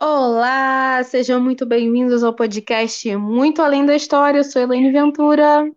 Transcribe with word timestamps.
Olá, 0.00 1.02
sejam 1.04 1.40
muito 1.40 1.64
bem-vindos 1.64 2.22
ao 2.22 2.34
podcast 2.34 3.16
Muito 3.16 3.62
Além 3.62 3.86
da 3.86 3.94
História. 3.94 4.38
Eu 4.38 4.44
sou 4.44 4.60
Elaine 4.62 4.90
Ventura. 4.92 5.64
Eu 5.64 5.74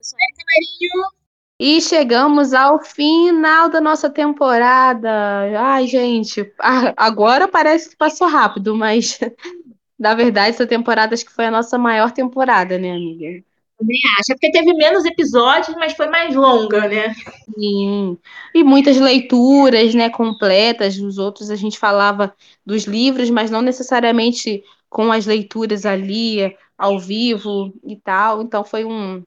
sou 0.00 0.18
Erika 0.18 0.42
Marinho. 0.46 1.10
E 1.58 1.80
chegamos 1.80 2.54
ao 2.54 2.82
final 2.82 3.68
da 3.68 3.80
nossa 3.80 4.10
temporada. 4.10 5.10
Ai, 5.58 5.86
gente, 5.86 6.52
agora 6.96 7.48
parece 7.48 7.90
que 7.90 7.96
passou 7.96 8.28
rápido, 8.28 8.74
mas 8.76 9.18
na 9.98 10.14
verdade 10.14 10.50
essa 10.50 10.66
temporada 10.66 11.14
acho 11.14 11.24
que 11.24 11.32
foi 11.32 11.46
a 11.46 11.50
nossa 11.50 11.78
maior 11.78 12.12
temporada, 12.12 12.78
né, 12.78 12.92
amiga? 12.92 13.45
Também 13.78 13.98
acho. 14.18 14.32
É 14.32 14.34
porque 14.34 14.50
teve 14.50 14.72
menos 14.74 15.04
episódios, 15.04 15.76
mas 15.76 15.92
foi 15.92 16.08
mais 16.08 16.34
longa, 16.34 16.88
né? 16.88 17.14
Sim. 17.54 18.18
E 18.54 18.64
muitas 18.64 18.96
leituras, 18.96 19.94
né, 19.94 20.08
completas. 20.08 20.98
Os 20.98 21.18
outros 21.18 21.50
a 21.50 21.56
gente 21.56 21.78
falava 21.78 22.34
dos 22.64 22.84
livros, 22.84 23.28
mas 23.30 23.50
não 23.50 23.60
necessariamente 23.60 24.64
com 24.88 25.12
as 25.12 25.26
leituras 25.26 25.84
ali 25.84 26.56
ao 26.78 26.98
vivo 26.98 27.72
e 27.84 27.96
tal. 27.96 28.42
Então 28.42 28.64
foi 28.64 28.84
um 28.84 29.22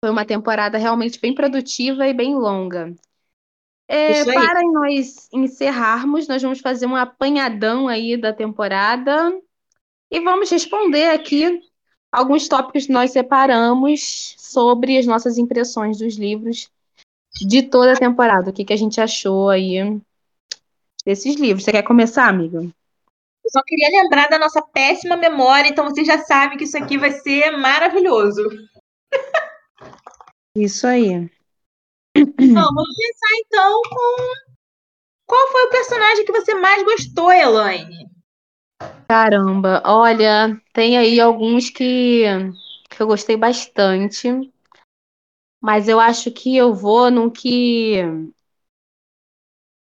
foi 0.00 0.10
uma 0.10 0.24
temporada 0.24 0.76
realmente 0.76 1.18
bem 1.18 1.34
produtiva 1.34 2.06
e 2.06 2.12
bem 2.12 2.34
longa. 2.34 2.94
É, 3.88 4.24
para 4.24 4.62
nós 4.62 5.28
encerrarmos, 5.32 6.26
nós 6.26 6.42
vamos 6.42 6.60
fazer 6.60 6.86
um 6.86 6.96
apanhadão 6.96 7.86
aí 7.88 8.16
da 8.16 8.32
temporada 8.32 9.32
e 10.10 10.20
vamos 10.20 10.50
responder 10.50 11.10
aqui 11.10 11.60
alguns 12.14 12.46
tópicos 12.46 12.86
que 12.86 12.92
nós 12.92 13.10
separamos 13.10 14.36
sobre 14.38 14.96
as 14.96 15.04
nossas 15.04 15.36
impressões 15.36 15.98
dos 15.98 16.16
livros 16.16 16.70
de 17.34 17.62
toda 17.62 17.92
a 17.92 17.98
temporada. 17.98 18.50
O 18.50 18.52
que, 18.52 18.64
que 18.64 18.72
a 18.72 18.76
gente 18.76 19.00
achou 19.00 19.50
aí 19.50 20.00
desses 21.04 21.34
livros? 21.34 21.64
Você 21.64 21.72
quer 21.72 21.82
começar, 21.82 22.28
amiga? 22.28 22.58
Eu 22.62 23.50
só 23.50 23.60
queria 23.66 24.02
lembrar 24.02 24.28
da 24.28 24.38
nossa 24.38 24.62
péssima 24.62 25.16
memória, 25.16 25.68
então 25.68 25.84
você 25.84 26.04
já 26.04 26.18
sabe 26.18 26.56
que 26.56 26.64
isso 26.64 26.78
aqui 26.78 26.96
vai 26.96 27.10
ser 27.10 27.50
maravilhoso. 27.50 28.48
Isso 30.56 30.86
aí. 30.86 31.28
Bom, 32.16 32.28
vamos 32.38 32.96
pensar 32.96 33.38
então 33.44 33.82
com 33.90 34.16
qual 35.26 35.48
foi 35.48 35.64
o 35.64 35.70
personagem 35.70 36.24
que 36.24 36.32
você 36.32 36.54
mais 36.54 36.84
gostou, 36.84 37.32
Elaine? 37.32 38.13
Caramba, 39.08 39.82
olha, 39.86 40.60
tem 40.72 40.96
aí 40.98 41.20
alguns 41.20 41.70
que, 41.70 42.24
que 42.90 43.02
eu 43.02 43.06
gostei 43.06 43.36
bastante, 43.36 44.28
mas 45.60 45.88
eu 45.88 45.98
acho 45.98 46.30
que 46.30 46.56
eu 46.56 46.74
vou 46.74 47.10
no 47.10 47.30
que. 47.30 47.96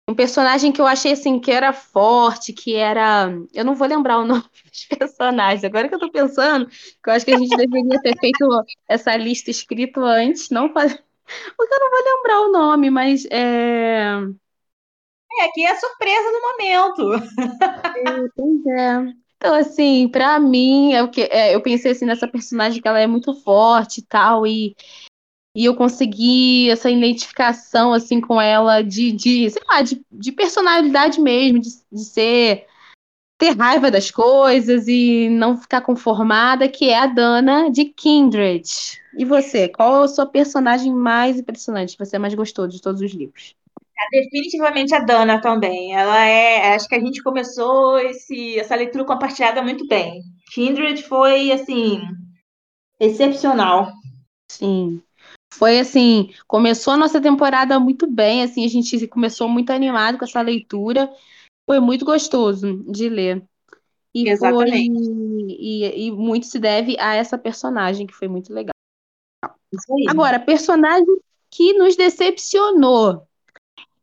Um 0.10 0.16
personagem 0.16 0.72
que 0.72 0.80
eu 0.80 0.88
achei 0.88 1.12
assim 1.12 1.38
que 1.40 1.52
era 1.52 1.74
forte, 1.74 2.54
que 2.54 2.76
era. 2.76 3.30
Eu 3.54 3.66
não 3.66 3.76
vou 3.76 3.88
lembrar 3.88 4.20
o 4.20 4.26
nome 4.26 4.44
dos 4.66 4.86
personagens, 4.98 5.64
agora 5.64 5.90
que 5.90 5.96
eu 5.96 6.00
tô 6.00 6.10
pensando, 6.12 6.68
que 6.68 7.10
eu 7.10 7.14
acho 7.14 7.26
que 7.26 7.32
a 7.32 7.38
gente 7.38 7.56
deveria 7.56 8.02
ter 8.02 8.18
feito 8.18 8.46
essa 8.88 9.16
lista 9.18 9.52
escrito 9.52 10.00
antes, 10.02 10.50
não 10.50 10.72
fazer. 10.72 11.04
Porque 11.58 11.74
eu 11.76 11.80
não 11.80 11.90
vou 11.92 12.04
lembrar 12.16 12.42
o 12.42 12.52
nome, 12.52 12.90
mas 12.90 13.26
é. 13.30 14.14
É, 15.40 15.46
aqui 15.46 15.64
é 15.64 15.72
a 15.72 15.80
surpresa 15.80 16.32
do 16.32 16.42
momento. 16.42 17.14
É, 17.98 18.30
pois 18.36 18.66
é. 18.66 19.14
Então, 19.38 19.54
assim, 19.54 20.08
pra 20.10 20.40
mim, 20.40 20.94
é 20.94 21.04
o 21.04 21.10
que, 21.10 21.22
é, 21.22 21.54
eu 21.54 21.62
pensei 21.62 21.92
assim 21.92 22.06
nessa 22.06 22.28
personagem 22.28 22.82
que 22.82 22.88
ela 22.88 23.00
é 23.00 23.06
muito 23.06 23.34
forte 23.42 24.00
e 24.00 24.04
tal, 24.04 24.48
e, 24.48 24.76
e 25.56 25.66
eu 25.66 25.76
consegui 25.76 26.70
essa 26.70 26.90
identificação 26.90 27.94
assim 27.94 28.20
com 28.20 28.42
ela 28.42 28.82
de, 28.82 29.12
de 29.12 29.50
sei 29.50 29.62
lá, 29.68 29.82
de, 29.82 30.04
de 30.12 30.32
personalidade 30.32 31.22
mesmo, 31.22 31.60
de, 31.60 31.70
de 31.92 32.04
ser 32.04 32.66
ter 33.38 33.56
raiva 33.56 33.92
das 33.92 34.10
coisas 34.10 34.88
e 34.88 35.30
não 35.30 35.58
ficar 35.58 35.82
conformada, 35.82 36.68
que 36.68 36.90
é 36.90 36.98
a 36.98 37.06
Dana 37.06 37.70
de 37.70 37.86
Kindred. 37.86 38.68
E 39.16 39.24
você, 39.24 39.68
qual 39.68 40.02
é 40.02 40.06
a 40.06 40.08
sua 40.08 40.26
personagem 40.26 40.94
mais 40.94 41.38
impressionante 41.38 41.96
que 41.96 42.04
você 42.04 42.18
mais 42.18 42.34
gostou 42.34 42.68
de 42.68 42.82
todos 42.82 43.02
os 43.02 43.12
livros? 43.14 43.56
É 44.00 44.22
definitivamente 44.22 44.94
a 44.94 45.00
Dana 45.00 45.42
também. 45.42 45.96
Ela 45.96 46.26
é. 46.26 46.76
Acho 46.76 46.88
que 46.88 46.96
a 46.96 47.00
gente 47.00 47.24
começou 47.24 48.00
esse, 48.00 48.60
essa 48.60 48.76
leitura 48.76 49.06
compartilhada 49.06 49.62
muito 49.62 49.88
bem. 49.88 50.22
Kindred 50.54 51.02
foi, 51.04 51.52
assim, 51.52 52.02
excepcional. 53.00 53.92
Sim. 54.52 55.02
Foi 55.54 55.80
assim, 55.80 56.34
começou 56.46 56.94
a 56.94 56.98
nossa 56.98 57.20
temporada 57.20 57.80
muito 57.80 58.06
bem, 58.06 58.44
assim, 58.44 58.64
a 58.64 58.68
gente 58.68 59.08
começou 59.08 59.50
muito 59.50 59.72
animado 59.72 60.18
com 60.18 60.26
essa 60.26 60.42
leitura. 60.42 61.12
Foi 61.66 61.80
muito 61.80 62.06
gostoso 62.06 62.84
de 62.92 63.10
ler. 63.10 63.44
E 64.14 64.30
Exatamente. 64.30 64.94
Foi, 64.94 65.56
e, 65.60 66.08
e 66.08 66.12
muito 66.12 66.46
se 66.46 66.60
deve 66.60 66.96
a 67.00 67.16
essa 67.16 67.38
personagem, 67.38 68.08
que 68.08 68.14
foi 68.14 68.28
muito 68.28 68.54
legal. 68.54 68.72
Agora, 70.08 70.40
personagem 70.40 71.06
que 71.50 71.74
nos 71.74 71.96
decepcionou. 71.96 73.27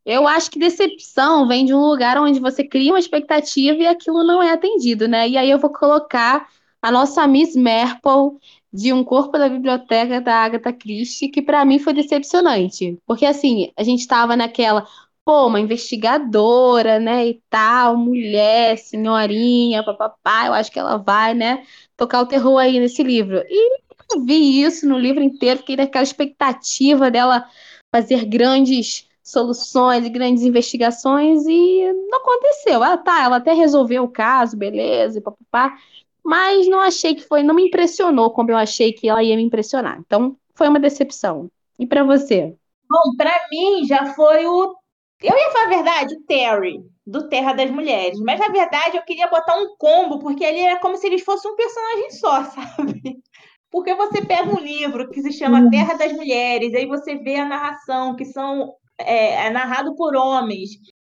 Eu 0.05 0.27
acho 0.27 0.51
que 0.51 0.59
decepção 0.59 1.47
vem 1.47 1.65
de 1.65 1.73
um 1.73 1.79
lugar 1.79 2.17
onde 2.19 2.39
você 2.39 2.63
cria 2.63 2.91
uma 2.91 2.99
expectativa 2.99 3.77
e 3.77 3.87
aquilo 3.87 4.23
não 4.23 4.41
é 4.41 4.51
atendido, 4.51 5.07
né? 5.07 5.27
E 5.27 5.37
aí 5.37 5.49
eu 5.49 5.57
vou 5.57 5.71
colocar 5.71 6.47
a 6.81 6.91
nossa 6.91 7.25
Miss 7.27 7.55
Marple 7.55 8.39
de 8.71 8.93
Um 8.93 9.03
Corpo 9.03 9.37
da 9.37 9.49
Biblioteca 9.49 10.21
da 10.21 10.35
Agatha 10.35 10.71
Christie, 10.71 11.29
que 11.29 11.41
para 11.41 11.65
mim 11.65 11.79
foi 11.79 11.93
decepcionante. 11.93 12.99
Porque 13.07 13.25
assim, 13.25 13.71
a 13.75 13.83
gente 13.83 14.01
estava 14.01 14.35
naquela, 14.35 14.85
pô, 15.23 15.47
uma 15.47 15.59
investigadora, 15.59 16.99
né, 16.99 17.27
e 17.27 17.41
tal, 17.49 17.97
mulher, 17.97 18.77
senhorinha, 18.77 19.83
papapá, 19.83 20.47
eu 20.47 20.53
acho 20.53 20.71
que 20.71 20.77
ela 20.79 20.97
vai, 20.97 21.33
né, 21.33 21.65
tocar 21.97 22.21
o 22.21 22.27
terror 22.27 22.59
aí 22.59 22.79
nesse 22.79 23.01
livro. 23.01 23.43
E 23.47 23.81
vi 24.25 24.61
isso 24.61 24.87
no 24.87 24.99
livro 24.99 25.23
inteiro, 25.23 25.59
fiquei 25.59 25.77
naquela 25.77 26.03
expectativa 26.03 27.09
dela 27.09 27.49
fazer 27.91 28.25
grandes 28.25 29.07
soluções 29.25 30.05
e 30.05 30.09
grandes 30.09 30.43
investigações 30.43 31.45
e 31.47 31.91
não 32.09 32.19
aconteceu. 32.19 32.75
Ela 32.75 32.95
tá, 32.95 33.23
ela 33.23 33.37
até 33.37 33.53
resolveu 33.53 34.03
o 34.03 34.11
caso, 34.11 34.55
beleza, 34.55 35.19
papapá, 35.19 35.75
mas 36.23 36.67
não 36.67 36.79
achei 36.79 37.15
que 37.15 37.23
foi, 37.23 37.41
não 37.41 37.55
me 37.55 37.67
impressionou 37.67 38.29
como 38.29 38.51
eu 38.51 38.57
achei 38.57 38.93
que 38.93 39.09
ela 39.09 39.23
ia 39.23 39.35
me 39.35 39.43
impressionar. 39.43 39.99
Então, 39.99 40.37
foi 40.53 40.67
uma 40.67 40.79
decepção. 40.79 41.49
E 41.79 41.87
para 41.87 42.03
você? 42.03 42.55
Bom, 42.87 43.15
para 43.17 43.33
mim 43.51 43.85
já 43.85 44.13
foi 44.13 44.45
o 44.45 44.75
eu 45.21 45.35
ia 45.35 45.51
falar 45.51 45.65
a 45.65 45.69
verdade, 45.69 46.13
o 46.13 46.21
Terry, 46.23 46.83
do 47.07 47.29
Terra 47.29 47.53
das 47.53 47.71
Mulheres, 47.71 48.19
mas 48.19 48.39
na 48.39 48.49
verdade 48.49 48.97
eu 48.97 49.03
queria 49.03 49.27
botar 49.27 49.57
um 49.57 49.75
combo, 49.77 50.19
porque 50.19 50.43
ele 50.43 50.59
era 50.59 50.79
como 50.79 50.97
se 50.97 51.07
eles 51.07 51.23
fossem 51.23 51.49
um 51.49 51.55
personagem 51.55 52.11
só, 52.11 52.43
sabe? 52.51 53.23
Porque 53.71 53.95
você 53.95 54.21
pega 54.23 54.49
um 54.49 54.59
livro 54.59 55.09
que 55.09 55.21
se 55.21 55.31
chama 55.31 55.69
Terra 55.71 55.95
das 55.95 56.13
Mulheres, 56.13 56.75
aí 56.75 56.85
você 56.85 57.15
vê 57.15 57.37
a 57.37 57.45
narração, 57.45 58.15
que 58.15 58.25
são 58.25 58.75
é, 58.99 59.47
é 59.47 59.49
narrado 59.49 59.95
por 59.95 60.15
homens. 60.15 60.71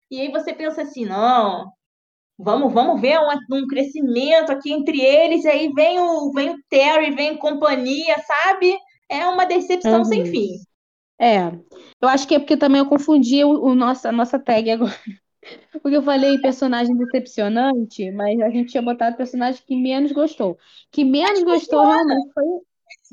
E 0.10 0.22
aí 0.22 0.32
você 0.32 0.54
pensa 0.54 0.82
assim, 0.82 1.06
não, 1.06 1.72
vamos, 2.38 2.74
vamos 2.74 3.02
ver 3.02 3.20
um, 3.20 3.58
um 3.58 3.68
crescimento 3.68 4.52
aqui 4.52 4.72
entre 4.72 5.02
eles, 5.02 5.44
e 5.44 5.48
aí 5.48 5.72
vem 5.74 6.00
o, 6.00 6.32
vem 6.32 6.52
o 6.52 6.64
Terry, 6.70 7.12
vem 7.12 7.38
companhia, 7.38 8.16
sabe? 8.20 8.78
É 9.10 9.26
uma 9.28 9.46
decepção 9.46 10.00
uhum. 10.00 10.06
sem 10.06 10.26
fim. 10.26 10.50
É, 11.20 11.48
eu 12.00 12.08
acho 12.08 12.28
que 12.28 12.36
é 12.36 12.40
porque 12.40 12.56
também 12.56 12.80
eu 12.80 12.88
confundi 12.88 13.44
o, 13.44 13.50
o 13.50 13.76
nossa, 13.76 14.10
a 14.10 14.12
nossa 14.12 14.38
tag 14.38 14.70
agora. 14.70 14.94
Porque 15.82 15.96
eu 15.96 16.04
falei 16.04 16.38
personagem 16.40 16.94
decepcionante, 16.98 18.12
mas 18.12 18.38
a 18.42 18.50
gente 18.50 18.72
tinha 18.72 18.82
botado 18.82 19.16
personagem 19.16 19.62
que 19.66 19.78
menos 19.78 20.12
gostou. 20.12 20.58
Que 20.92 21.06
menos 21.06 21.42
gostou 21.42 21.86
realmente 21.86 22.34
foi, 22.34 22.46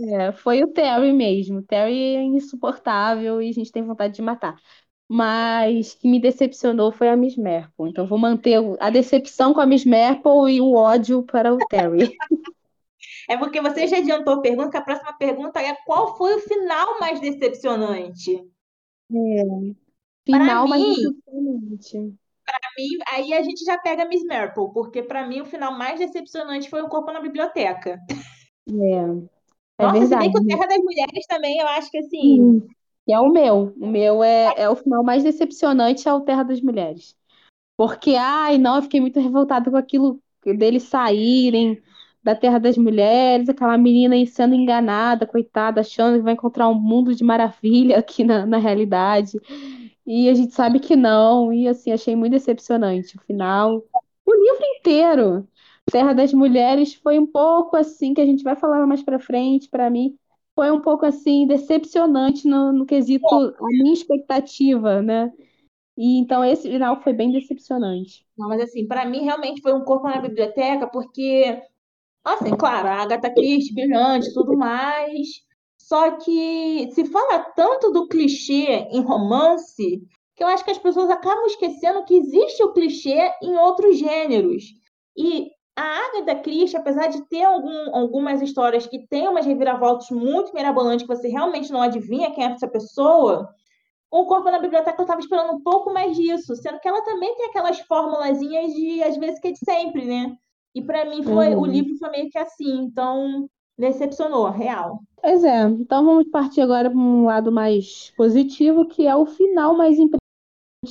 é, 0.00 0.32
foi 0.32 0.62
o 0.62 0.69
Terry 0.69 1.12
mesmo. 1.12 1.59
O 1.59 1.62
Terry 1.62 2.16
é 2.16 2.22
insuportável 2.22 3.41
e 3.41 3.49
a 3.49 3.53
gente 3.53 3.71
tem 3.72 3.82
vontade 3.82 4.15
de 4.15 4.22
matar. 4.22 4.56
Mas 5.09 5.94
que 5.94 6.09
me 6.09 6.19
decepcionou 6.19 6.91
foi 6.91 7.09
a 7.09 7.16
Miss 7.16 7.37
Marple. 7.37 7.91
Então 7.91 8.06
vou 8.06 8.19
manter 8.19 8.59
a 8.81 8.91
decepção 8.91 9.53
com 9.53 9.60
a 9.60 9.66
Miss 9.66 9.84
Marple 9.84 10.50
e 10.50 10.61
o 10.61 10.75
ódio 10.75 11.23
para 11.23 11.52
o 11.52 11.58
Terry. 11.69 12.17
É 13.29 13.38
porque 13.38 13.61
você 13.61 13.87
já 13.87 13.99
adiantou 13.99 14.35
a 14.35 14.41
pergunta, 14.41 14.70
que 14.70 14.76
a 14.76 14.82
próxima 14.82 15.12
pergunta 15.14 15.61
é 15.61 15.75
qual 15.87 16.17
foi 16.17 16.35
o 16.35 16.41
final 16.41 16.99
mais 17.00 17.20
decepcionante? 17.20 18.37
É. 19.11 19.43
Final 20.26 20.69
pra 20.69 20.69
mais 20.69 20.82
mim, 20.82 20.94
decepcionante. 20.94 22.14
Pra 22.44 22.58
mim, 22.76 22.88
aí 23.08 23.32
a 23.32 23.43
gente 23.43 23.64
já 23.64 23.79
pega 23.79 24.06
Miss 24.06 24.25
Marple, 24.25 24.73
porque 24.75 25.02
para 25.02 25.26
mim 25.26 25.41
o 25.41 25.46
final 25.46 25.73
mais 25.73 25.99
decepcionante 25.99 26.69
foi 26.69 26.82
o 26.82 26.88
corpo 26.88 27.12
na 27.12 27.20
biblioteca. 27.20 27.99
É. 28.69 29.33
É 29.79 29.85
Nossa, 29.85 29.99
verdade. 29.99 30.25
se 30.25 30.31
bem 30.31 30.32
que 30.32 30.38
o 30.38 30.47
Terra 30.47 30.67
das 30.67 30.79
Mulheres 30.79 31.26
também, 31.26 31.59
eu 31.59 31.67
acho 31.69 31.91
que 31.91 31.99
assim. 31.99 32.43
Hum. 32.43 32.67
E 33.06 33.12
é 33.12 33.21
o 33.21 33.31
meu. 33.31 33.75
O 33.79 33.87
meu 33.87 34.23
é, 34.23 34.55
é 34.56 34.69
o 34.69 34.76
final 34.76 35.03
mais 35.03 35.23
decepcionante 35.23 36.09
é 36.09 36.15
o 36.15 36.21
Terra 36.21 36.43
das 36.43 36.61
Mulheres. 36.61 37.17
Porque, 37.76 38.15
ai, 38.17 38.56
não, 38.56 38.76
eu 38.76 38.82
fiquei 38.82 39.00
muito 39.00 39.21
revoltada 39.21 39.71
com 39.71 39.76
aquilo 39.76 40.21
deles 40.44 40.85
saírem 40.85 41.82
da 42.23 42.35
Terra 42.35 42.59
das 42.59 42.79
Mulheres, 42.79 43.50
aquela 43.50 43.76
menina 43.76 44.15
aí 44.15 44.26
sendo 44.26 44.55
enganada, 44.55 45.26
coitada, 45.26 45.82
achando 45.82 46.17
que 46.17 46.23
vai 46.23 46.32
encontrar 46.32 46.69
um 46.69 46.75
mundo 46.75 47.15
de 47.15 47.23
maravilha 47.23 47.99
aqui 47.99 48.25
na, 48.25 48.47
na 48.47 48.56
realidade. 48.56 49.38
E 50.06 50.29
a 50.31 50.35
gente 50.35 50.55
sabe 50.55 50.81
que 50.81 50.97
não, 50.97 51.53
e 51.53 51.69
assim, 51.69 51.93
achei 51.93 52.17
muito 52.17 52.32
decepcionante 52.32 53.17
o 53.17 53.20
final. 53.23 53.85
O 54.25 54.35
livro 54.35 54.65
inteiro. 54.79 55.49
Terra 55.90 56.12
das 56.12 56.32
Mulheres 56.32 56.94
foi 56.94 57.19
um 57.19 57.26
pouco 57.26 57.76
assim, 57.76 58.14
que 58.14 58.20
a 58.20 58.26
gente 58.26 58.42
vai 58.42 58.56
falar 58.56 58.86
mais 58.86 59.02
pra 59.02 59.19
frente, 59.19 59.69
para 59.69 59.90
mim, 59.90 60.16
foi 60.54 60.70
um 60.70 60.81
pouco 60.81 61.04
assim, 61.04 61.46
decepcionante 61.46 62.46
no, 62.46 62.72
no 62.72 62.86
quesito, 62.86 63.26
a 63.26 63.66
minha 63.69 63.92
expectativa, 63.92 65.02
né? 65.02 65.32
E 65.96 66.19
então 66.19 66.44
esse 66.44 66.69
final 66.69 67.00
foi 67.02 67.12
bem 67.12 67.31
decepcionante. 67.31 68.26
Não, 68.36 68.48
mas 68.48 68.60
assim, 68.60 68.86
para 68.86 69.04
mim 69.04 69.25
realmente 69.25 69.60
foi 69.60 69.72
um 69.72 69.84
corpo 69.84 70.08
na 70.08 70.20
biblioteca, 70.20 70.86
porque, 70.88 71.60
assim, 72.25 72.50
claro, 72.56 72.88
a 72.88 73.02
Agatha 73.02 73.32
Christie, 73.32 73.75
brilhante, 73.75 74.32
tudo 74.32 74.56
mais. 74.56 75.28
Só 75.78 76.12
que 76.12 76.88
se 76.92 77.04
fala 77.04 77.40
tanto 77.54 77.92
do 77.92 78.08
clichê 78.08 78.88
em 78.90 79.02
romance 79.02 80.02
que 80.34 80.42
eu 80.42 80.48
acho 80.48 80.64
que 80.64 80.70
as 80.70 80.78
pessoas 80.78 81.10
acabam 81.10 81.46
esquecendo 81.46 82.04
que 82.04 82.14
existe 82.14 82.62
o 82.62 82.72
clichê 82.72 83.31
em 83.42 83.56
outros 83.56 83.98
gêneros. 83.98 84.64
E 85.16 85.50
a 85.76 85.82
Agatha 85.82 86.37
Christie, 86.37 86.76
apesar 86.76 87.09
de 87.09 87.25
ter 87.29 87.43
algum, 87.43 87.94
algumas 87.94 88.41
histórias 88.41 88.87
que 88.87 89.06
tem 89.09 89.26
umas 89.29 89.44
reviravoltas 89.44 90.11
muito 90.11 90.55
mirabolantes 90.55 91.06
que 91.06 91.15
você 91.15 91.29
realmente 91.29 91.73
não 91.73 91.82
adivinha 91.82 92.31
quem 92.31 92.44
é 92.44 92.53
essa 92.53 92.69
pessoa, 92.69 93.53
o 94.11 94.26
Corpo 94.26 94.49
na 94.49 94.61
Biblioteca 94.61 94.97
eu 94.97 95.03
estava 95.03 95.21
esperando 95.21 95.55
um 95.55 95.61
pouco 95.61 95.93
mais 95.93 96.17
disso, 96.17 96.55
sendo 96.55 96.79
que 96.79 96.87
ela 96.87 97.03
também 97.03 97.35
tem 97.37 97.47
aquelas 97.47 97.81
formulazinhas 97.81 98.73
de, 98.73 99.03
às 99.03 99.17
vezes, 99.17 99.41
que 99.41 99.49
é 99.49 99.53
de 99.53 99.59
sempre, 99.59 100.05
né? 100.05 100.37
E 100.73 100.81
para 100.81 101.05
mim 101.05 101.23
foi 101.25 101.55
uhum. 101.55 101.62
o 101.62 101.67
livro 101.67 101.97
foi 101.99 102.11
meio 102.11 102.31
que 102.31 102.38
assim, 102.38 102.79
então 102.82 103.49
decepcionou, 103.77 104.49
real. 104.50 105.00
Pois 105.20 105.43
é, 105.43 105.62
então 105.62 106.05
vamos 106.05 106.29
partir 106.31 106.61
agora 106.61 106.88
para 106.88 106.99
um 106.99 107.25
lado 107.25 107.50
mais 107.50 108.12
positivo, 108.17 108.87
que 108.87 109.05
é 109.05 109.17
o 109.17 109.27
final 109.27 109.77
mais 109.77 109.99
impressionante. 109.99 110.23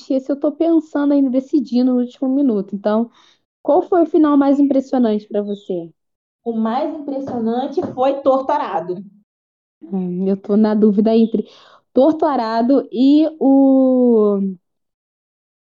Esse 0.10 0.30
eu 0.30 0.36
estou 0.36 0.52
pensando 0.52 1.14
ainda, 1.14 1.30
decidindo 1.30 1.94
no 1.94 2.02
último 2.02 2.28
minuto. 2.28 2.76
Então, 2.76 3.10
qual 3.64 3.82
foi 3.82 4.04
o 4.04 4.06
final 4.06 4.38
mais 4.38 4.60
impressionante 4.60 5.28
para 5.28 5.42
você? 5.42 5.92
O 6.46 6.54
mais 6.54 6.96
impressionante 6.96 7.82
foi 7.94 8.22
Torturado. 8.22 9.04
Hum, 9.82 10.28
eu 10.28 10.36
estou 10.36 10.58
na 10.58 10.74
dúvida 10.74 11.16
entre 11.16 11.46
Torturado 11.94 12.88
e 12.92 13.28
o. 13.40 14.40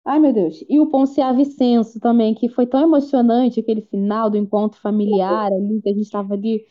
Ai, 0.05 0.19
meu 0.19 0.33
Deus. 0.33 0.65
E 0.69 0.81
o 0.81 0.89
Poncia 0.89 1.33
Vicenço 1.33 2.01
também, 2.01 2.35
que 2.35 2.49
foi 2.49 2.67
tão 2.67 2.81
emocionante 2.83 3.61
aquele 3.61 3.83
final 3.83 4.31
do 4.31 4.37
encontro 4.37 4.81
familiar 4.81 5.53
ali, 5.53 5.81
que 5.83 5.89
a 5.91 5.93
gente 5.93 6.03
estava 6.05 6.35
ali 6.35 6.67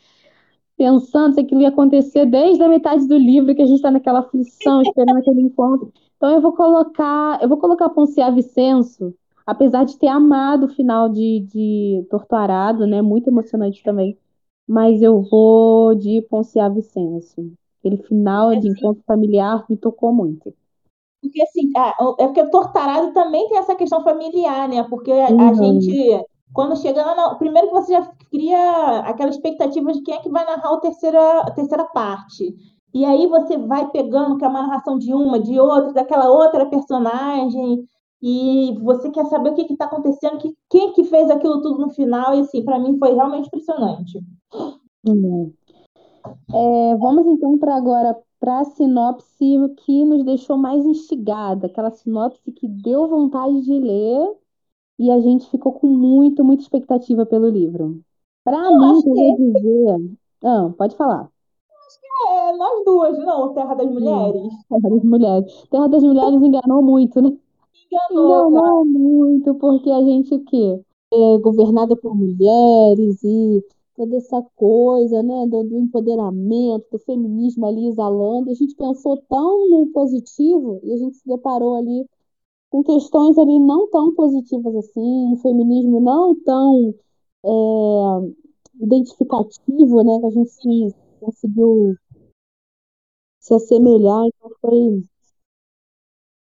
pensando 0.77 1.35
se 1.35 1.41
aquilo 1.41 1.61
ia 1.61 1.69
acontecer 1.69 2.25
desde 2.25 2.63
a 2.63 2.69
metade 2.69 3.07
do 3.07 3.17
livro, 3.17 3.55
que 3.55 3.61
a 3.61 3.65
gente 3.65 3.77
está 3.77 3.91
naquela 3.91 4.19
aflição, 4.21 4.81
esperando 4.83 5.17
aquele 5.19 5.41
encontro. 5.41 5.93
Então 6.17 6.31
eu 6.31 6.41
vou 6.41 6.53
colocar, 6.55 7.41
eu 7.41 7.49
vou 7.49 7.57
colocar 7.59 7.89
Poncia 7.89 8.31
Vicenço 8.31 9.13
apesar 9.49 9.83
de 9.83 9.97
ter 9.97 10.07
amado 10.07 10.65
o 10.65 10.69
final 10.69 11.09
de, 11.09 11.39
de 11.51 12.07
Torturado, 12.09 12.85
né? 12.85 13.01
Muito 13.01 13.29
emocionante 13.29 13.83
também. 13.83 14.15
Mas 14.67 15.01
eu 15.01 15.21
vou 15.23 15.95
de 15.95 16.21
Poncia 16.29 16.69
Vicenço. 16.69 17.51
Aquele 17.79 17.97
final 17.97 18.51
é 18.51 18.57
de 18.57 18.69
encontro 18.69 19.01
familiar 19.07 19.65
me 19.67 19.75
tocou 19.75 20.13
muito. 20.13 20.53
Porque 21.21 21.41
assim, 21.41 21.71
é 22.19 22.25
porque 22.25 22.41
o 22.41 22.51
Torturado 22.51 23.11
também 23.11 23.49
tem 23.49 23.57
essa 23.57 23.75
questão 23.75 24.03
familiar, 24.03 24.69
né? 24.69 24.83
Porque 24.83 25.11
a, 25.11 25.29
uhum. 25.29 25.49
a 25.49 25.53
gente, 25.53 26.23
quando 26.53 26.77
chega 26.77 27.03
lá, 27.03 27.31
no, 27.31 27.37
primeiro 27.37 27.69
que 27.69 27.73
você 27.73 27.93
já 27.93 28.05
cria 28.29 28.99
aquela 28.99 29.31
expectativa 29.31 29.91
de 29.91 30.01
quem 30.01 30.13
é 30.13 30.19
que 30.19 30.29
vai 30.29 30.45
narrar 30.45 30.73
a 30.73 30.79
terceira, 30.79 31.39
a 31.41 31.51
terceira 31.51 31.85
parte. 31.85 32.55
E 32.93 33.03
aí 33.03 33.25
você 33.27 33.57
vai 33.57 33.89
pegando 33.89 34.37
que 34.37 34.45
é 34.45 34.47
uma 34.47 34.61
narração 34.61 34.97
de 34.97 35.11
uma, 35.13 35.39
de 35.39 35.59
outra, 35.59 35.93
daquela 35.93 36.29
outra 36.29 36.65
personagem 36.67 37.87
e 38.21 38.77
você 38.81 39.09
quer 39.09 39.25
saber 39.25 39.51
o 39.51 39.55
que 39.55 39.61
está 39.61 39.85
acontecendo, 39.85 40.37
que, 40.39 40.55
quem 40.69 40.93
que 40.93 41.03
fez 41.05 41.29
aquilo 41.29 41.61
tudo 41.61 41.79
no 41.79 41.89
final, 41.89 42.35
e 42.35 42.41
assim, 42.41 42.63
para 42.63 42.79
mim 42.79 42.97
foi 42.97 43.13
realmente 43.13 43.47
impressionante. 43.47 44.19
Uhum. 45.07 45.53
É, 46.53 46.95
vamos 46.97 47.25
então 47.27 47.57
para 47.57 47.75
agora 47.75 48.17
para 48.39 48.59
a 48.59 48.65
sinopse 48.65 49.57
que 49.77 50.05
nos 50.05 50.23
deixou 50.23 50.57
mais 50.57 50.85
instigada, 50.85 51.67
aquela 51.67 51.91
sinopse 51.91 52.51
que 52.51 52.67
deu 52.67 53.07
vontade 53.07 53.61
de 53.61 53.79
ler 53.79 54.35
e 54.97 55.11
a 55.11 55.19
gente 55.19 55.49
ficou 55.49 55.73
com 55.73 55.87
muito, 55.87 56.43
muita 56.43 56.63
expectativa 56.63 57.25
pelo 57.25 57.49
livro. 57.49 58.01
Para 58.43 58.69
mim, 58.69 59.01
eu 59.05 59.37
vou 59.37 59.37
dizer. 59.37 60.17
Ah, 60.43 60.71
pode 60.77 60.95
falar. 60.95 61.29
Acho 61.87 61.99
que 61.99 62.07
é 62.29 62.57
nós 62.57 62.85
duas, 62.85 63.17
não? 63.19 63.53
Terra 63.53 63.73
das 63.75 63.91
Mulheres. 63.91 64.53
Terra 64.69 64.89
das 64.89 65.03
Mulheres. 65.03 65.67
Terra 65.69 65.87
das 65.87 66.03
Mulheres 66.03 66.41
enganou 66.41 66.81
muito, 66.81 67.21
né? 67.21 67.37
Enganou, 67.91 68.49
Enganou 68.49 68.85
muito, 68.85 69.55
porque 69.55 69.89
a 69.89 70.01
gente 70.01 70.33
o 70.33 70.43
quê? 70.45 70.81
É 71.11 71.37
governada 71.39 71.95
por 71.95 72.15
mulheres 72.15 73.23
e 73.23 73.63
toda 73.95 74.15
essa 74.15 74.41
coisa, 74.55 75.21
né, 75.23 75.47
do, 75.47 75.63
do, 75.63 75.77
empoderamento, 75.77 76.85
do 76.91 76.99
feminismo 76.99 77.65
ali 77.65 77.87
exalando. 77.87 78.49
A 78.51 78.53
gente 78.53 78.75
pensou 78.75 79.17
tão 79.27 79.69
no 79.69 79.87
positivo 79.87 80.79
e 80.83 80.93
a 80.93 80.97
gente 80.97 81.17
se 81.17 81.27
deparou 81.27 81.75
ali 81.75 82.05
com 82.69 82.83
questões 82.83 83.37
ali 83.37 83.59
não 83.59 83.89
tão 83.89 84.13
positivas 84.15 84.75
assim, 84.75 85.33
um 85.33 85.37
feminismo 85.37 85.99
não 85.99 86.35
tão 86.43 86.93
é, 87.43 87.49
identificativo, 88.81 90.03
né, 90.03 90.19
que 90.19 90.25
a 90.25 90.29
gente 90.29 90.49
se, 90.51 90.95
conseguiu 91.19 91.95
se 93.39 93.53
assemelhar, 93.53 94.25
então 94.27 94.51
foi 94.61 95.03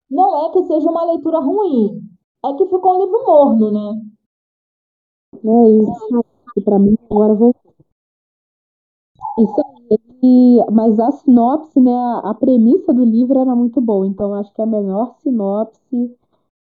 não 0.10 0.46
é 0.48 0.52
que 0.52 0.64
seja 0.64 0.90
uma 0.90 1.06
leitura 1.06 1.40
ruim, 1.40 2.02
é 2.46 2.54
que 2.54 2.66
ficou 2.66 2.96
um 2.96 3.04
livro 3.06 3.24
morno, 3.26 3.72
né? 3.72 4.02
É 5.36 5.70
isso. 5.70 6.26
E 6.58 6.62
para 6.62 6.80
mim 6.80 6.98
agora 7.10 7.34
voltou. 7.34 7.74
Isso 9.40 9.62
aí. 9.62 10.66
Mas 10.72 11.00
a 11.00 11.12
sinopse, 11.12 11.80
né? 11.80 11.92
A 12.24 12.34
premissa 12.34 12.94
do 12.94 13.06
livro 13.06 13.40
era 13.40 13.56
muito 13.56 13.80
boa. 13.80 14.06
Então 14.06 14.34
acho 14.34 14.54
que 14.54 14.62
a 14.62 14.66
melhor 14.66 15.16
sinopse 15.22 16.18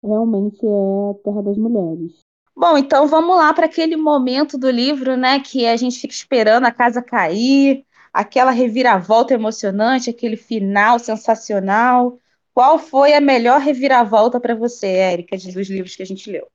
realmente 0.03 0.59
é 0.65 1.13
Terra 1.23 1.41
das 1.41 1.57
Mulheres. 1.57 2.19
Bom, 2.55 2.77
então 2.77 3.07
vamos 3.07 3.35
lá 3.35 3.53
para 3.53 3.65
aquele 3.65 3.95
momento 3.95 4.57
do 4.57 4.69
livro, 4.69 5.15
né? 5.17 5.39
Que 5.39 5.65
a 5.65 5.75
gente 5.75 5.99
fica 5.99 6.13
esperando 6.13 6.65
a 6.65 6.71
casa 6.71 7.01
cair, 7.01 7.85
aquela 8.13 8.51
reviravolta 8.51 9.33
emocionante, 9.33 10.09
aquele 10.09 10.37
final 10.37 10.99
sensacional. 10.99 12.17
Qual 12.53 12.77
foi 12.77 13.13
a 13.13 13.21
melhor 13.21 13.59
reviravolta 13.59 14.39
para 14.39 14.55
você, 14.55 14.87
Érica, 14.87 15.37
dos 15.37 15.69
livros 15.69 15.95
que 15.95 16.03
a 16.03 16.05
gente 16.05 16.29
leu? 16.29 16.49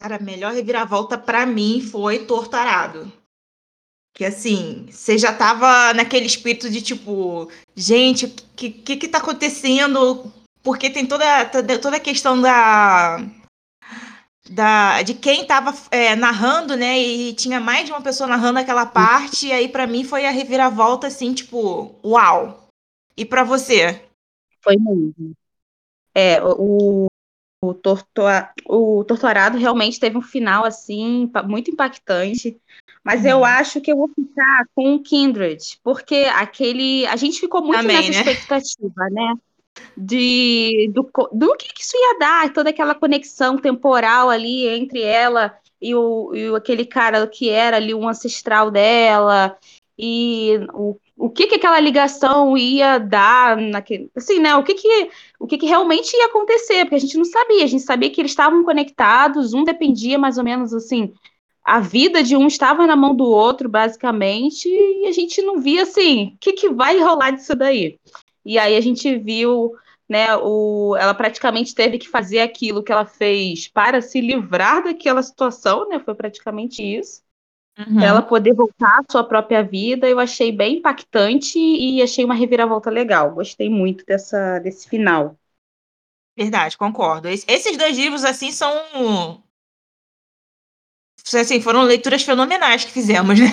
Cara, 0.00 0.16
a 0.16 0.20
melhor 0.20 0.52
reviravolta 0.52 1.18
para 1.18 1.44
mim 1.44 1.80
foi 1.80 2.24
Torturado. 2.24 3.12
Que 4.14 4.24
assim, 4.24 4.86
você 4.90 5.18
já 5.18 5.32
tava 5.32 5.92
naquele 5.92 6.26
espírito 6.26 6.70
de 6.70 6.80
tipo, 6.80 7.50
gente, 7.76 8.26
o 8.26 8.30
que, 8.56 8.70
que 8.70 8.96
que 8.96 9.08
tá 9.08 9.18
acontecendo? 9.18 10.32
Porque 10.62 10.90
tem 10.90 11.06
toda, 11.06 11.44
toda 11.46 11.96
a 11.96 12.00
questão 12.00 12.40
da, 12.40 13.18
da 14.48 15.02
de 15.02 15.14
quem 15.14 15.46
tava 15.46 15.74
é, 15.90 16.16
narrando, 16.16 16.76
né? 16.76 16.98
E 16.98 17.32
tinha 17.34 17.60
mais 17.60 17.86
de 17.86 17.92
uma 17.92 18.00
pessoa 18.00 18.28
narrando 18.28 18.58
aquela 18.58 18.86
parte. 18.86 19.48
E 19.48 19.52
aí, 19.52 19.68
para 19.68 19.86
mim, 19.86 20.04
foi 20.04 20.26
a 20.26 20.30
reviravolta, 20.30 21.06
assim, 21.06 21.32
tipo, 21.34 21.94
uau. 22.04 22.68
E 23.16 23.24
para 23.24 23.44
você? 23.44 24.07
Foi 24.68 24.76
mesmo. 24.76 25.34
É, 26.14 26.42
o, 26.42 27.06
o, 27.64 27.72
tortua, 27.72 28.50
o 28.66 29.02
Torturado 29.04 29.56
realmente 29.56 29.98
teve 29.98 30.18
um 30.18 30.22
final, 30.22 30.66
assim, 30.66 31.30
muito 31.46 31.70
impactante. 31.70 32.60
Mas 33.02 33.24
eu 33.24 33.38
uhum. 33.38 33.44
acho 33.44 33.80
que 33.80 33.90
eu 33.90 33.96
vou 33.96 34.08
ficar 34.08 34.66
com 34.74 34.94
o 34.94 35.02
Kindred, 35.02 35.78
porque 35.82 36.26
aquele. 36.34 37.06
A 37.06 37.16
gente 37.16 37.40
ficou 37.40 37.62
muito 37.62 37.80
Também, 37.80 37.96
nessa 37.96 38.24
né? 38.24 38.32
expectativa, 38.32 39.08
né? 39.10 39.34
De, 39.96 40.90
do, 40.92 41.08
do 41.32 41.56
que, 41.56 41.72
que 41.72 41.82
isso 41.82 41.96
ia 41.96 42.18
dar, 42.18 42.52
toda 42.52 42.70
aquela 42.70 42.94
conexão 42.94 43.56
temporal 43.56 44.28
ali 44.28 44.66
entre 44.66 45.00
ela 45.00 45.56
e, 45.80 45.94
o, 45.94 46.34
e 46.34 46.54
aquele 46.54 46.84
cara 46.84 47.26
que 47.28 47.48
era 47.48 47.76
ali 47.76 47.94
um 47.94 48.08
ancestral 48.08 48.72
dela, 48.72 49.56
e 49.98 50.60
o 50.72 50.98
o 51.18 51.28
que 51.28 51.48
que 51.48 51.56
aquela 51.56 51.80
ligação 51.80 52.56
ia 52.56 52.98
dar 52.98 53.56
naquele, 53.56 54.08
assim, 54.14 54.38
né? 54.38 54.54
O 54.54 54.62
que 54.62 54.74
que 54.74 55.10
o 55.40 55.46
que 55.48 55.58
que 55.58 55.66
realmente 55.66 56.16
ia 56.16 56.26
acontecer? 56.26 56.84
Porque 56.84 56.94
a 56.94 57.00
gente 57.00 57.18
não 57.18 57.24
sabia, 57.24 57.64
a 57.64 57.66
gente 57.66 57.82
sabia 57.82 58.08
que 58.08 58.20
eles 58.20 58.30
estavam 58.30 58.62
conectados, 58.64 59.52
um 59.52 59.64
dependia 59.64 60.16
mais 60.16 60.38
ou 60.38 60.44
menos 60.44 60.72
assim, 60.72 61.12
a 61.64 61.80
vida 61.80 62.22
de 62.22 62.36
um 62.36 62.46
estava 62.46 62.86
na 62.86 62.96
mão 62.96 63.14
do 63.16 63.24
outro, 63.24 63.68
basicamente, 63.68 64.68
e 64.68 65.06
a 65.08 65.12
gente 65.12 65.42
não 65.42 65.60
via 65.60 65.82
assim, 65.82 66.34
o 66.34 66.38
que 66.38 66.52
que 66.52 66.68
vai 66.70 66.98
rolar 67.00 67.32
disso 67.32 67.54
daí? 67.56 67.98
E 68.44 68.58
aí 68.58 68.76
a 68.76 68.80
gente 68.80 69.18
viu, 69.18 69.72
né, 70.08 70.36
o, 70.36 70.96
ela 70.98 71.14
praticamente 71.14 71.74
teve 71.74 71.98
que 71.98 72.08
fazer 72.08 72.40
aquilo 72.40 72.82
que 72.82 72.92
ela 72.92 73.04
fez 73.04 73.68
para 73.68 74.00
se 74.00 74.20
livrar 74.20 74.84
daquela 74.84 75.22
situação, 75.22 75.88
né? 75.88 75.98
Foi 75.98 76.14
praticamente 76.14 76.82
isso 76.82 77.22
uhum. 77.78 78.00
ela 78.00 78.22
poder 78.22 78.54
voltar 78.54 78.98
à 78.98 79.04
sua 79.10 79.24
própria 79.24 79.62
vida, 79.62 80.08
eu 80.08 80.18
achei 80.18 80.50
bem 80.50 80.78
impactante 80.78 81.58
e 81.58 82.02
achei 82.02 82.24
uma 82.24 82.34
reviravolta 82.34 82.90
legal. 82.90 83.32
Gostei 83.32 83.68
muito 83.68 84.04
dessa, 84.04 84.58
desse 84.58 84.88
final. 84.88 85.36
Verdade, 86.36 86.76
concordo. 86.76 87.28
Esses 87.28 87.76
dois 87.76 87.96
livros, 87.96 88.24
assim, 88.24 88.52
são 88.52 88.72
assim, 91.36 91.60
foram 91.60 91.82
leituras 91.82 92.22
fenomenais 92.22 92.84
que 92.84 92.92
fizemos, 92.92 93.38
né? 93.38 93.46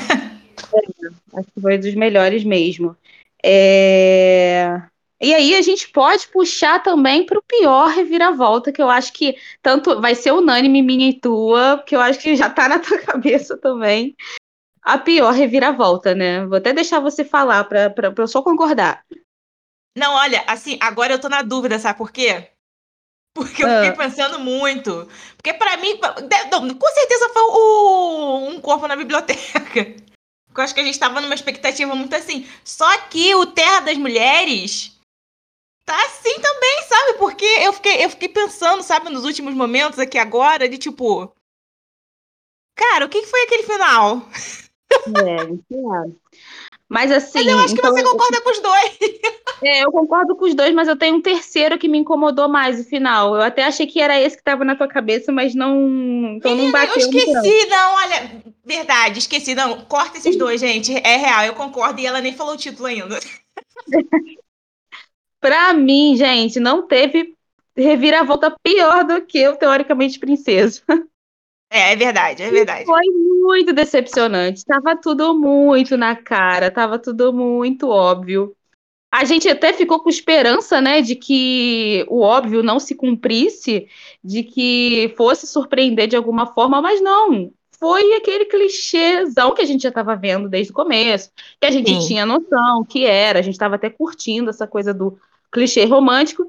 É, 0.74 1.40
acho 1.40 1.52
que 1.52 1.62
foi 1.62 1.78
dos 1.78 1.94
melhores 1.96 2.44
mesmo. 2.44 2.96
É... 3.44 4.82
E 5.22 5.34
aí 5.34 5.56
a 5.56 5.62
gente 5.62 5.88
pode 5.90 6.28
puxar 6.28 6.84
também 6.84 7.26
para 7.26 7.40
o 7.40 7.44
pior 7.44 7.88
reviravolta, 7.88 8.72
que 8.72 8.82
eu 8.82 8.90
acho 8.90 9.14
que 9.14 9.38
tanto 9.62 10.02
vai 10.02 10.14
ser 10.14 10.32
unânime 10.32 10.82
minha 10.82 11.10
e 11.10 11.20
tua, 11.20 11.82
que 11.86 11.96
eu 11.96 12.02
acho 12.02 12.20
que 12.20 12.36
já 12.36 12.48
está 12.48 12.68
na 12.68 12.80
tua 12.80 13.00
cabeça 13.00 13.58
também. 13.58 14.16
A 14.82 14.98
pior 14.98 15.34
reviravolta, 15.34 16.14
né? 16.14 16.46
Vou 16.46 16.58
até 16.58 16.74
deixar 16.74 17.00
você 17.00 17.24
falar 17.24 17.64
para 17.64 17.94
eu 18.18 18.28
só 18.28 18.42
concordar. 18.42 19.04
Não, 19.98 20.14
olha, 20.14 20.44
assim, 20.48 20.78
agora 20.82 21.14
eu 21.14 21.20
tô 21.20 21.30
na 21.30 21.42
dúvida, 21.42 21.80
sabe 21.80 21.98
por 21.98 22.12
quê? 22.12 22.52
Porque 23.34 23.64
eu 23.64 23.68
fiquei 23.68 23.90
ah. 23.90 23.96
pensando 23.98 24.40
muito. 24.40 25.10
Porque 25.36 25.54
para 25.54 25.78
mim, 25.78 25.98
com 25.98 26.88
certeza 26.88 27.30
foi 27.30 27.42
o, 27.42 28.50
um 28.50 28.62
corpo 28.62 28.88
na 28.88 28.96
biblioteca. 28.96 29.96
Eu 30.58 30.64
acho 30.64 30.74
que 30.74 30.80
a 30.80 30.86
gente 30.86 30.98
tava 30.98 31.20
numa 31.20 31.36
expectativa 31.36 31.94
muito 31.96 32.16
assim. 32.16 32.48
Só 32.64 32.90
que 33.10 33.36
o 33.36 33.46
Terra 33.46 33.82
das 33.82 33.98
Mulheres 33.98 34.95
tá 35.86 35.96
assim 36.06 36.42
também, 36.42 36.84
sabe? 36.88 37.18
Porque 37.20 37.46
eu 37.46 37.72
fiquei, 37.74 38.04
eu 38.04 38.10
fiquei 38.10 38.30
pensando, 38.30 38.82
sabe, 38.82 39.10
nos 39.10 39.24
últimos 39.24 39.54
momentos 39.54 40.00
aqui 40.00 40.18
agora, 40.18 40.68
de 40.68 40.78
tipo. 40.78 41.32
Cara, 42.76 43.06
o 43.06 43.10
que 43.10 43.24
foi 43.24 43.44
aquele 43.44 43.64
final? 43.64 44.28
É, 44.92 45.76
é. 45.76 46.16
Mas 46.90 47.12
assim. 47.12 47.40
Mas 47.40 47.48
eu 47.48 47.60
acho 47.60 47.74
que 47.74 47.80
então, 47.80 47.92
você 47.92 48.04
concorda 48.04 48.42
com 48.42 48.50
os 48.50 48.60
dois. 48.60 48.98
É, 49.64 49.86
eu 49.86 49.92
concordo 49.92 50.36
com 50.36 50.46
os 50.46 50.54
dois, 50.54 50.74
mas 50.74 50.88
eu 50.88 50.98
tenho 50.98 51.16
um 51.16 51.22
terceiro 51.22 51.78
que 51.78 51.88
me 51.88 51.98
incomodou 51.98 52.50
mais 52.50 52.78
no 52.78 52.84
final. 52.84 53.36
Eu 53.36 53.42
até 53.42 53.64
achei 53.64 53.88
que 53.88 54.02
era 54.02 54.20
esse 54.20 54.36
que 54.36 54.42
estava 54.42 54.66
na 54.66 54.76
tua 54.76 54.88
cabeça, 54.88 55.32
mas 55.32 55.56
não. 55.56 56.36
Então 56.36 56.52
Menina, 56.52 56.66
não 56.66 56.72
bateu. 56.72 57.02
Eu 57.02 57.10
esqueci, 57.10 57.68
não, 57.70 57.96
olha. 57.96 58.44
Verdade, 58.64 59.20
esqueci. 59.20 59.56
Não, 59.56 59.82
corta 59.86 60.18
esses 60.18 60.36
dois, 60.36 60.60
gente. 60.60 60.94
É 60.98 61.16
real, 61.16 61.46
eu 61.46 61.54
concordo. 61.54 62.00
E 62.00 62.06
ela 62.06 62.22
nem 62.22 62.34
falou 62.34 62.54
o 62.54 62.58
título 62.58 62.88
ainda. 62.88 63.20
pra 65.46 65.74
mim, 65.74 66.18
gente, 66.18 66.60
não 66.60 66.88
teve 66.88 67.36
reviravolta 67.78 68.56
pior 68.64 69.04
do 69.04 69.22
que 69.22 69.48
o 69.48 69.56
Teoricamente 69.56 70.18
Princesa. 70.18 70.82
É, 71.70 71.94
é 71.94 71.96
verdade, 71.96 72.42
é 72.42 72.50
verdade. 72.50 72.86
Foi 72.86 73.04
muito 73.44 73.72
decepcionante. 73.72 74.66
Tava 74.66 74.96
tudo 74.96 75.36
muito 75.36 75.96
na 75.98 76.16
cara, 76.16 76.72
tava 76.72 76.98
tudo 76.98 77.32
muito 77.32 77.90
óbvio. 77.90 78.56
A 79.12 79.24
gente 79.24 79.48
até 79.48 79.72
ficou 79.72 80.00
com 80.00 80.10
esperança, 80.10 80.82
né, 80.82 81.00
de 81.02 81.16
que 81.16 82.06
o 82.10 82.22
óbvio 82.22 82.64
não 82.64 82.80
se 82.80 82.96
cumprisse, 82.96 83.88
de 84.24 84.42
que 84.42 85.14
fosse 85.16 85.46
surpreender 85.46 86.08
de 86.08 86.16
alguma 86.16 86.48
forma, 86.54 86.82
mas 86.82 87.02
não. 87.02 87.52
Foi 87.80 88.16
aquele 88.16 88.46
clichêzão 88.46 89.54
que 89.54 89.62
a 89.62 89.66
gente 89.66 89.84
já 89.84 89.90
estava 89.90 90.16
vendo 90.16 90.50
desde 90.50 90.72
o 90.72 90.76
começo, 90.76 91.30
que 91.60 91.68
a 91.68 91.72
gente 91.72 91.90
Sim. 91.90 92.08
tinha 92.08 92.26
noção 92.26 92.84
que 92.84 93.06
era, 93.06 93.38
a 93.38 93.42
gente 93.44 93.54
estava 93.54 93.76
até 93.76 93.92
curtindo 93.92 94.50
essa 94.50 94.66
coisa 94.66 94.92
do 94.94 95.20
clichê 95.56 95.86
romântico. 95.86 96.46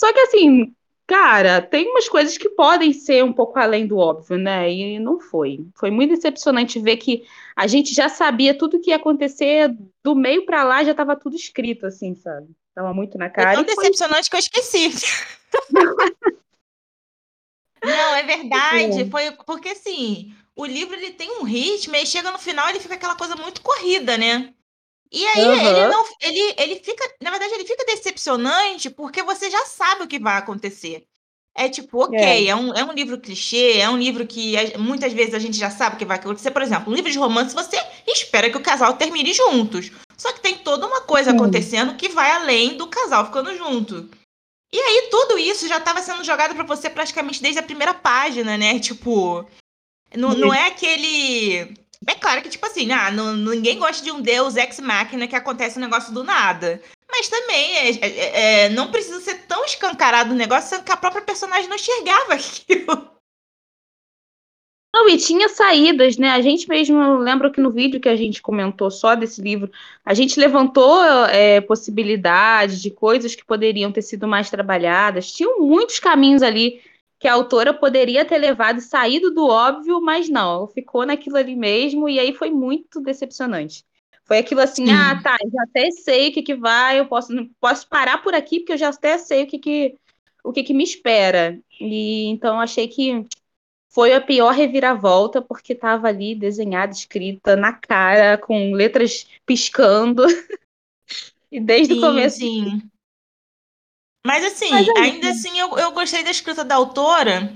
Só 0.00 0.12
que 0.12 0.20
assim, 0.20 0.74
Cara, 1.06 1.62
tem 1.62 1.88
umas 1.88 2.08
coisas 2.08 2.36
que 2.36 2.48
podem 2.48 2.92
ser 2.92 3.22
um 3.22 3.32
pouco 3.32 3.56
além 3.60 3.86
do 3.86 3.96
óbvio, 3.96 4.36
né? 4.36 4.72
E 4.72 4.98
não 4.98 5.20
foi. 5.20 5.64
Foi 5.76 5.88
muito 5.88 6.12
decepcionante 6.16 6.80
ver 6.80 6.96
que 6.96 7.22
a 7.54 7.68
gente 7.68 7.94
já 7.94 8.08
sabia 8.08 8.58
tudo 8.58 8.76
o 8.76 8.80
que 8.80 8.90
ia 8.90 8.96
acontecer, 8.96 9.72
do 10.02 10.16
meio 10.16 10.44
para 10.44 10.64
lá 10.64 10.82
já 10.82 10.90
estava 10.90 11.14
tudo 11.14 11.36
escrito, 11.36 11.86
assim, 11.86 12.16
sabe? 12.16 12.48
Tava 12.74 12.92
muito 12.92 13.16
na 13.16 13.30
cara. 13.30 13.54
Foi 13.54 13.64
tão 13.64 13.76
decepcionante 13.76 14.28
foi... 14.28 14.30
que 14.30 14.36
eu 14.36 14.40
esqueci. 14.40 14.90
não, 17.84 18.14
é 18.16 18.22
verdade. 18.24 19.02
É. 19.02 19.06
Foi 19.06 19.30
porque 19.46 19.68
assim, 19.68 20.34
o 20.56 20.66
livro 20.66 20.96
ele 20.96 21.12
tem 21.12 21.38
um 21.38 21.44
ritmo 21.44 21.94
e 21.94 22.04
chega 22.04 22.32
no 22.32 22.38
final 22.38 22.68
ele 22.68 22.80
fica 22.80 22.94
aquela 22.94 23.14
coisa 23.14 23.36
muito 23.36 23.62
corrida, 23.62 24.18
né? 24.18 24.52
E 25.12 25.24
aí 25.26 25.44
uhum. 25.44 25.66
ele 25.66 25.86
não, 25.86 26.04
ele, 26.20 26.54
ele 26.58 26.76
fica, 26.76 27.08
na 27.22 27.30
verdade, 27.30 27.54
ele 27.54 27.64
fica 27.64 27.84
decepcionante 27.84 28.90
porque 28.90 29.22
você 29.22 29.50
já 29.50 29.64
sabe 29.66 30.02
o 30.02 30.08
que 30.08 30.18
vai 30.18 30.36
acontecer. 30.36 31.06
É 31.58 31.70
tipo, 31.70 32.04
ok, 32.04 32.18
é. 32.18 32.48
é, 32.48 32.54
um, 32.54 32.74
é 32.74 32.84
um 32.84 32.92
livro 32.92 33.18
clichê, 33.18 33.78
é 33.78 33.88
um 33.88 33.96
livro 33.96 34.26
que 34.26 34.54
muitas 34.78 35.12
vezes 35.14 35.32
a 35.32 35.38
gente 35.38 35.56
já 35.56 35.70
sabe 35.70 35.96
o 35.96 35.98
que 35.98 36.04
vai 36.04 36.18
acontecer. 36.18 36.50
Por 36.50 36.60
exemplo, 36.60 36.92
um 36.92 36.94
livro 36.94 37.10
de 37.10 37.18
romance, 37.18 37.54
você 37.54 37.78
espera 38.06 38.50
que 38.50 38.58
o 38.58 38.62
casal 38.62 38.92
termine 38.94 39.32
juntos. 39.32 39.90
Só 40.18 40.32
que 40.32 40.40
tem 40.40 40.58
toda 40.58 40.86
uma 40.86 41.00
coisa 41.00 41.30
Sim. 41.30 41.36
acontecendo 41.36 41.94
que 41.94 42.10
vai 42.10 42.30
além 42.30 42.76
do 42.76 42.86
casal 42.88 43.24
ficando 43.26 43.56
junto. 43.56 44.10
E 44.70 44.78
aí, 44.78 45.08
tudo 45.10 45.38
isso 45.38 45.66
já 45.66 45.78
estava 45.78 46.02
sendo 46.02 46.24
jogado 46.24 46.54
para 46.54 46.64
você 46.64 46.90
praticamente 46.90 47.40
desde 47.40 47.58
a 47.58 47.62
primeira 47.62 47.94
página, 47.94 48.58
né? 48.58 48.78
Tipo, 48.78 49.46
não, 50.14 50.34
não 50.34 50.52
é 50.52 50.66
aquele 50.66 51.74
é 52.06 52.14
claro 52.14 52.42
que, 52.42 52.48
tipo 52.48 52.66
assim, 52.66 52.90
ah, 52.92 53.10
não, 53.10 53.36
ninguém 53.36 53.78
gosta 53.78 54.04
de 54.04 54.10
um 54.10 54.20
deus 54.20 54.56
ex-máquina 54.56 55.26
que 55.26 55.36
acontece 55.36 55.78
um 55.78 55.82
negócio 55.82 56.12
do 56.12 56.24
nada. 56.24 56.80
Mas 57.08 57.28
também 57.28 57.76
é, 57.76 57.90
é, 57.90 58.64
é, 58.64 58.68
não 58.70 58.90
precisa 58.90 59.20
ser 59.20 59.46
tão 59.46 59.64
escancarado 59.64 60.32
o 60.32 60.36
negócio, 60.36 60.70
sendo 60.70 60.84
que 60.84 60.92
a 60.92 60.96
própria 60.96 61.22
personagem 61.22 61.68
não 61.68 61.76
enxergava 61.76 62.34
aquilo. 62.34 63.16
Não, 64.94 65.10
e 65.10 65.18
tinha 65.18 65.48
saídas, 65.50 66.16
né? 66.16 66.30
A 66.30 66.40
gente 66.40 66.66
mesmo, 66.68 67.18
lembro 67.18 67.52
que 67.52 67.60
no 67.60 67.70
vídeo 67.70 68.00
que 68.00 68.08
a 68.08 68.16
gente 68.16 68.40
comentou 68.40 68.90
só 68.90 69.14
desse 69.14 69.42
livro, 69.42 69.70
a 70.02 70.14
gente 70.14 70.40
levantou 70.40 71.04
é, 71.26 71.60
possibilidades 71.60 72.80
de 72.80 72.90
coisas 72.90 73.34
que 73.34 73.44
poderiam 73.44 73.92
ter 73.92 74.00
sido 74.00 74.26
mais 74.26 74.48
trabalhadas. 74.48 75.30
Tinham 75.30 75.60
muitos 75.60 76.00
caminhos 76.00 76.42
ali 76.42 76.80
que 77.26 77.30
a 77.30 77.34
autora 77.34 77.74
poderia 77.74 78.24
ter 78.24 78.38
levado 78.38 78.78
e 78.78 78.82
saído 78.82 79.34
do 79.34 79.48
óbvio, 79.48 80.00
mas 80.00 80.28
não, 80.28 80.68
ficou 80.68 81.04
naquilo 81.04 81.36
ali 81.36 81.56
mesmo, 81.56 82.08
e 82.08 82.20
aí 82.20 82.32
foi 82.32 82.52
muito 82.52 83.00
decepcionante. 83.00 83.84
Foi 84.24 84.38
aquilo 84.38 84.60
assim, 84.60 84.88
ah, 84.92 85.20
tá, 85.20 85.36
já 85.52 85.62
até 85.64 85.90
sei 85.90 86.28
o 86.28 86.32
que, 86.32 86.40
que 86.40 86.54
vai, 86.54 87.00
eu 87.00 87.06
posso, 87.06 87.32
posso 87.60 87.88
parar 87.88 88.22
por 88.22 88.32
aqui, 88.32 88.60
porque 88.60 88.74
eu 88.74 88.78
já 88.78 88.90
até 88.90 89.18
sei 89.18 89.42
o 89.42 89.46
que, 89.48 89.58
que, 89.58 89.96
o 90.44 90.52
que, 90.52 90.62
que 90.62 90.72
me 90.72 90.84
espera. 90.84 91.58
E 91.80 92.26
então 92.26 92.60
achei 92.60 92.86
que 92.86 93.24
foi 93.88 94.14
a 94.14 94.20
pior 94.20 94.54
reviravolta, 94.54 95.42
porque 95.42 95.72
estava 95.72 96.06
ali 96.06 96.32
desenhada, 96.32 96.92
escrita 96.92 97.56
na 97.56 97.72
cara, 97.72 98.38
com 98.38 98.70
letras 98.72 99.26
piscando. 99.44 100.22
e 101.50 101.58
desde 101.58 101.94
sim, 101.94 101.98
o 101.98 102.02
começo. 102.02 102.38
Sim. 102.38 102.88
Mas 104.26 104.44
assim, 104.44 104.70
Mas 104.70 104.88
é 104.88 104.98
ainda 104.98 105.30
assim 105.30 105.56
eu, 105.56 105.78
eu 105.78 105.92
gostei 105.92 106.24
da 106.24 106.32
escrita 106.32 106.64
da 106.64 106.74
autora. 106.74 107.52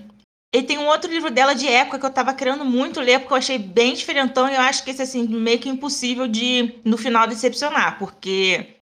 E 0.54 0.62
tem 0.62 0.78
um 0.78 0.86
outro 0.86 1.10
livro 1.10 1.30
dela 1.30 1.52
de 1.52 1.66
época 1.66 1.98
que 1.98 2.06
eu 2.06 2.12
tava 2.12 2.32
querendo 2.32 2.64
muito 2.64 3.00
ler, 3.00 3.18
porque 3.18 3.32
eu 3.32 3.38
achei 3.38 3.58
bem 3.58 3.94
diferentão, 3.94 4.48
e 4.48 4.54
eu 4.54 4.60
acho 4.60 4.82
que 4.82 4.90
esse, 4.90 5.02
assim, 5.02 5.26
meio 5.26 5.58
que 5.58 5.68
impossível 5.68 6.26
de, 6.26 6.74
no 6.84 6.96
final, 6.96 7.26
decepcionar, 7.26 7.98
porque 7.98 8.76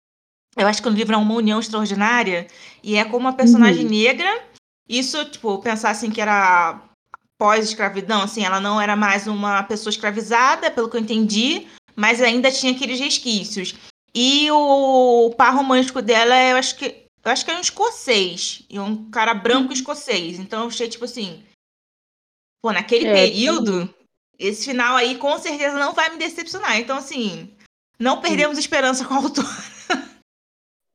eu 0.57 0.67
acho 0.67 0.81
que 0.81 0.89
o 0.89 0.93
livro 0.93 1.15
é 1.15 1.19
uma 1.19 1.35
união 1.35 1.61
extraordinária, 1.61 2.47
e 2.83 2.97
é 2.97 3.05
como 3.05 3.19
uma 3.19 3.35
personagem 3.35 3.85
uhum. 3.85 3.91
negra. 3.91 4.45
Isso, 4.89 5.23
tipo, 5.27 5.59
pensar 5.59 5.91
assim 5.91 6.11
que 6.11 6.23
era 6.23 6.83
pós-escravidão, 7.39 8.23
assim, 8.23 8.45
ela 8.45 8.61
não 8.61 8.81
era 8.81 8.97
mais 8.97 9.27
uma 9.27 9.63
pessoa 9.63 9.91
escravizada, 9.91 10.71
pelo 10.71 10.89
que 10.89 10.97
eu 10.97 11.01
entendi, 11.01 11.67
mas 11.95 12.23
ainda 12.23 12.51
tinha 12.51 12.73
aqueles 12.73 12.99
resquícios. 12.99 13.75
E 14.15 14.51
o 14.51 15.35
par 15.37 15.55
romântico 15.55 16.01
dela, 16.01 16.35
eu 16.35 16.57
acho 16.57 16.77
que 16.77 17.08
eu 17.25 17.31
acho 17.31 17.45
que 17.45 17.51
é 17.51 17.57
um 17.57 17.61
escocês. 17.61 18.63
E 18.69 18.79
um 18.79 19.11
cara 19.11 19.35
branco 19.35 19.69
uhum. 19.69 19.73
escocês. 19.73 20.39
Então 20.39 20.63
eu 20.63 20.69
achei, 20.69 20.89
tipo 20.89 21.05
assim. 21.05 21.45
Pô, 22.63 22.73
naquele 22.73 23.07
é, 23.07 23.15
período, 23.15 23.83
sim. 23.83 23.95
esse 24.39 24.65
final 24.71 24.97
aí 24.97 25.17
com 25.17 25.39
certeza 25.39 25.79
não 25.79 25.93
vai 25.93 26.11
me 26.11 26.19
decepcionar. 26.19 26.79
Então, 26.79 26.97
assim, 26.97 27.55
não 27.99 28.21
perdemos 28.21 28.57
sim. 28.57 28.61
esperança 28.61 29.05
com 29.05 29.15
a 29.15 29.19
autora. 29.19 29.49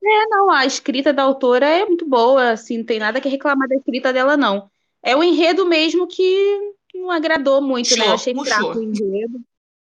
É, 0.06 0.26
não, 0.26 0.50
a 0.50 0.66
escrita 0.66 1.14
da 1.14 1.22
autora 1.22 1.66
é 1.66 1.86
muito 1.86 2.06
boa, 2.06 2.50
assim, 2.50 2.76
não 2.76 2.84
tem 2.84 2.98
nada 2.98 3.22
que 3.22 3.28
reclamar 3.28 3.66
da 3.66 3.74
escrita 3.74 4.12
dela, 4.12 4.36
não. 4.36 4.70
É 5.02 5.16
o 5.16 5.24
enredo 5.24 5.64
mesmo 5.64 6.06
que 6.06 6.74
não 6.94 7.10
agradou 7.10 7.62
muito, 7.62 7.96
né? 7.96 8.08
Eu 8.08 8.12
achei 8.12 8.34
fraco 8.34 8.78
o 8.78 8.82
enredo. 8.82 9.40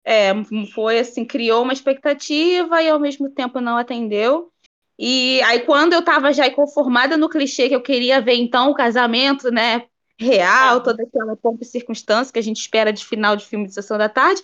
É, 0.04 0.32
foi 0.72 1.00
assim, 1.00 1.24
criou 1.24 1.64
uma 1.64 1.72
expectativa 1.72 2.80
e 2.80 2.88
ao 2.88 3.00
mesmo 3.00 3.28
tempo 3.28 3.60
não 3.60 3.76
atendeu. 3.76 4.52
E 4.98 5.42
aí, 5.42 5.60
quando 5.60 5.92
eu 5.92 6.00
estava 6.00 6.32
já 6.32 6.50
conformada 6.50 7.16
no 7.16 7.28
clichê 7.28 7.68
que 7.68 7.74
eu 7.74 7.82
queria 7.82 8.20
ver, 8.20 8.34
então, 8.34 8.70
o 8.70 8.74
casamento, 8.74 9.50
né, 9.50 9.84
real, 10.18 10.82
toda 10.82 11.02
aquela 11.02 11.36
pompa 11.36 11.62
e 11.62 11.66
circunstância 11.66 12.32
que 12.32 12.38
a 12.38 12.42
gente 12.42 12.60
espera 12.60 12.92
de 12.92 13.04
final 13.04 13.36
de 13.36 13.44
filme 13.44 13.66
de 13.66 13.74
sessão 13.74 13.98
da 13.98 14.08
tarde, 14.08 14.42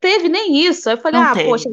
teve 0.00 0.28
nem 0.28 0.64
isso. 0.64 0.88
Aí 0.88 0.94
eu 0.94 1.00
falei, 1.00 1.20
não 1.20 1.28
ah, 1.28 1.34
teve. 1.34 1.48
poxa, 1.48 1.68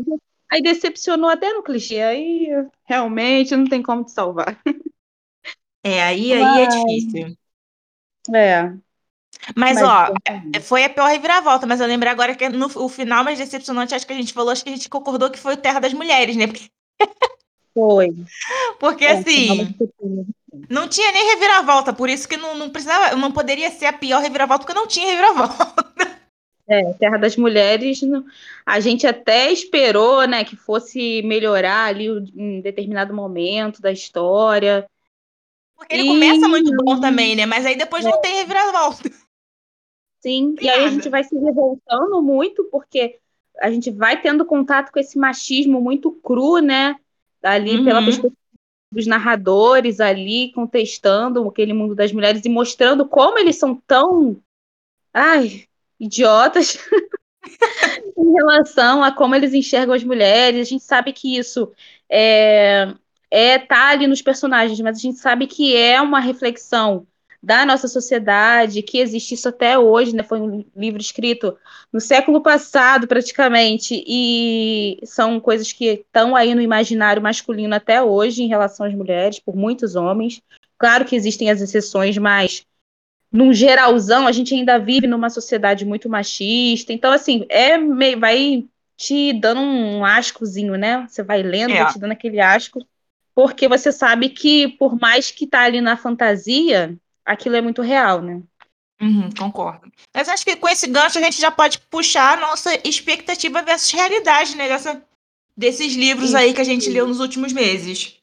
aí 0.52 0.62
decepcionou 0.62 1.30
até 1.30 1.54
no 1.54 1.62
clichê, 1.62 2.02
aí 2.02 2.48
realmente 2.84 3.56
não 3.56 3.66
tem 3.66 3.84
como 3.84 4.04
te 4.04 4.12
salvar. 4.12 4.60
É, 5.84 6.02
aí, 6.02 6.34
aí 6.34 6.40
é 6.40 6.42
mas... 6.42 6.74
é 6.74 6.80
difícil. 6.80 7.38
É. 8.34 8.74
Mas, 9.56 9.80
mas 9.80 9.84
ó, 9.84 10.14
é, 10.26 10.60
foi 10.60 10.84
a 10.84 10.90
pior 10.90 11.08
reviravolta, 11.08 11.68
mas 11.68 11.80
eu 11.80 11.86
lembro 11.86 12.10
agora 12.10 12.34
que 12.34 12.50
no 12.50 12.66
o 12.66 12.90
final 12.90 13.24
mais 13.24 13.38
decepcionante, 13.38 13.94
acho 13.94 14.08
que 14.08 14.14
a 14.14 14.16
gente 14.16 14.34
falou, 14.34 14.50
acho 14.50 14.64
que 14.64 14.70
a 14.72 14.74
gente 14.74 14.90
concordou 14.90 15.30
que 15.30 15.38
foi 15.38 15.54
o 15.54 15.58
Terra 15.58 15.80
das 15.80 15.94
Mulheres, 15.94 16.36
né? 16.36 16.48
Porque 16.48 16.68
foi. 17.76 18.16
Porque 18.80 19.04
é, 19.04 19.12
assim. 19.12 19.76
Não 20.70 20.88
tinha 20.88 21.12
nem 21.12 21.32
reviravolta, 21.32 21.92
por 21.92 22.10
isso 22.10 22.28
que 22.28 22.38
não, 22.38 22.56
não 22.56 22.70
precisava, 22.70 23.14
não 23.18 23.30
poderia 23.30 23.70
ser 23.70 23.88
a 23.88 23.94
pior 23.94 24.22
reviravolta, 24.22 24.66
porque 24.66 24.80
não 24.80 24.88
tinha 24.88 25.08
reviravolta. 25.08 25.86
É, 26.68 26.94
Terra 26.94 27.18
das 27.18 27.38
Mulheres, 27.38 28.02
a 28.66 28.80
gente 28.80 29.06
até 29.06 29.52
esperou, 29.52 30.28
né, 30.28 30.44
que 30.44 30.56
fosse 30.56 31.22
melhorar 31.22 31.86
ali 31.86 32.08
em 32.36 32.60
determinado 32.60 33.14
momento 33.14 33.80
da 33.80 33.92
história. 33.92 34.90
Porque 35.76 35.94
ele 35.94 36.06
e... 36.06 36.08
começa 36.08 36.48
muito 36.48 36.76
bom 36.84 37.00
também, 37.00 37.36
né? 37.36 37.46
Mas 37.46 37.68
aí 37.68 37.78
depois 37.78 38.04
é. 38.04 38.10
não 38.10 38.20
tem 38.20 38.38
reviravolta. 38.38 39.12
Sim, 40.22 40.56
e 40.60 40.68
aí 40.68 40.86
a 40.86 40.90
gente 40.90 41.08
vai 41.08 41.24
se 41.24 41.38
revoltando 41.38 42.20
muito, 42.24 42.64
porque 42.72 43.20
a 43.62 43.70
gente 43.70 43.92
vai 43.92 44.20
tendo 44.20 44.44
contato 44.44 44.92
com 44.92 44.98
esse 44.98 45.20
machismo 45.20 45.80
muito 45.80 46.12
cru, 46.12 46.58
né? 46.58 46.96
Ali 47.46 47.78
uhum. 47.78 47.86
pela 47.86 48.02
perspectiva 48.02 48.36
dos 48.92 49.08
narradores 49.08 50.00
ali, 50.00 50.52
contestando 50.54 51.48
aquele 51.48 51.74
mundo 51.74 51.94
das 51.94 52.12
mulheres 52.12 52.46
e 52.46 52.50
mostrando 52.50 53.08
como 53.08 53.38
eles 53.38 53.58
são 53.58 53.76
tão. 53.88 54.42
Ai, 55.14 55.66
idiotas 56.00 56.78
em 58.18 58.34
relação 58.34 59.04
a 59.04 59.12
como 59.12 59.36
eles 59.36 59.54
enxergam 59.54 59.94
as 59.94 60.04
mulheres. 60.04 60.62
A 60.62 60.70
gente 60.70 60.84
sabe 60.84 61.14
que 61.14 61.38
isso 61.38 61.72
é, 62.10 62.94
é 63.30 63.60
tá 63.60 63.90
ali 63.90 64.08
nos 64.08 64.22
personagens, 64.22 64.80
mas 64.80 64.98
a 64.98 65.02
gente 65.02 65.18
sabe 65.18 65.48
que 65.48 65.76
é 65.76 66.02
uma 66.02 66.20
reflexão 66.20 67.06
da 67.46 67.64
nossa 67.64 67.88
sociedade, 67.88 68.82
que 68.82 68.98
existe 68.98 69.36
isso 69.36 69.48
até 69.48 69.78
hoje, 69.78 70.16
né? 70.16 70.24
Foi 70.24 70.42
um 70.42 70.66
livro 70.76 71.00
escrito 71.00 71.56
no 71.94 72.02
século 72.02 72.42
passado, 72.42 73.08
praticamente, 73.08 74.04
e 74.08 75.00
são 75.04 75.40
coisas 75.40 75.72
que 75.72 75.86
estão 75.86 76.36
aí 76.36 76.56
no 76.56 76.62
imaginário 76.62 77.22
masculino 77.22 77.76
até 77.76 78.02
hoje 78.02 78.42
em 78.42 78.48
relação 78.48 78.84
às 78.84 78.96
mulheres, 78.96 79.40
por 79.40 79.56
muitos 79.56 79.96
homens. 79.96 80.42
Claro 80.76 81.06
que 81.06 81.16
existem 81.16 81.52
as 81.52 81.62
exceções, 81.62 82.18
mas 82.18 82.66
num 83.32 83.54
geralzão, 83.54 84.26
a 84.26 84.32
gente 84.32 84.56
ainda 84.56 84.80
vive 84.80 85.06
numa 85.06 85.30
sociedade 85.30 85.86
muito 85.86 86.10
machista. 86.10 86.92
Então, 86.94 87.12
assim, 87.12 87.46
é 87.48 87.78
meio, 87.78 88.20
vai 88.20 88.66
te 88.98 89.34
dando 89.34 89.62
um 89.62 90.04
ascozinho, 90.04 90.76
né? 90.78 91.06
Você 91.08 91.22
vai 91.22 91.44
lendo, 91.44 91.74
é. 91.74 91.84
vai 91.84 91.94
te 91.94 92.00
dando 92.00 92.14
aquele 92.14 92.40
asco, 92.40 92.84
porque 93.36 93.68
você 93.68 93.92
sabe 93.92 94.30
que, 94.30 94.68
por 94.80 95.00
mais 95.00 95.30
que 95.30 95.46
tá 95.46 95.62
ali 95.62 95.80
na 95.80 95.96
fantasia, 95.96 96.98
aquilo 97.26 97.56
é 97.56 97.62
muito 97.62 97.82
real, 97.82 98.22
né? 98.22 98.42
Uhum, 99.02 99.30
concordo. 99.38 99.92
Mas 100.14 100.30
acho 100.30 100.46
que 100.46 100.56
com 100.56 100.70
esse 100.70 100.88
gancho 100.88 101.18
a 101.18 101.22
gente 101.22 101.40
já 101.40 101.52
pode 101.52 101.80
puxar 101.80 102.38
a 102.38 102.42
nossa 102.42 102.80
expectativa 102.88 103.62
versus 103.62 103.92
realidade, 103.92 104.56
né? 104.56 104.68
Dessa, 104.68 105.04
desses 105.56 105.96
livros 105.96 106.34
aí 106.34 106.54
que 106.54 106.62
a 106.62 106.66
gente 106.66 106.90
leu 106.90 107.08
nos 107.08 107.20
últimos 107.20 107.52
meses. 107.52 108.18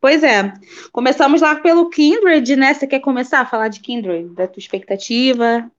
Pois 0.00 0.22
é. 0.22 0.52
Começamos 0.92 1.40
lá 1.40 1.56
pelo 1.56 1.88
Kindred, 1.90 2.56
né? 2.56 2.74
Você 2.74 2.86
quer 2.86 3.00
começar 3.00 3.40
a 3.40 3.46
falar 3.46 3.68
de 3.68 3.80
Kindred, 3.80 4.28
da 4.34 4.46
tua 4.46 4.60
expectativa? 4.60 5.70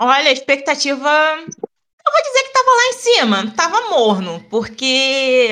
Olha, 0.00 0.28
a 0.28 0.32
expectativa. 0.32 1.08
Eu 1.08 2.12
vou 2.12 2.22
dizer 2.22 2.42
que 2.44 2.52
tava 2.52 2.70
lá 2.70 2.86
em 2.88 2.92
cima, 2.92 3.54
tava 3.54 3.90
morno, 3.90 4.44
porque 4.50 5.48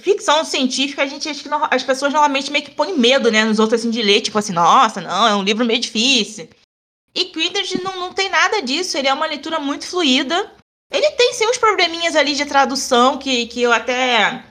ficção 0.00 0.44
científica, 0.44 1.02
a 1.02 1.06
gente 1.06 1.28
acha 1.28 1.42
que 1.42 1.48
as 1.70 1.82
pessoas 1.82 2.12
normalmente 2.12 2.50
meio 2.50 2.64
que 2.64 2.72
põem 2.72 2.98
medo, 2.98 3.30
né, 3.30 3.44
nos 3.44 3.58
outros 3.58 3.80
assim 3.80 3.90
de 3.90 4.02
ler, 4.02 4.20
tipo 4.20 4.38
assim, 4.38 4.52
nossa, 4.52 5.00
não, 5.00 5.26
é 5.26 5.34
um 5.34 5.42
livro 5.42 5.64
meio 5.64 5.80
difícil. 5.80 6.48
E 7.14 7.26
Quidditch 7.26 7.76
não, 7.82 7.98
não 7.98 8.12
tem 8.12 8.28
nada 8.28 8.60
disso, 8.60 8.98
ele 8.98 9.08
é 9.08 9.14
uma 9.14 9.26
leitura 9.26 9.60
muito 9.60 9.86
fluida. 9.86 10.52
Ele 10.90 11.10
tem 11.12 11.32
sim 11.32 11.46
uns 11.48 11.58
probleminhas 11.58 12.16
ali 12.16 12.34
de 12.34 12.44
tradução 12.44 13.18
que, 13.18 13.46
que 13.46 13.62
eu 13.62 13.72
até 13.72 14.44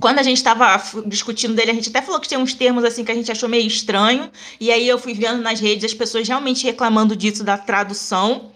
quando 0.00 0.18
a 0.18 0.22
gente 0.22 0.38
estava 0.38 0.82
discutindo 1.06 1.54
dele, 1.54 1.70
a 1.70 1.74
gente 1.74 1.90
até 1.90 2.00
falou 2.00 2.20
que 2.20 2.28
tem 2.28 2.38
uns 2.38 2.54
termos 2.54 2.82
assim 2.82 3.04
que 3.04 3.12
a 3.12 3.14
gente 3.14 3.30
achou 3.30 3.48
meio 3.48 3.66
estranho. 3.66 4.30
E 4.58 4.70
aí 4.72 4.88
eu 4.88 4.98
fui 4.98 5.12
vendo 5.12 5.42
nas 5.42 5.60
redes 5.60 5.84
as 5.84 5.94
pessoas 5.94 6.26
realmente 6.26 6.64
reclamando 6.64 7.14
disso 7.14 7.44
da 7.44 7.58
tradução. 7.58 8.52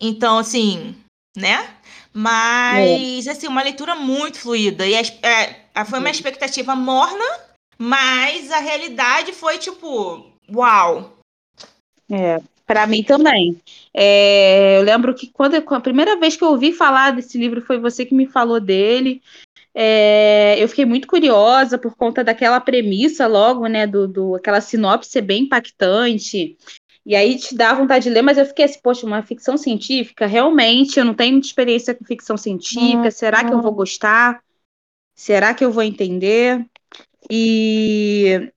Então, 0.00 0.38
assim, 0.38 0.94
né? 1.36 1.76
Mas, 2.12 3.26
é. 3.26 3.30
assim, 3.30 3.48
uma 3.48 3.62
leitura 3.62 3.94
muito 3.94 4.38
fluida. 4.38 4.86
E 4.86 4.94
é, 4.94 5.84
foi 5.84 5.98
uma 5.98 6.10
expectativa 6.10 6.76
morna, 6.76 7.24
mas 7.78 8.50
a 8.50 8.58
realidade 8.58 9.32
foi 9.32 9.58
tipo, 9.58 10.30
uau. 10.54 11.16
É, 12.10 12.40
para 12.66 12.86
mim 12.86 13.02
também. 13.02 13.56
É, 13.94 14.78
eu 14.78 14.82
lembro 14.82 15.14
que 15.14 15.28
quando 15.28 15.54
a 15.54 15.80
primeira 15.80 16.18
vez 16.18 16.36
que 16.36 16.44
eu 16.44 16.48
ouvi 16.48 16.72
falar 16.72 17.12
desse 17.12 17.38
livro 17.38 17.62
foi 17.62 17.78
você 17.78 18.04
que 18.04 18.14
me 18.14 18.26
falou 18.26 18.60
dele. 18.60 19.22
É, 19.74 20.56
eu 20.58 20.68
fiquei 20.68 20.84
muito 20.84 21.08
curiosa 21.08 21.78
por 21.78 21.96
conta 21.96 22.22
daquela 22.22 22.60
premissa 22.60 23.26
logo, 23.26 23.66
né, 23.66 23.86
do, 23.86 24.06
do 24.06 24.34
aquela 24.34 24.60
sinopse 24.60 25.18
bem 25.20 25.44
impactante. 25.44 26.58
E 27.04 27.16
aí 27.16 27.36
te 27.36 27.54
dá 27.56 27.74
vontade 27.74 28.04
de 28.04 28.10
ler, 28.10 28.22
mas 28.22 28.38
eu 28.38 28.46
fiquei 28.46 28.64
assim, 28.64 28.78
poxa, 28.82 29.06
uma 29.06 29.22
ficção 29.22 29.56
científica, 29.56 30.26
realmente, 30.26 30.98
eu 30.98 31.04
não 31.04 31.14
tenho 31.14 31.32
muita 31.32 31.48
experiência 31.48 31.94
com 31.94 32.04
ficção 32.04 32.36
científica, 32.36 33.10
será 33.10 33.44
que 33.44 33.52
eu 33.52 33.60
vou 33.60 33.72
gostar? 33.72 34.40
Será 35.14 35.52
que 35.52 35.64
eu 35.64 35.72
vou 35.72 35.82
entender? 35.82 36.64
E 37.30 38.52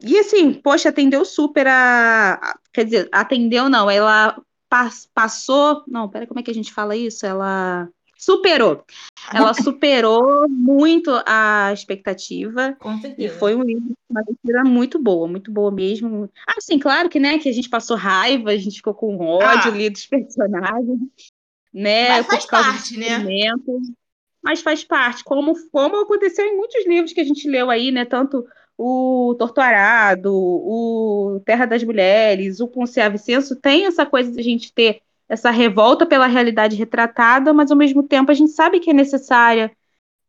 e 0.00 0.18
assim, 0.18 0.52
poxa, 0.52 0.90
atendeu 0.90 1.24
super 1.24 1.66
a. 1.66 2.58
Quer 2.72 2.84
dizer, 2.84 3.08
atendeu 3.10 3.68
não, 3.70 3.90
ela 3.90 4.36
passou. 5.14 5.82
Não, 5.88 6.08
pera, 6.08 6.26
como 6.26 6.40
é 6.40 6.42
que 6.42 6.50
a 6.50 6.54
gente 6.54 6.72
fala 6.72 6.96
isso? 6.96 7.24
Ela 7.24 7.88
superou. 8.24 8.84
Ela 9.32 9.52
superou 9.54 10.48
muito 10.48 11.10
a 11.26 11.70
expectativa. 11.72 12.74
Com 12.78 12.98
certeza. 12.98 13.34
E 13.34 13.38
foi 13.38 13.54
um 13.54 13.62
livro, 13.62 13.94
uma 14.08 14.22
leitura 14.26 14.64
muito 14.64 14.98
boa, 14.98 15.28
muito 15.28 15.50
boa 15.50 15.70
mesmo. 15.70 16.30
Ah, 16.48 16.60
sim, 16.60 16.78
claro 16.78 17.08
que, 17.08 17.20
né, 17.20 17.38
que 17.38 17.48
a 17.48 17.52
gente 17.52 17.68
passou 17.68 17.96
raiva, 17.96 18.50
a 18.50 18.56
gente 18.56 18.76
ficou 18.76 18.94
com 18.94 19.18
ódio 19.18 19.70
ah. 19.70 19.74
ali 19.74 19.90
dos 19.90 20.06
personagens, 20.06 21.00
né? 21.72 22.08
Mas 22.08 22.26
faz 22.26 22.46
parte, 22.46 22.98
né? 22.98 23.18
Mas 24.42 24.60
faz 24.60 24.84
parte, 24.84 25.24
como, 25.24 25.54
como 25.70 26.02
aconteceu 26.02 26.44
em 26.44 26.56
muitos 26.56 26.86
livros 26.86 27.12
que 27.12 27.20
a 27.20 27.24
gente 27.24 27.48
leu 27.48 27.70
aí, 27.70 27.90
né? 27.90 28.04
Tanto 28.04 28.46
o 28.76 29.34
Torturado, 29.38 30.34
o 30.34 31.40
Terra 31.44 31.64
das 31.64 31.82
Mulheres, 31.82 32.60
o 32.60 32.68
Ponce 32.68 33.06
Vicenço, 33.08 33.56
tem 33.56 33.86
essa 33.86 34.04
coisa 34.04 34.30
de 34.30 34.40
a 34.40 34.42
gente 34.42 34.72
ter 34.72 35.00
essa 35.34 35.50
revolta 35.50 36.06
pela 36.06 36.26
realidade 36.26 36.76
retratada, 36.76 37.52
mas 37.52 37.70
ao 37.70 37.76
mesmo 37.76 38.02
tempo 38.02 38.30
a 38.30 38.34
gente 38.34 38.52
sabe 38.52 38.80
que 38.80 38.90
é 38.90 38.92
necessária 38.92 39.70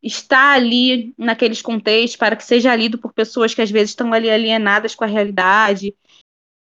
estar 0.02 0.54
ali 0.54 1.13
naqueles 1.18 1.62
contextos 1.62 2.18
para 2.18 2.36
que 2.36 2.44
seja 2.44 2.76
lido 2.76 2.98
por 2.98 3.13
pessoas 3.13 3.54
que 3.54 3.62
às 3.62 3.72
vezes 3.72 3.91
estão 3.91 4.13
ali 4.13 4.30
alienadas 4.30 4.94
com 4.94 5.04
a 5.04 5.08
realidade 5.08 5.96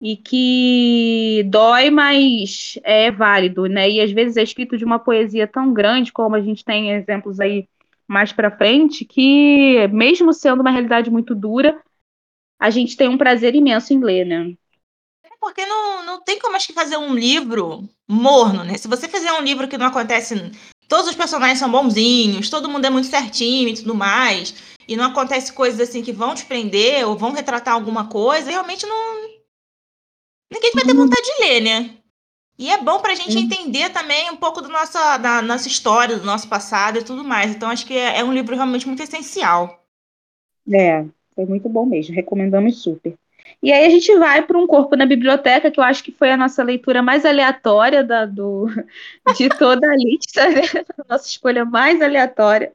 e 0.00 0.16
que 0.16 1.44
dói, 1.48 1.90
mas 1.90 2.78
é 2.84 3.10
válido, 3.10 3.66
né? 3.66 3.90
E 3.90 4.00
às 4.00 4.12
vezes 4.12 4.36
é 4.36 4.42
escrito 4.42 4.76
de 4.76 4.84
uma 4.84 4.98
poesia 4.98 5.46
tão 5.46 5.72
grande 5.72 6.12
como 6.12 6.36
a 6.36 6.40
gente 6.40 6.64
tem 6.64 6.92
exemplos 6.92 7.40
aí 7.40 7.68
mais 8.06 8.32
para 8.32 8.56
frente, 8.56 9.04
que 9.04 9.88
mesmo 9.88 10.32
sendo 10.32 10.60
uma 10.60 10.70
realidade 10.70 11.10
muito 11.10 11.34
dura, 11.34 11.82
a 12.58 12.70
gente 12.70 12.96
tem 12.96 13.08
um 13.08 13.18
prazer 13.18 13.54
imenso 13.54 13.92
em 13.94 14.00
ler, 14.00 14.24
né? 14.26 14.54
Porque 15.46 15.64
não, 15.64 16.04
não 16.04 16.20
tem 16.20 16.40
como 16.40 16.56
acho 16.56 16.66
que 16.66 16.72
fazer 16.72 16.96
um 16.96 17.14
livro 17.14 17.88
morno, 18.08 18.64
né? 18.64 18.76
Se 18.76 18.88
você 18.88 19.08
fizer 19.08 19.32
um 19.32 19.42
livro 19.42 19.68
que 19.68 19.78
não 19.78 19.86
acontece. 19.86 20.34
Todos 20.88 21.08
os 21.08 21.14
personagens 21.14 21.60
são 21.60 21.70
bonzinhos, 21.70 22.50
todo 22.50 22.68
mundo 22.68 22.84
é 22.84 22.90
muito 22.90 23.06
certinho 23.06 23.68
e 23.68 23.74
tudo 23.74 23.94
mais, 23.94 24.54
e 24.88 24.96
não 24.96 25.04
acontece 25.06 25.52
coisas 25.52 25.80
assim 25.80 26.02
que 26.02 26.12
vão 26.12 26.34
te 26.34 26.44
prender 26.44 27.06
ou 27.06 27.16
vão 27.16 27.32
retratar 27.32 27.74
alguma 27.74 28.08
coisa, 28.08 28.50
realmente 28.50 28.86
não. 28.86 29.22
Ninguém 30.52 30.72
vai 30.74 30.84
ter 30.84 30.92
uhum. 30.92 30.98
vontade 30.98 31.26
de 31.26 31.44
ler, 31.44 31.60
né? 31.60 31.96
E 32.58 32.70
é 32.70 32.78
bom 32.78 33.00
pra 33.00 33.14
gente 33.14 33.36
uhum. 33.36 33.42
entender 33.42 33.90
também 33.90 34.30
um 34.30 34.36
pouco 34.36 34.60
do 34.60 34.68
nossa, 34.68 35.16
da 35.18 35.42
nossa 35.42 35.68
história, 35.68 36.18
do 36.18 36.24
nosso 36.24 36.48
passado 36.48 36.98
e 36.98 37.04
tudo 37.04 37.22
mais. 37.22 37.54
Então, 37.54 37.68
acho 37.68 37.86
que 37.86 37.94
é, 37.94 38.18
é 38.18 38.24
um 38.24 38.32
livro 38.32 38.54
realmente 38.54 38.86
muito 38.86 39.02
essencial. 39.02 39.84
É, 40.72 41.04
foi 41.34 41.46
muito 41.46 41.68
bom 41.68 41.84
mesmo. 41.84 42.14
Recomendamos 42.14 42.82
super. 42.82 43.16
E 43.62 43.72
aí 43.72 43.86
a 43.86 43.90
gente 43.90 44.14
vai 44.18 44.42
para 44.42 44.58
um 44.58 44.66
corpo 44.66 44.96
na 44.96 45.06
biblioteca, 45.06 45.70
que 45.70 45.80
eu 45.80 45.84
acho 45.84 46.04
que 46.04 46.12
foi 46.12 46.30
a 46.30 46.36
nossa 46.36 46.62
leitura 46.62 47.02
mais 47.02 47.24
aleatória 47.24 48.04
da, 48.04 48.26
do, 48.26 48.66
de 49.36 49.48
toda 49.48 49.86
a 49.90 49.96
lista, 49.96 50.48
né? 50.48 50.60
a 50.98 51.14
nossa 51.14 51.26
escolha 51.28 51.64
mais 51.64 52.00
aleatória. 52.00 52.72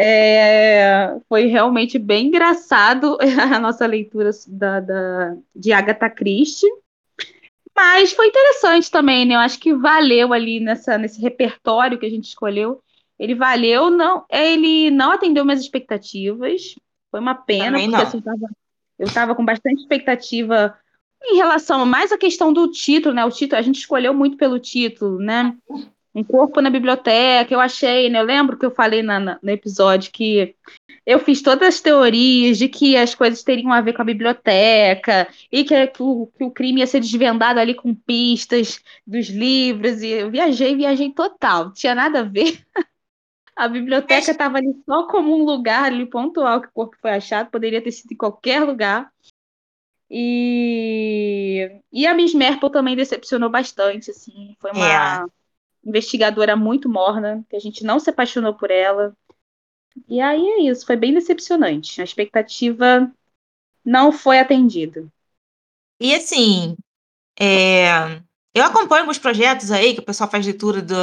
É, 0.00 1.18
foi 1.28 1.46
realmente 1.46 1.98
bem 1.98 2.28
engraçado 2.28 3.18
a 3.52 3.58
nossa 3.58 3.84
leitura 3.84 4.30
da, 4.46 4.80
da, 4.80 5.36
de 5.54 5.72
Agatha 5.72 6.08
Christie. 6.08 6.70
Mas 7.74 8.12
foi 8.12 8.26
interessante 8.26 8.90
também, 8.90 9.24
né? 9.24 9.34
Eu 9.34 9.40
acho 9.40 9.58
que 9.58 9.74
valeu 9.74 10.32
ali 10.32 10.58
nessa, 10.60 10.98
nesse 10.98 11.20
repertório 11.20 11.98
que 11.98 12.06
a 12.06 12.10
gente 12.10 12.24
escolheu. 12.24 12.82
Ele 13.18 13.34
valeu, 13.34 13.90
não, 13.90 14.24
ele 14.30 14.90
não 14.90 15.12
atendeu 15.12 15.44
minhas 15.44 15.60
expectativas. 15.60 16.76
Foi 17.10 17.20
uma 17.20 17.34
pena, 17.34 17.78
porque 17.78 17.96
assim, 17.96 18.20
tava, 18.20 18.48
eu 18.98 19.06
estava 19.06 19.34
com 19.34 19.44
bastante 19.44 19.80
expectativa 19.80 20.76
em 21.22 21.36
relação 21.36 21.84
mais 21.84 22.12
à 22.12 22.18
questão 22.18 22.52
do 22.52 22.70
título, 22.70 23.14
né? 23.14 23.24
O 23.24 23.30
título, 23.30 23.58
a 23.58 23.62
gente 23.62 23.78
escolheu 23.78 24.14
muito 24.14 24.36
pelo 24.36 24.58
título, 24.58 25.18
né? 25.18 25.56
Um 26.14 26.24
corpo 26.24 26.60
na 26.60 26.70
biblioteca, 26.70 27.52
eu 27.52 27.60
achei, 27.60 28.08
né? 28.08 28.20
Eu 28.20 28.24
lembro 28.24 28.58
que 28.58 28.66
eu 28.66 28.70
falei 28.70 29.02
na, 29.02 29.20
na, 29.20 29.38
no 29.42 29.50
episódio 29.50 30.10
que 30.12 30.54
eu 31.08 31.18
fiz 31.18 31.40
todas 31.40 31.68
as 31.68 31.80
teorias 31.80 32.58
de 32.58 32.68
que 32.68 32.96
as 32.96 33.14
coisas 33.14 33.42
teriam 33.42 33.72
a 33.72 33.80
ver 33.80 33.94
com 33.94 34.02
a 34.02 34.04
biblioteca 34.04 35.26
e 35.50 35.64
que, 35.64 35.86
que, 35.86 36.02
o, 36.02 36.26
que 36.36 36.44
o 36.44 36.50
crime 36.50 36.80
ia 36.80 36.86
ser 36.86 37.00
desvendado 37.00 37.58
ali 37.58 37.74
com 37.74 37.94
pistas 37.94 38.80
dos 39.06 39.28
livros. 39.28 40.02
E 40.02 40.08
eu 40.08 40.30
viajei, 40.30 40.76
viajei 40.76 41.10
total. 41.10 41.66
Não 41.66 41.72
tinha 41.72 41.94
nada 41.94 42.20
a 42.20 42.24
ver. 42.24 42.62
A 43.58 43.66
biblioteca 43.66 44.30
estava 44.30 44.58
ali 44.58 44.72
só 44.88 45.08
como 45.08 45.34
um 45.34 45.44
lugar 45.44 45.86
ali 45.86 46.06
pontual 46.06 46.60
que 46.60 46.68
o 46.68 46.72
corpo 46.72 46.96
foi 47.02 47.10
achado, 47.10 47.50
poderia 47.50 47.82
ter 47.82 47.90
sido 47.90 48.12
em 48.12 48.16
qualquer 48.16 48.62
lugar. 48.62 49.12
E, 50.08 51.82
e 51.92 52.06
a 52.06 52.14
Miss 52.14 52.32
Merple 52.34 52.70
também 52.70 52.94
decepcionou 52.94 53.50
bastante, 53.50 54.12
assim, 54.12 54.54
foi 54.60 54.70
uma 54.70 55.24
é. 55.24 55.26
investigadora 55.84 56.54
muito 56.54 56.88
morna, 56.88 57.44
que 57.50 57.56
a 57.56 57.58
gente 57.58 57.82
não 57.82 57.98
se 57.98 58.08
apaixonou 58.08 58.54
por 58.54 58.70
ela. 58.70 59.12
E 60.08 60.20
aí 60.20 60.40
é 60.40 60.62
isso, 60.70 60.86
foi 60.86 60.94
bem 60.94 61.12
decepcionante. 61.12 62.00
A 62.00 62.04
expectativa 62.04 63.12
não 63.84 64.12
foi 64.12 64.38
atendida. 64.38 65.04
E 66.00 66.14
assim, 66.14 66.76
é, 67.40 68.22
eu 68.54 68.62
acompanho 68.62 69.02
alguns 69.02 69.18
projetos 69.18 69.72
aí 69.72 69.94
que 69.94 70.00
o 70.00 70.04
pessoal 70.04 70.30
faz 70.30 70.46
leitura 70.46 70.80
do, 70.80 70.94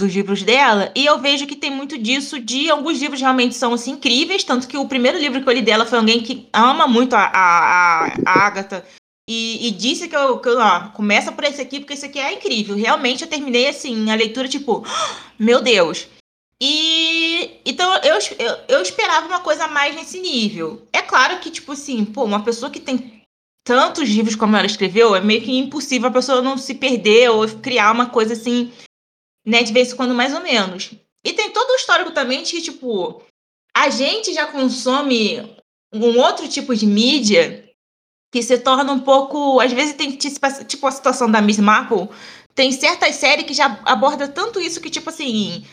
dos 0.00 0.12
livros 0.12 0.42
dela, 0.42 0.90
e 0.94 1.06
eu 1.06 1.18
vejo 1.18 1.46
que 1.46 1.56
tem 1.56 1.70
muito 1.70 1.96
disso 1.96 2.40
de 2.40 2.68
alguns 2.68 3.00
livros 3.00 3.20
realmente 3.20 3.54
são 3.54 3.72
assim, 3.72 3.92
incríveis, 3.92 4.44
tanto 4.44 4.66
que 4.66 4.76
o 4.76 4.88
primeiro 4.88 5.18
livro 5.18 5.42
que 5.42 5.48
eu 5.48 5.52
li 5.52 5.62
dela 5.62 5.86
foi 5.86 5.98
alguém 5.98 6.20
que 6.20 6.48
ama 6.52 6.86
muito 6.86 7.14
a, 7.14 7.30
a, 7.32 8.06
a 8.26 8.46
Agatha 8.46 8.84
e, 9.32 9.68
e, 9.68 9.70
disse 9.70 10.08
que 10.08 10.16
eu, 10.16 10.38
que 10.38 10.48
eu 10.48 10.58
ó, 10.58 10.88
começa 10.88 11.30
por 11.30 11.44
esse 11.44 11.62
aqui, 11.62 11.78
porque 11.78 11.92
esse 11.92 12.06
aqui 12.06 12.18
é 12.18 12.32
incrível. 12.32 12.74
Realmente 12.74 13.22
eu 13.22 13.30
terminei 13.30 13.68
assim, 13.68 14.10
a 14.10 14.16
leitura, 14.16 14.48
tipo, 14.48 14.84
meu 15.38 15.62
Deus. 15.62 16.08
E 16.60 17.60
então 17.64 17.94
eu, 18.02 18.18
eu, 18.38 18.56
eu 18.68 18.82
esperava 18.82 19.28
uma 19.28 19.38
coisa 19.38 19.68
mais 19.68 19.94
nesse 19.94 20.18
nível. 20.18 20.82
É 20.92 21.00
claro 21.00 21.38
que, 21.38 21.48
tipo 21.48 21.70
assim, 21.70 22.04
pô, 22.04 22.24
uma 22.24 22.42
pessoa 22.42 22.72
que 22.72 22.80
tem 22.80 23.22
tantos 23.64 24.08
livros 24.08 24.34
como 24.34 24.56
ela 24.56 24.66
escreveu, 24.66 25.14
é 25.14 25.20
meio 25.20 25.42
que 25.42 25.56
impossível 25.56 26.08
a 26.08 26.12
pessoa 26.12 26.42
não 26.42 26.58
se 26.58 26.74
perder 26.74 27.30
ou 27.30 27.46
criar 27.46 27.92
uma 27.92 28.06
coisa 28.06 28.32
assim 28.32 28.72
né? 29.44 29.62
De 29.62 29.72
vez 29.72 29.92
em 29.92 29.96
quando, 29.96 30.14
mais 30.14 30.34
ou 30.34 30.40
menos. 30.40 30.90
E 31.24 31.32
tem 31.32 31.50
todo 31.50 31.70
o 31.70 31.76
histórico 31.76 32.12
também 32.12 32.42
de 32.42 32.52
que, 32.52 32.62
tipo, 32.62 33.22
a 33.74 33.90
gente 33.90 34.32
já 34.32 34.46
consome 34.46 35.56
um 35.92 36.18
outro 36.18 36.48
tipo 36.48 36.74
de 36.74 36.86
mídia 36.86 37.68
que 38.32 38.42
se 38.42 38.58
torna 38.58 38.92
um 38.92 39.00
pouco. 39.00 39.60
Às 39.60 39.72
vezes 39.72 39.94
tem 39.94 40.16
tipo 40.16 40.86
a 40.86 40.90
situação 40.90 41.30
da 41.30 41.40
Miss 41.40 41.58
Marple. 41.58 42.08
Tem 42.54 42.72
certas 42.72 43.16
séries 43.16 43.46
que 43.46 43.54
já 43.54 43.80
aborda 43.84 44.28
tanto 44.28 44.60
isso 44.60 44.80
que, 44.80 44.90
tipo 44.90 45.10
assim, 45.10 45.64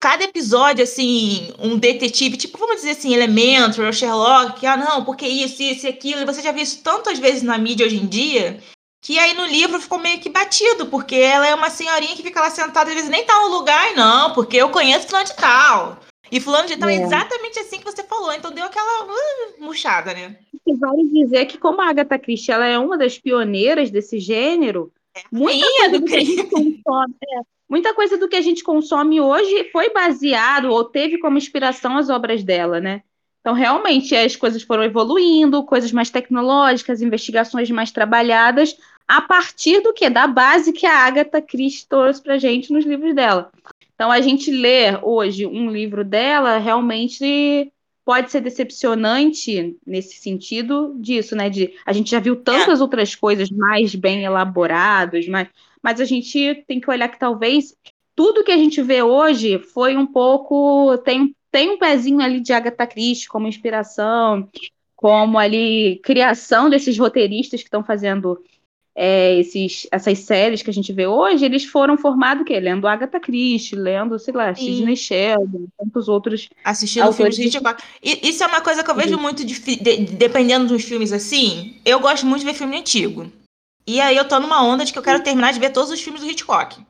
cada 0.00 0.24
episódio, 0.24 0.84
assim, 0.84 1.52
um 1.58 1.76
detetive, 1.76 2.36
tipo, 2.36 2.56
vamos 2.56 2.76
dizer 2.76 2.92
assim, 2.92 3.12
Elementary 3.12 3.86
ou 3.86 3.92
Sherlock, 3.92 4.64
ah, 4.64 4.76
não, 4.76 5.04
porque 5.04 5.26
isso, 5.26 5.62
isso 5.62 5.86
e 5.86 5.88
aquilo, 5.88 6.20
e 6.22 6.24
você 6.24 6.40
já 6.40 6.52
viu 6.52 6.62
isso 6.62 6.82
tantas 6.82 7.18
vezes 7.18 7.42
na 7.42 7.58
mídia 7.58 7.84
hoje 7.84 7.96
em 7.96 8.06
dia, 8.06 8.60
que 9.00 9.18
aí 9.18 9.34
no 9.34 9.46
livro 9.46 9.80
ficou 9.80 9.98
meio 9.98 10.20
que 10.20 10.28
batido, 10.28 10.86
porque 10.86 11.16
ela 11.16 11.46
é 11.46 11.54
uma 11.54 11.70
senhorinha 11.70 12.16
que 12.16 12.22
fica 12.22 12.40
lá 12.40 12.50
sentada, 12.50 12.90
às 12.90 12.94
vezes 12.96 13.10
nem 13.10 13.24
tá 13.24 13.38
no 13.40 13.48
lugar, 13.48 13.94
não, 13.94 14.32
porque 14.34 14.56
eu 14.56 14.70
conheço 14.70 15.06
fulano 15.06 15.26
de 15.26 15.36
tal. 15.36 15.98
E 16.30 16.40
fulano 16.40 16.68
de 16.68 16.76
tal 16.76 16.88
é. 16.88 16.96
é 16.96 17.02
exatamente 17.02 17.58
assim 17.58 17.78
que 17.78 17.84
você 17.84 18.02
falou, 18.02 18.32
então 18.32 18.50
deu 18.50 18.64
aquela 18.64 19.04
uh, 19.04 19.64
murchada, 19.64 20.12
né? 20.12 20.36
E 20.66 20.74
vale 20.74 21.04
dizer 21.04 21.46
que 21.46 21.56
como 21.56 21.80
a 21.80 21.88
Agatha 21.88 22.18
Christie 22.18 22.52
ela 22.52 22.66
é 22.66 22.78
uma 22.78 22.98
das 22.98 23.18
pioneiras 23.18 23.90
desse 23.90 24.18
gênero, 24.18 24.92
é 25.16 25.22
muita 25.32 25.66
coisa 25.66 25.98
do 25.98 26.04
que 26.04 26.16
a 26.16 26.20
gente 26.20 26.44
consome, 26.44 27.14
é, 27.22 27.40
muita 27.68 27.94
coisa 27.94 28.18
do 28.18 28.28
que 28.28 28.36
a 28.36 28.40
gente 28.42 28.62
consome 28.62 29.20
hoje 29.20 29.70
foi 29.72 29.90
baseado 29.90 30.70
ou 30.70 30.84
teve 30.84 31.18
como 31.18 31.38
inspiração 31.38 31.96
as 31.96 32.10
obras 32.10 32.44
dela, 32.44 32.80
né? 32.80 33.02
Então, 33.48 33.56
realmente, 33.56 34.14
as 34.14 34.36
coisas 34.36 34.62
foram 34.62 34.84
evoluindo, 34.84 35.64
coisas 35.64 35.90
mais 35.90 36.10
tecnológicas, 36.10 37.00
investigações 37.00 37.70
mais 37.70 37.90
trabalhadas, 37.90 38.76
a 39.08 39.22
partir 39.22 39.80
do 39.80 39.94
que? 39.94 40.10
Da 40.10 40.26
base 40.26 40.70
que 40.70 40.84
a 40.84 41.06
Agatha 41.06 41.40
Christie 41.40 41.88
trouxe 41.88 42.22
para 42.22 42.36
gente 42.36 42.70
nos 42.70 42.84
livros 42.84 43.14
dela. 43.14 43.50
Então, 43.94 44.12
a 44.12 44.20
gente 44.20 44.50
ler 44.50 45.00
hoje 45.02 45.46
um 45.46 45.70
livro 45.70 46.04
dela 46.04 46.58
realmente 46.58 47.72
pode 48.04 48.30
ser 48.30 48.42
decepcionante 48.42 49.74
nesse 49.86 50.18
sentido 50.18 50.94
disso, 50.98 51.34
né? 51.34 51.48
De 51.48 51.72
a 51.86 51.92
gente 51.94 52.10
já 52.10 52.20
viu 52.20 52.36
tantas 52.36 52.80
é. 52.80 52.82
outras 52.82 53.14
coisas 53.14 53.50
mais 53.50 53.94
bem 53.94 54.24
elaboradas, 54.24 55.26
mas, 55.26 55.48
mas 55.82 56.02
a 56.02 56.04
gente 56.04 56.66
tem 56.66 56.78
que 56.78 56.90
olhar 56.90 57.08
que 57.08 57.18
talvez 57.18 57.74
tudo 58.14 58.44
que 58.44 58.52
a 58.52 58.58
gente 58.58 58.82
vê 58.82 59.02
hoje 59.02 59.58
foi 59.58 59.96
um 59.96 60.06
pouco 60.06 60.98
tem 60.98 61.34
tem 61.50 61.70
um 61.70 61.78
pezinho 61.78 62.20
ali 62.20 62.40
de 62.40 62.52
Agatha 62.52 62.86
Christie 62.86 63.28
como 63.28 63.46
inspiração, 63.46 64.48
como 64.96 65.38
ali 65.38 66.00
criação 66.02 66.68
desses 66.68 66.98
roteiristas 66.98 67.60
que 67.60 67.66
estão 67.66 67.84
fazendo 67.84 68.42
é, 69.00 69.38
esses, 69.38 69.86
essas 69.92 70.18
séries 70.18 70.60
que 70.60 70.70
a 70.70 70.72
gente 70.72 70.92
vê 70.92 71.06
hoje, 71.06 71.44
eles 71.44 71.64
foram 71.64 71.96
formados 71.96 72.42
o 72.42 72.44
quê? 72.44 72.58
Lendo 72.58 72.88
Agatha 72.88 73.20
Christie, 73.20 73.76
lendo, 73.76 74.18
sei 74.18 74.34
lá, 74.34 74.52
Sidney 74.52 74.96
Sheldon, 74.96 75.68
tantos 75.78 76.08
outros 76.08 76.48
Assistindo 76.64 77.12
filmes 77.12 77.36
de 77.36 77.44
Hitchcock. 77.44 77.80
E, 78.02 78.28
isso 78.28 78.42
é 78.42 78.46
uma 78.48 78.60
coisa 78.60 78.82
que 78.82 78.90
eu 78.90 78.96
vejo 78.96 79.16
muito, 79.16 79.44
de, 79.44 79.54
de, 79.76 79.96
dependendo 80.16 80.66
dos 80.66 80.82
filmes 80.82 81.12
assim, 81.12 81.80
eu 81.84 82.00
gosto 82.00 82.26
muito 82.26 82.40
de 82.40 82.46
ver 82.46 82.54
filme 82.54 82.76
antigo. 82.76 83.30
E 83.86 84.00
aí 84.00 84.16
eu 84.16 84.26
tô 84.26 84.40
numa 84.40 84.64
onda 84.64 84.84
de 84.84 84.92
que 84.92 84.98
eu 84.98 85.02
quero 85.02 85.22
terminar 85.22 85.52
de 85.52 85.60
ver 85.60 85.70
todos 85.70 85.92
os 85.92 86.00
filmes 86.00 86.20
do 86.20 86.28
Hitchcock. 86.28 86.84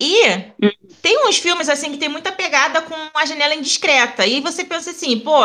E 0.00 0.26
hum. 0.62 0.70
tem 1.02 1.26
uns 1.26 1.36
filmes 1.36 1.68
assim 1.68 1.92
que 1.92 1.98
tem 1.98 2.08
muita 2.08 2.32
pegada 2.32 2.80
com 2.80 2.94
a 3.14 3.26
janela 3.26 3.54
indiscreta. 3.54 4.26
E 4.26 4.40
você 4.40 4.64
pensa 4.64 4.90
assim, 4.90 5.18
pô, 5.20 5.40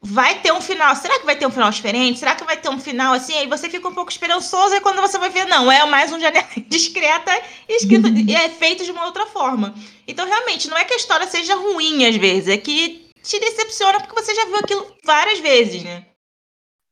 vai 0.00 0.40
ter 0.40 0.52
um 0.52 0.60
final. 0.60 0.96
Será 0.96 1.18
que 1.18 1.26
vai 1.26 1.36
ter 1.36 1.46
um 1.46 1.50
final 1.50 1.70
diferente? 1.70 2.18
Será 2.18 2.34
que 2.34 2.44
vai 2.44 2.56
ter 2.56 2.70
um 2.70 2.80
final 2.80 3.12
assim? 3.12 3.34
Aí 3.34 3.46
você 3.46 3.68
fica 3.68 3.88
um 3.88 3.94
pouco 3.94 4.10
esperançoso 4.10 4.74
e 4.74 4.80
quando 4.80 5.02
você 5.02 5.18
vai 5.18 5.28
ver, 5.28 5.46
não, 5.46 5.70
é 5.70 5.84
mais 5.86 6.12
um 6.12 6.18
janela 6.18 6.46
indiscreta 6.56 7.30
escrito 7.68 8.08
uhum. 8.08 8.24
e 8.26 8.34
é 8.34 8.48
feito 8.48 8.84
de 8.84 8.90
uma 8.90 9.04
outra 9.04 9.26
forma. 9.26 9.74
Então, 10.08 10.26
realmente, 10.26 10.68
não 10.68 10.76
é 10.76 10.84
que 10.84 10.94
a 10.94 10.98
história 10.98 11.26
seja 11.26 11.54
ruim 11.54 12.06
às 12.06 12.16
vezes, 12.16 12.48
é 12.48 12.56
que 12.56 13.10
te 13.22 13.40
decepciona 13.40 14.00
porque 14.00 14.20
você 14.20 14.34
já 14.34 14.44
viu 14.44 14.56
aquilo 14.56 14.96
várias 15.04 15.40
vezes, 15.40 15.82
né? 15.82 16.06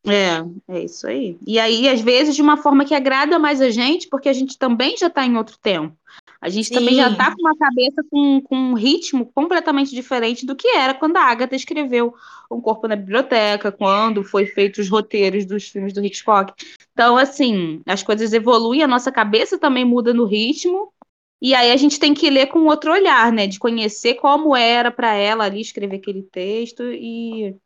É, 0.05 0.45
é 0.69 0.85
isso 0.85 1.07
aí. 1.07 1.39
E 1.47 1.59
aí, 1.59 1.89
às 1.89 2.01
vezes, 2.01 2.35
de 2.35 2.43
uma 2.43 2.57
forma 2.57 2.85
que 2.85 2.95
agrada 2.95 3.39
mais 3.39 3.61
a 3.61 3.71
gente, 3.71 4.09
porque 4.09 4.29
a 4.29 4.33
gente 4.33 4.59
também 4.59 4.97
já 4.97 5.07
está 5.07 5.25
em 5.25 5.37
outro 5.37 5.57
tempo. 5.59 5.97
A 6.41 6.49
gente 6.49 6.69
Sim. 6.69 6.75
também 6.75 6.97
já 6.97 7.09
está 7.09 7.33
com 7.33 7.41
uma 7.41 7.57
cabeça 7.57 8.03
com, 8.11 8.41
com 8.41 8.57
um 8.57 8.75
ritmo 8.75 9.27
completamente 9.33 9.95
diferente 9.95 10.45
do 10.45 10.57
que 10.57 10.69
era 10.69 10.93
quando 10.93 11.17
a 11.17 11.23
Agatha 11.23 11.55
escreveu 11.55 12.15
Um 12.51 12.61
Corpo 12.61 12.89
na 12.89 12.97
Biblioteca, 12.97 13.71
quando 13.71 14.25
foi 14.25 14.47
feitos 14.47 14.87
os 14.87 14.91
roteiros 14.91 15.47
dos 15.47 15.69
filmes 15.69 15.93
do 15.93 16.05
Hitchcock. 16.05 16.53
Então, 16.93 17.17
assim, 17.17 17.81
as 17.87 18.03
coisas 18.03 18.33
evoluem, 18.33 18.83
a 18.83 18.89
nossa 18.89 19.13
cabeça 19.13 19.57
também 19.57 19.85
muda 19.85 20.13
no 20.13 20.25
ritmo, 20.25 20.93
e 21.41 21.55
aí 21.55 21.71
a 21.71 21.77
gente 21.77 21.99
tem 21.99 22.13
que 22.13 22.29
ler 22.29 22.47
com 22.47 22.67
outro 22.67 22.93
olhar, 22.93 23.33
né? 23.33 23.47
De 23.47 23.59
conhecer 23.59 24.15
como 24.15 24.57
era 24.57 24.91
para 24.91 25.15
ela 25.15 25.45
ali 25.45 25.61
escrever 25.61 25.97
aquele 25.97 26.23
texto 26.23 26.83
e 26.85 27.57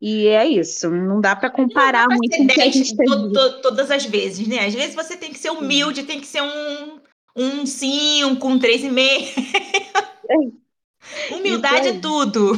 e 0.00 0.28
é 0.28 0.46
isso, 0.46 0.90
não 0.90 1.20
dá 1.20 1.34
para 1.34 1.50
comparar 1.50 2.06
dá 2.06 2.14
muito 2.14 2.36
com 2.36 2.44
o 2.44 2.48
que 2.48 2.60
a 2.60 2.70
gente 2.70 2.96
to, 2.96 3.32
to, 3.32 3.62
todas 3.62 3.90
as 3.90 4.04
vezes, 4.04 4.46
né? 4.46 4.66
Às 4.66 4.74
vezes 4.74 4.94
você 4.94 5.16
tem 5.16 5.32
que 5.32 5.38
ser 5.38 5.50
humilde, 5.50 6.04
tem 6.04 6.20
que 6.20 6.26
ser 6.26 6.42
um 6.42 7.00
um 7.38 7.64
5, 7.64 8.46
um 8.46 8.58
3,5. 8.58 9.88
É. 10.28 11.34
Humildade 11.34 11.88
é 11.88 12.00
tudo. 12.00 12.52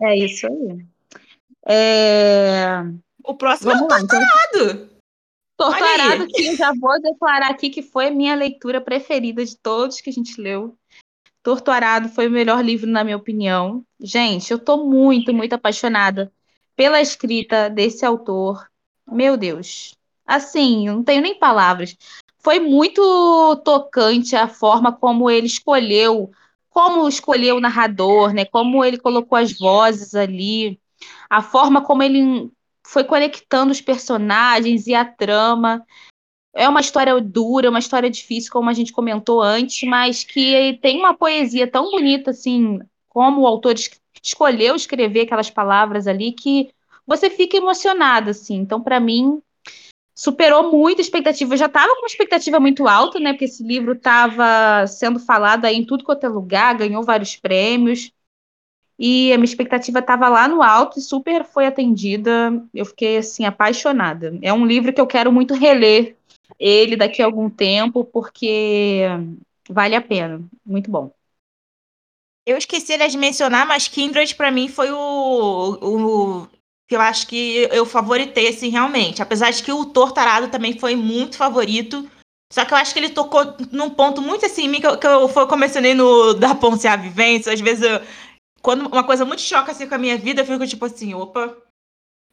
É 0.00 0.16
isso 0.16 0.46
aí. 0.46 0.86
É... 1.66 2.82
O 3.24 3.34
próximo 3.34 3.72
Vamos 3.72 3.82
é 3.82 3.96
o 3.96 3.98
Torturado. 3.98 4.70
Então... 4.74 4.90
Torturado, 5.56 6.26
que 6.26 6.46
eu 6.46 6.56
já 6.56 6.72
vou 6.78 7.00
declarar 7.00 7.50
aqui 7.50 7.70
que 7.70 7.82
foi 7.82 8.08
a 8.08 8.10
minha 8.10 8.34
leitura 8.34 8.80
preferida 8.80 9.44
de 9.44 9.56
todos 9.56 10.00
que 10.00 10.10
a 10.10 10.12
gente 10.12 10.40
leu. 10.40 10.76
Torturado 11.42 12.08
foi 12.08 12.28
o 12.28 12.30
melhor 12.30 12.62
livro, 12.64 12.88
na 12.88 13.02
minha 13.02 13.16
opinião. 13.16 13.84
Gente, 13.98 14.50
eu 14.50 14.58
tô 14.58 14.84
muito, 14.84 15.32
muito 15.32 15.54
apaixonada 15.54 16.32
pela 16.76 17.00
escrita 17.00 17.68
desse 17.68 18.04
autor. 18.04 18.68
Meu 19.10 19.36
Deus. 19.36 19.94
Assim, 20.26 20.86
não 20.86 21.02
tenho 21.02 21.22
nem 21.22 21.38
palavras. 21.38 21.96
Foi 22.38 22.58
muito 22.58 23.56
tocante 23.64 24.36
a 24.36 24.48
forma 24.48 24.92
como 24.92 25.30
ele 25.30 25.46
escolheu, 25.46 26.30
como 26.70 27.08
escolheu 27.08 27.56
o 27.56 27.60
narrador, 27.60 28.32
né? 28.32 28.44
Como 28.44 28.84
ele 28.84 28.98
colocou 28.98 29.36
as 29.36 29.52
vozes 29.58 30.14
ali, 30.14 30.80
a 31.28 31.42
forma 31.42 31.82
como 31.82 32.02
ele 32.02 32.50
foi 32.86 33.04
conectando 33.04 33.72
os 33.72 33.80
personagens 33.80 34.86
e 34.86 34.94
a 34.94 35.04
trama. 35.04 35.84
É 36.54 36.68
uma 36.68 36.80
história 36.80 37.18
dura, 37.20 37.70
uma 37.70 37.78
história 37.78 38.10
difícil, 38.10 38.50
como 38.52 38.68
a 38.68 38.72
gente 38.72 38.92
comentou 38.92 39.40
antes, 39.40 39.88
mas 39.88 40.24
que 40.24 40.78
tem 40.82 40.98
uma 40.98 41.14
poesia 41.14 41.70
tão 41.70 41.90
bonita, 41.90 42.32
assim, 42.32 42.80
como 43.08 43.42
o 43.42 43.46
autor 43.46 43.74
escolheu 44.22 44.74
escrever 44.74 45.22
aquelas 45.22 45.50
palavras 45.50 46.06
ali, 46.06 46.32
que 46.32 46.70
você 47.06 47.30
fica 47.30 47.56
emocionado, 47.56 48.30
assim. 48.30 48.56
Então, 48.56 48.80
para 48.82 48.98
mim, 49.00 49.40
superou 50.14 50.70
muito 50.70 50.98
a 50.98 51.02
expectativa. 51.02 51.54
Eu 51.54 51.58
já 51.58 51.66
estava 51.66 51.94
com 51.94 52.02
uma 52.02 52.06
expectativa 52.06 52.60
muito 52.60 52.86
alta, 52.86 53.18
né? 53.18 53.32
Porque 53.32 53.46
esse 53.46 53.62
livro 53.62 53.92
estava 53.92 54.86
sendo 54.86 55.18
falado 55.18 55.64
aí 55.64 55.76
em 55.76 55.84
tudo 55.84 56.04
quanto 56.04 56.24
é 56.24 56.28
lugar, 56.28 56.76
ganhou 56.76 57.02
vários 57.02 57.36
prêmios. 57.36 58.12
E 58.98 59.32
a 59.32 59.38
minha 59.38 59.46
expectativa 59.46 60.00
estava 60.00 60.28
lá 60.28 60.46
no 60.46 60.62
alto 60.62 60.98
e 60.98 61.02
super 61.02 61.42
foi 61.44 61.66
atendida. 61.66 62.62
Eu 62.74 62.84
fiquei 62.84 63.16
assim 63.16 63.46
apaixonada. 63.46 64.38
É 64.42 64.52
um 64.52 64.66
livro 64.66 64.92
que 64.92 65.00
eu 65.00 65.06
quero 65.06 65.32
muito 65.32 65.54
reler 65.54 66.18
ele 66.60 66.94
daqui 66.96 67.22
a 67.22 67.24
algum 67.24 67.48
tempo 67.48 68.04
porque 68.04 69.02
vale 69.68 69.96
a 69.96 70.02
pena. 70.02 70.44
Muito 70.64 70.90
bom. 70.90 71.10
Eu 72.46 72.58
esqueci 72.58 72.96
de 72.96 73.16
mencionar, 73.16 73.66
mas 73.66 73.88
Kindred 73.88 74.34
para 74.34 74.50
mim 74.50 74.68
foi 74.68 74.90
o, 74.90 75.78
o 75.80 76.48
que 76.88 76.96
eu 76.96 77.00
acho 77.00 77.26
que 77.26 77.68
eu 77.70 77.86
favoritei 77.86 78.48
assim 78.48 78.68
realmente. 78.68 79.22
Apesar 79.22 79.50
de 79.50 79.62
que 79.62 79.72
o 79.72 79.86
Tortarado 79.86 80.48
também 80.48 80.78
foi 80.78 80.94
muito 80.96 81.36
favorito. 81.36 82.08
Só 82.52 82.64
que 82.64 82.74
eu 82.74 82.78
acho 82.78 82.92
que 82.92 82.98
ele 82.98 83.10
tocou 83.10 83.56
num 83.70 83.90
ponto 83.90 84.20
muito 84.20 84.44
assim 84.44 84.70
que 84.72 84.86
eu, 84.86 84.98
que 84.98 85.06
eu, 85.06 85.28
foi, 85.28 85.44
eu 85.44 85.56
mencionei 85.56 85.94
no 85.94 86.34
da 86.34 86.54
Ponce 86.54 86.88
a 86.88 86.96
Vivência. 86.96 87.52
Às 87.52 87.60
vezes 87.60 87.84
eu, 87.84 88.00
quando 88.60 88.86
uma 88.86 89.04
coisa 89.04 89.24
muito 89.24 89.40
choca 89.40 89.70
assim 89.70 89.86
com 89.86 89.94
a 89.94 89.98
minha 89.98 90.18
vida, 90.18 90.42
eu 90.42 90.46
fico 90.46 90.66
tipo 90.66 90.84
assim, 90.84 91.14
opa, 91.14 91.56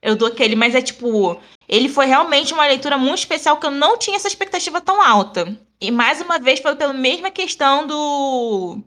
eu 0.01 0.15
dou 0.15 0.27
aquele, 0.27 0.55
mas 0.55 0.75
é 0.75 0.81
tipo, 0.81 1.39
ele 1.67 1.89
foi 1.89 2.05
realmente 2.05 2.53
uma 2.53 2.65
leitura 2.65 2.97
muito 2.97 3.19
especial 3.19 3.57
que 3.57 3.65
eu 3.65 3.71
não 3.71 3.97
tinha 3.97 4.15
essa 4.15 4.27
expectativa 4.27 4.79
tão 4.79 5.01
alta. 5.01 5.57
E 5.79 5.91
mais 5.91 6.21
uma 6.21 6.39
vez 6.39 6.59
foi 6.59 6.75
pela 6.75 6.93
mesma 6.93 7.29
questão 7.29 7.85
do 7.85 8.79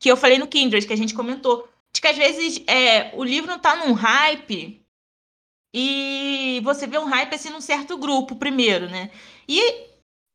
que 0.00 0.10
eu 0.10 0.16
falei 0.16 0.38
no 0.38 0.46
Kindred, 0.46 0.86
que 0.86 0.92
a 0.92 0.96
gente 0.96 1.14
comentou, 1.14 1.68
de 1.94 2.00
que 2.00 2.08
às 2.08 2.16
vezes 2.16 2.62
é, 2.66 3.10
o 3.14 3.24
livro 3.24 3.50
não 3.50 3.58
tá 3.58 3.76
num 3.76 3.92
hype 3.92 4.80
e 5.74 6.60
você 6.62 6.86
vê 6.86 6.98
um 6.98 7.06
hype 7.06 7.34
assim 7.34 7.50
num 7.50 7.60
certo 7.60 7.96
grupo 7.96 8.36
primeiro, 8.36 8.88
né? 8.88 9.10
E 9.48 9.86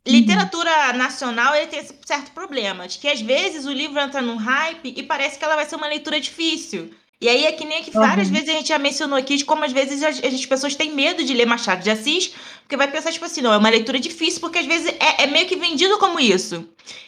literatura 0.07 0.93
nacional 0.93 1.55
ele 1.55 1.67
tem 1.67 1.79
esse 1.79 1.95
certo 2.05 2.31
problema, 2.31 2.87
de 2.87 2.97
que 2.97 3.07
às 3.07 3.21
vezes 3.21 3.65
o 3.65 3.71
livro 3.71 3.99
entra 3.99 4.21
num 4.21 4.37
hype 4.37 4.93
e 4.97 5.03
parece 5.03 5.37
que 5.37 5.45
ela 5.45 5.55
vai 5.55 5.65
ser 5.65 5.75
uma 5.75 5.87
leitura 5.87 6.19
difícil. 6.19 6.93
E 7.21 7.27
aí 7.27 7.45
é 7.45 7.51
que 7.51 7.65
nem 7.65 7.83
que 7.83 7.91
várias 7.91 8.27
uhum. 8.27 8.33
vezes 8.33 8.49
a 8.49 8.53
gente 8.53 8.69
já 8.69 8.79
mencionou 8.79 9.19
aqui 9.19 9.35
de 9.35 9.43
como 9.43 9.65
às 9.65 9.73
vezes 9.73 10.01
as, 10.01 10.23
as, 10.23 10.45
pessoas 10.45 10.75
têm 10.75 10.93
medo 10.93 11.21
de 11.23 11.33
ler 11.33 11.45
Machado 11.45 11.83
de 11.83 11.89
Assis, 11.89 12.33
porque 12.61 12.77
vai 12.77 12.89
pensar, 12.89 13.11
tipo 13.11 13.25
assim, 13.25 13.41
não, 13.41 13.51
é 13.51 13.57
uma 13.57 13.69
leitura 13.69 13.99
difícil, 13.99 14.39
porque 14.39 14.59
às 14.59 14.65
vezes 14.65 14.87
é, 14.99 15.23
é 15.23 15.27
meio 15.27 15.45
que 15.45 15.57
vendido 15.57 15.97
como 15.97 16.19
isso. 16.19 16.65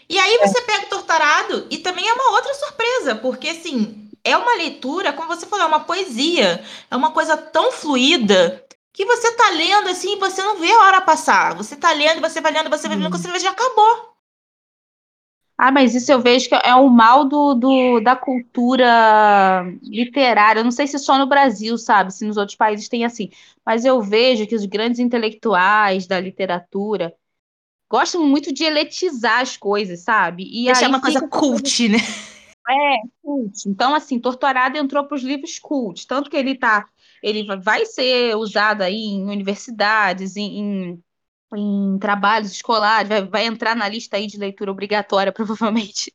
E 0.10 0.20
aí 0.20 0.38
você 0.40 0.58
é. 0.58 0.62
pega 0.62 0.86
o 0.86 0.90
Tortarado 0.90 1.68
e 1.70 1.78
também 1.78 2.06
é 2.06 2.14
uma 2.14 2.32
outra 2.32 2.54
surpresa, 2.56 3.16
porque 3.16 3.50
assim, 3.50 4.10
é 4.24 4.36
uma 4.36 4.56
leitura, 4.56 5.14
como 5.14 5.30
você 5.30 5.46
falou, 5.46 5.66
é 5.66 5.68
uma 5.70 5.80
poesia, 5.82 6.62
é 6.90 6.96
uma 6.96 7.12
coisa 7.12 7.38
tão 7.38 7.72
fluida 7.72 8.66
que 8.94 9.06
você 9.06 9.32
tá 9.32 9.50
lendo 9.52 9.88
assim 9.88 10.14
e 10.14 10.20
você 10.20 10.44
não 10.44 10.60
vê 10.60 10.72
a 10.72 10.80
hora 10.80 11.02
passar. 11.02 11.56
Você 11.56 11.76
tá 11.76 11.92
lendo, 11.94 12.20
você 12.20 12.42
vai 12.42 12.52
lendo, 12.52 12.70
você 12.70 12.88
vai 12.88 12.98
lendo, 12.98 13.10
quando 13.10 13.22
você 13.22 13.32
vê, 13.32 13.40
já 13.40 13.52
acabou. 13.52 14.11
Ah, 15.64 15.72
mas 15.72 15.94
isso 15.94 16.12
eu 16.12 16.20
vejo 16.20 16.50
que 16.50 16.56
é 16.56 16.74
o 16.74 16.90
mal 16.90 17.24
do, 17.24 17.54
do, 17.54 18.00
da 18.00 18.16
cultura 18.16 19.64
literária. 19.84 20.62
Eu 20.62 20.64
não 20.64 20.72
sei 20.72 20.88
se 20.88 20.98
só 20.98 21.20
no 21.20 21.28
Brasil, 21.28 21.78
sabe? 21.78 22.12
Se 22.12 22.26
nos 22.26 22.36
outros 22.36 22.58
países 22.58 22.90
tem 22.90 23.06
assim. 23.06 23.30
Mas 23.64 23.86
eu 23.86 24.02
vejo 24.02 24.48
que 24.48 24.56
os 24.56 24.66
grandes 24.66 25.00
intelectuais 25.00 26.08
da 26.08 26.20
literatura 26.20 27.14
gostam 27.88 28.26
muito 28.26 28.52
de 28.52 28.64
eletizar 28.64 29.42
as 29.42 29.56
coisas, 29.56 30.00
sabe? 30.00 30.50
E 30.52 30.66
Deixar 30.66 30.90
uma 30.90 31.00
coisa 31.00 31.28
cult, 31.28 31.90
né? 31.90 32.00
É, 32.68 33.08
cult. 33.22 33.70
Então, 33.70 33.94
assim, 33.94 34.20
Torturado 34.20 34.80
entrou 34.80 35.06
para 35.06 35.14
os 35.14 35.22
livros 35.22 35.60
cult. 35.60 36.08
Tanto 36.08 36.28
que 36.28 36.38
ele 36.38 36.56
tá. 36.56 36.88
Ele 37.22 37.46
vai 37.58 37.86
ser 37.86 38.36
usado 38.36 38.82
aí 38.82 38.96
em 38.96 39.30
universidades, 39.30 40.36
em, 40.36 40.60
em 40.60 41.04
em 41.56 41.98
trabalhos 42.00 42.52
escolares, 42.52 43.10
vai, 43.10 43.24
vai, 43.24 43.46
entrar 43.46 43.76
na 43.76 43.88
lista 43.88 44.18
aí 44.18 44.28
de 44.28 44.38
leitura 44.38 44.72
obrigatória, 44.72 45.32
provavelmente. 45.34 46.12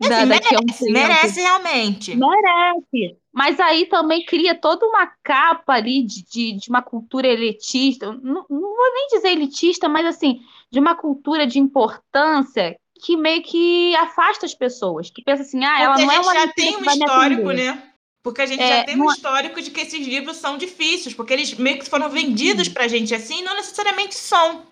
Assim, 0.00 0.10
da, 0.10 0.26
merece, 0.26 0.54
um 0.54 0.92
merece 0.92 1.40
realmente. 1.40 2.16
Merece. 2.16 3.16
Mas 3.32 3.60
aí 3.60 3.86
também 3.86 4.24
cria 4.24 4.54
toda 4.54 4.86
uma 4.86 5.06
capa 5.22 5.74
ali 5.74 6.02
de, 6.02 6.24
de, 6.24 6.52
de 6.52 6.70
uma 6.70 6.82
cultura 6.82 7.28
elitista, 7.28 8.12
não, 8.12 8.44
não, 8.48 8.60
vou 8.60 8.94
nem 8.94 9.08
dizer 9.08 9.28
elitista, 9.28 9.88
mas 9.88 10.06
assim, 10.06 10.40
de 10.70 10.80
uma 10.80 10.94
cultura 10.94 11.46
de 11.46 11.58
importância 11.58 12.76
que 13.00 13.16
meio 13.16 13.42
que 13.42 13.94
afasta 13.96 14.44
as 14.44 14.54
pessoas, 14.54 15.10
que 15.10 15.22
pensa 15.22 15.42
assim, 15.42 15.64
ah, 15.64 15.80
ela 15.80 15.94
Porque 15.94 16.06
não 16.06 16.12
é 16.12 16.20
uma 16.20 16.34
já 16.34 16.52
tem 16.52 16.76
um 16.76 16.84
histórico, 16.84 17.52
né? 17.52 17.82
Porque 18.22 18.42
a 18.42 18.46
gente 18.46 18.62
é, 18.62 18.78
já 18.78 18.84
tem 18.84 19.00
um 19.00 19.10
é 19.10 19.14
histórico 19.14 19.62
de 19.62 19.70
que 19.70 19.80
esses 19.80 20.06
livros 20.06 20.36
são 20.36 20.58
difíceis, 20.58 21.14
porque 21.14 21.32
eles 21.32 21.54
meio 21.54 21.78
que 21.78 21.88
foram 21.88 22.10
vendidos 22.10 22.68
pra 22.68 22.88
gente 22.88 23.14
assim, 23.14 23.42
não 23.42 23.54
necessariamente 23.54 24.14
são. 24.14 24.66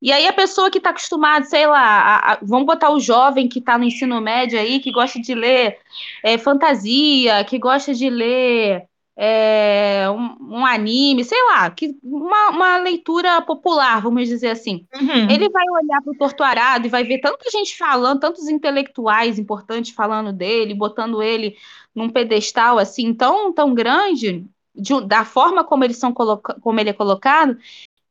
E 0.00 0.12
aí 0.12 0.26
a 0.26 0.32
pessoa 0.32 0.70
que 0.70 0.78
está 0.78 0.90
acostumada, 0.90 1.46
sei 1.46 1.66
lá, 1.66 1.80
a, 1.80 2.32
a, 2.32 2.38
vamos 2.42 2.66
botar 2.66 2.90
o 2.90 3.00
jovem 3.00 3.48
que 3.48 3.58
está 3.58 3.78
no 3.78 3.84
ensino 3.84 4.20
médio 4.20 4.58
aí, 4.58 4.78
que 4.78 4.92
gosta 4.92 5.20
de 5.20 5.34
ler 5.34 5.78
é, 6.22 6.36
fantasia, 6.36 7.42
que 7.44 7.58
gosta 7.58 7.94
de 7.94 8.10
ler 8.10 8.86
é, 9.16 10.04
um, 10.10 10.58
um, 10.58 10.66
anime, 10.66 11.24
sei 11.24 11.42
lá, 11.48 11.70
que 11.70 11.96
uma, 12.02 12.50
uma, 12.50 12.76
leitura 12.76 13.40
popular, 13.40 14.02
vamos 14.02 14.28
dizer 14.28 14.50
assim. 14.50 14.86
Uhum. 14.94 15.30
Ele 15.30 15.48
vai 15.48 15.64
olhar 15.70 16.02
para 16.02 16.12
o 16.12 16.18
Torturado 16.18 16.86
e 16.86 16.90
vai 16.90 17.02
ver 17.02 17.20
tanta 17.20 17.50
gente 17.50 17.76
falando, 17.78 18.20
tantos 18.20 18.46
intelectuais 18.46 19.38
importantes 19.38 19.94
falando 19.94 20.32
dele, 20.32 20.74
botando 20.74 21.22
ele 21.22 21.56
num 21.94 22.10
pedestal 22.10 22.78
assim 22.78 23.14
tão, 23.14 23.54
tão 23.54 23.72
grande, 23.72 24.44
de, 24.74 25.00
da 25.06 25.24
forma 25.24 25.64
como, 25.64 25.82
eles 25.82 25.96
são 25.96 26.12
como 26.12 26.78
ele 26.78 26.90
é 26.90 26.92
colocado, 26.92 27.56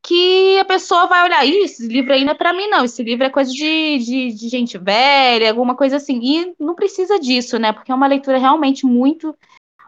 que 0.06 0.56
a 0.60 0.64
pessoa 0.64 1.08
vai 1.08 1.24
olhar, 1.24 1.44
isso, 1.44 1.82
esse 1.82 1.88
livro 1.88 2.12
aí 2.12 2.24
não 2.24 2.30
é 2.30 2.34
para 2.36 2.52
mim, 2.52 2.68
não. 2.68 2.84
Esse 2.84 3.02
livro 3.02 3.24
é 3.24 3.30
coisa 3.30 3.50
de, 3.50 3.98
de, 3.98 4.32
de, 4.32 4.48
gente 4.48 4.78
velha, 4.78 5.50
alguma 5.50 5.74
coisa 5.74 5.96
assim. 5.96 6.20
E 6.22 6.54
não 6.60 6.76
precisa 6.76 7.18
disso, 7.18 7.58
né? 7.58 7.72
Porque 7.72 7.90
é 7.90 7.94
uma 7.94 8.06
leitura 8.06 8.38
realmente 8.38 8.86
muito, 8.86 9.36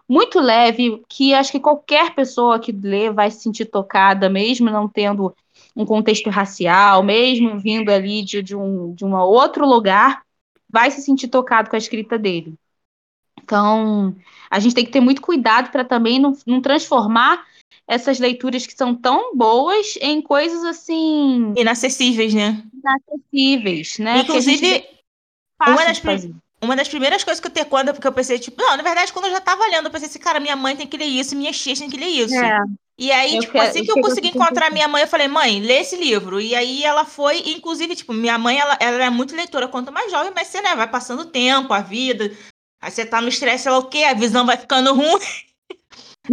muito 0.08 0.40
leve, 0.40 1.04
que 1.08 1.32
acho 1.32 1.52
que 1.52 1.60
qualquer 1.60 2.16
pessoa 2.16 2.58
que 2.58 2.72
lê 2.72 3.12
vai 3.12 3.30
se 3.30 3.42
sentir 3.42 3.66
tocada, 3.66 4.28
mesmo 4.28 4.68
não 4.68 4.88
tendo 4.88 5.32
um 5.76 5.86
contexto 5.86 6.28
racial, 6.30 7.00
mesmo 7.04 7.56
vindo 7.60 7.88
ali 7.88 8.24
de, 8.24 8.42
de, 8.42 8.56
um, 8.56 8.92
de 8.94 9.04
um 9.04 9.14
outro 9.14 9.64
lugar, 9.64 10.24
vai 10.68 10.90
se 10.90 11.00
sentir 11.00 11.28
tocado 11.28 11.70
com 11.70 11.76
a 11.76 11.78
escrita 11.78 12.18
dele. 12.18 12.54
Então, 13.40 14.16
a 14.50 14.58
gente 14.58 14.74
tem 14.74 14.84
que 14.84 14.90
ter 14.90 15.00
muito 15.00 15.22
cuidado 15.22 15.70
para 15.70 15.84
também 15.84 16.18
não, 16.18 16.36
não 16.44 16.60
transformar 16.60 17.46
essas 17.88 18.18
leituras 18.18 18.66
que 18.66 18.74
são 18.74 18.94
tão 18.94 19.34
boas 19.34 19.98
em 20.02 20.20
coisas 20.20 20.62
assim. 20.62 21.54
Inacessíveis, 21.56 22.34
né? 22.34 22.62
Inacessíveis, 22.74 23.98
né? 23.98 24.18
Inclusive, 24.18 24.84
uma 25.66 25.84
das, 25.86 26.02
uma 26.60 26.76
das 26.76 26.88
primeiras 26.88 27.24
coisas 27.24 27.40
que 27.40 27.46
eu 27.46 27.50
ter 27.50 27.64
quando 27.64 27.94
porque 27.94 28.06
eu 28.06 28.12
pensei, 28.12 28.38
tipo, 28.38 28.60
não, 28.60 28.76
na 28.76 28.82
verdade, 28.82 29.10
quando 29.10 29.24
eu 29.24 29.30
já 29.30 29.40
tava 29.40 29.66
lendo, 29.66 29.86
eu 29.86 29.90
pensei 29.90 30.06
assim, 30.06 30.18
cara, 30.18 30.38
minha 30.38 30.54
mãe 30.54 30.76
tem 30.76 30.86
que 30.86 30.98
ler 30.98 31.06
isso, 31.06 31.34
minha 31.34 31.50
tia 31.50 31.74
tem 31.74 31.88
que 31.88 31.96
ler 31.96 32.08
isso. 32.08 32.34
É. 32.34 32.58
E 32.98 33.10
aí, 33.10 33.36
eu 33.36 33.40
tipo, 33.40 33.52
quero, 33.52 33.70
assim 33.70 33.84
que 33.84 33.90
eu, 33.90 33.96
eu 33.96 34.02
consegui 34.02 34.28
encontrar 34.28 34.70
minha 34.70 34.88
mãe, 34.88 35.02
eu 35.02 35.08
falei, 35.08 35.28
mãe, 35.28 35.60
lê 35.60 35.78
esse 35.78 35.96
livro. 35.96 36.40
E 36.40 36.54
aí 36.54 36.84
ela 36.84 37.04
foi, 37.04 37.38
inclusive, 37.46 37.94
tipo, 37.96 38.12
minha 38.12 38.36
mãe, 38.36 38.58
ela, 38.58 38.76
ela 38.80 39.04
é 39.04 39.08
muito 39.08 39.34
leitora, 39.34 39.68
quanto 39.68 39.92
mais 39.92 40.10
jovem, 40.10 40.32
mas 40.34 40.48
você, 40.48 40.60
né, 40.60 40.74
vai 40.74 40.90
passando 40.90 41.20
o 41.20 41.26
tempo, 41.26 41.72
a 41.72 41.80
vida. 41.80 42.36
Aí 42.82 42.90
você 42.90 43.06
tá 43.06 43.20
no 43.20 43.28
estresse, 43.28 43.66
ela 43.66 43.78
o 43.78 43.88
quê? 43.88 44.02
A 44.02 44.14
visão 44.14 44.44
vai 44.44 44.56
ficando 44.56 44.92
ruim. 44.92 45.18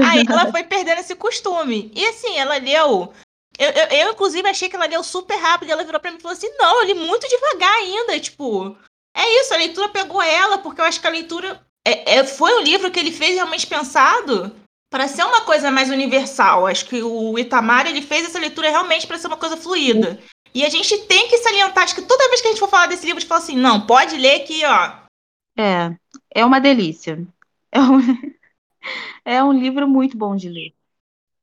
Aí 0.04 0.26
ela 0.28 0.52
foi 0.52 0.64
perdendo 0.64 1.00
esse 1.00 1.16
costume. 1.16 1.92
E 1.96 2.06
assim, 2.08 2.38
ela 2.38 2.58
leu. 2.58 3.14
Eu, 3.58 3.70
eu, 3.70 3.86
eu, 4.00 4.12
inclusive, 4.12 4.48
achei 4.48 4.70
que 4.70 4.76
ela 4.76 4.86
leu 4.86 5.04
super 5.04 5.38
rápido. 5.38 5.70
E 5.70 5.72
ela 5.72 5.84
virou 5.84 6.00
pra 6.00 6.12
mim 6.12 6.18
e 6.18 6.22
falou 6.22 6.36
assim: 6.36 6.50
não, 6.58 6.82
eu 6.82 6.88
li 6.88 6.94
muito 6.94 7.28
devagar 7.28 7.74
ainda. 7.76 8.20
Tipo, 8.20 8.76
é 9.16 9.42
isso, 9.42 9.54
a 9.54 9.58
leitura 9.58 9.90
pegou 9.90 10.22
ela, 10.22 10.58
porque 10.58 10.82
eu 10.82 10.86
acho 10.86 11.00
que 11.00 11.08
a 11.08 11.12
leitura. 11.12 11.62
É, 11.88 12.16
é, 12.16 12.24
foi 12.24 12.54
um 12.56 12.64
livro 12.64 12.90
que 12.90 13.00
ele 13.00 13.12
fez 13.12 13.36
realmente 13.36 13.68
pensado 13.68 14.52
para 14.92 15.08
ser 15.08 15.24
uma 15.24 15.42
coisa 15.42 15.70
mais 15.70 15.90
universal. 15.90 16.68
Acho 16.68 16.86
que 16.86 17.02
o 17.02 17.38
Itamar 17.38 17.86
ele 17.86 18.02
fez 18.02 18.26
essa 18.26 18.40
leitura 18.40 18.70
realmente 18.70 19.06
para 19.06 19.18
ser 19.18 19.28
uma 19.28 19.38
coisa 19.38 19.56
fluida. 19.56 20.20
E 20.54 20.66
a 20.66 20.70
gente 20.70 20.98
tem 21.00 21.28
que 21.28 21.38
salientar, 21.38 21.84
acho 21.84 21.96
que 21.96 22.02
toda 22.02 22.30
vez 22.30 22.42
que 22.42 22.48
a 22.48 22.52
gente 22.52 22.60
for 22.60 22.70
falar 22.70 22.88
desse 22.88 23.06
livro, 23.06 23.18
a 23.18 23.20
gente 23.20 23.28
fala 23.28 23.42
assim: 23.42 23.58
não, 23.58 23.86
pode 23.86 24.18
ler 24.18 24.42
aqui, 24.42 24.64
ó. 24.66 24.94
É, 25.58 25.96
é 26.34 26.46
uma 26.46 26.60
delícia. 26.60 27.26
É 27.72 27.80
um... 27.80 28.00
É 29.24 29.44
um 29.44 29.52
livro 29.52 29.88
muito 29.88 30.18
bom 30.18 30.36
de 30.36 30.50
ler. 30.50 30.74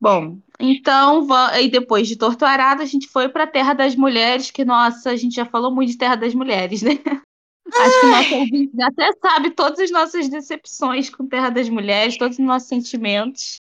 Bom, 0.01 0.39
então, 0.59 1.27
e 1.61 1.69
depois 1.69 2.09
de 2.09 2.17
Torturado, 2.17 2.83
a 2.83 2.85
gente 2.85 3.07
foi 3.07 3.29
para 3.29 3.47
Terra 3.47 3.73
das 3.73 3.95
Mulheres, 3.95 4.51
que, 4.51 4.65
nossa, 4.65 5.11
a 5.11 5.17
gente 5.17 5.37
já 5.37 5.47
falou 5.47 5.73
muito 5.73 5.91
de 5.91 5.99
Terra 5.99 6.17
das 6.17 6.35
Mulheres, 6.35 6.83
né? 6.83 6.93
Acho 7.73 8.01
que 8.01 8.07
nosso 8.07 8.35
ouvinte 8.35 8.83
até 8.83 9.13
sabe 9.13 9.51
todas 9.51 9.79
as 9.79 9.91
nossas 9.91 10.29
decepções 10.29 11.09
com 11.09 11.27
Terra 11.27 11.51
das 11.51 11.69
Mulheres, 11.69 12.19
todos 12.19 12.39
os 12.39 12.45
nossos 12.45 12.69
sentimentos. 12.69 13.61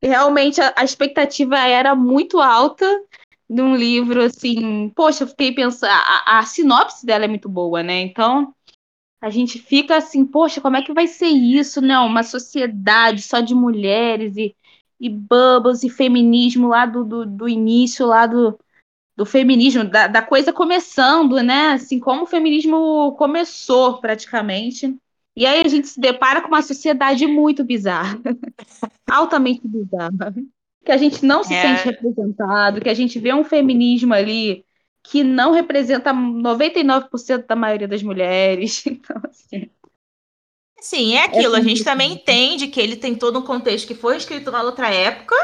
Realmente 0.00 0.60
a, 0.60 0.72
a 0.76 0.84
expectativa 0.84 1.58
era 1.58 1.94
muito 1.94 2.40
alta 2.40 2.86
de 3.48 3.60
um 3.60 3.76
livro, 3.76 4.22
assim, 4.22 4.90
poxa, 4.90 5.24
eu 5.24 5.28
fiquei 5.28 5.52
pensando, 5.52 5.90
a, 5.90 6.38
a 6.38 6.42
sinopse 6.44 7.04
dela 7.04 7.24
é 7.24 7.28
muito 7.28 7.48
boa, 7.48 7.82
né? 7.82 8.00
Então, 8.00 8.54
a 9.26 9.30
gente 9.30 9.58
fica 9.58 9.96
assim, 9.96 10.24
poxa, 10.24 10.60
como 10.60 10.76
é 10.76 10.82
que 10.82 10.92
vai 10.92 11.08
ser 11.08 11.26
isso? 11.26 11.80
Não, 11.80 12.06
uma 12.06 12.22
sociedade 12.22 13.22
só 13.22 13.40
de 13.40 13.56
mulheres 13.56 14.36
e, 14.36 14.54
e 15.00 15.08
bubbles 15.08 15.82
e 15.82 15.90
feminismo 15.90 16.68
lá 16.68 16.86
do, 16.86 17.04
do, 17.04 17.26
do 17.26 17.48
início, 17.48 18.06
lá 18.06 18.24
do, 18.24 18.56
do 19.16 19.26
feminismo, 19.26 19.82
da, 19.82 20.06
da, 20.06 20.22
coisa 20.22 20.52
começando, 20.52 21.42
né? 21.42 21.72
Assim, 21.72 21.98
como 21.98 22.22
o 22.22 22.26
feminismo 22.26 23.16
começou 23.18 23.98
praticamente. 23.98 24.96
E 25.34 25.44
aí 25.44 25.60
a 25.60 25.68
gente 25.68 25.88
se 25.88 26.00
depara 26.00 26.40
com 26.40 26.46
uma 26.46 26.62
sociedade 26.62 27.26
muito 27.26 27.64
bizarra, 27.64 28.20
altamente 29.10 29.66
bizarra, 29.66 30.34
que 30.84 30.92
a 30.92 30.96
gente 30.96 31.26
não 31.26 31.42
se 31.42 31.52
é. 31.52 31.62
sente 31.62 31.84
representado, 31.84 32.80
que 32.80 32.88
a 32.88 32.94
gente 32.94 33.18
vê 33.18 33.34
um 33.34 33.42
feminismo 33.42 34.14
ali 34.14 34.64
que 35.08 35.22
não 35.22 35.52
representa 35.52 36.12
99% 36.12 37.46
da 37.46 37.56
maioria 37.56 37.88
das 37.88 38.02
mulheres. 38.02 38.84
Então, 38.96 39.20
assim. 39.24 39.70
Sim, 40.80 41.14
é 41.14 41.24
aquilo. 41.24 41.56
É 41.56 41.58
a 41.58 41.62
gente 41.62 41.84
também 41.84 42.12
entende 42.12 42.68
que 42.68 42.80
ele 42.80 42.96
tem 42.96 43.14
todo 43.14 43.38
um 43.38 43.42
contexto 43.42 43.86
que 43.86 43.94
foi 43.94 44.16
escrito 44.16 44.50
na 44.50 44.62
outra 44.62 44.92
época. 44.92 45.34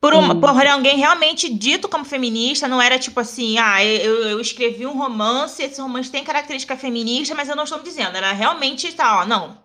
Por, 0.00 0.14
um, 0.14 0.40
por 0.40 0.66
alguém 0.66 0.96
realmente 0.96 1.52
dito 1.52 1.88
como 1.88 2.04
feminista, 2.04 2.68
não 2.68 2.80
era 2.80 2.98
tipo 2.98 3.18
assim, 3.18 3.58
ah, 3.58 3.84
eu, 3.84 4.28
eu 4.28 4.40
escrevi 4.40 4.86
um 4.86 4.96
romance, 4.96 5.62
esse 5.62 5.80
romance 5.80 6.10
tem 6.10 6.22
característica 6.22 6.76
feminista, 6.76 7.34
mas 7.34 7.48
eu 7.48 7.56
não 7.56 7.64
estou 7.64 7.82
dizendo. 7.82 8.16
Era 8.16 8.32
realmente 8.32 8.92
tá, 8.92 9.20
ó, 9.20 9.26
não. 9.26 9.64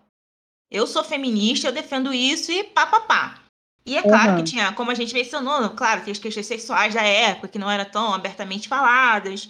Eu 0.70 0.88
sou 0.88 1.04
feminista, 1.04 1.68
eu 1.68 1.72
defendo 1.72 2.14
isso 2.14 2.52
e 2.52 2.64
pá, 2.64 2.88
pá, 2.88 3.02
pá. 3.02 3.41
E 3.86 3.98
é 3.98 4.02
claro 4.02 4.32
uhum. 4.32 4.38
que 4.38 4.44
tinha, 4.44 4.72
como 4.74 4.92
a 4.92 4.94
gente 4.94 5.14
mencionou, 5.14 5.70
claro, 5.72 6.04
tem 6.04 6.12
as 6.12 6.20
questões 6.20 6.46
sexuais 6.46 6.94
da 6.94 7.02
época 7.02 7.48
que 7.48 7.60
não 7.60 7.70
eram 7.70 7.86
tão 7.86 8.14
abertamente 8.14 8.68
faladas. 8.68 9.50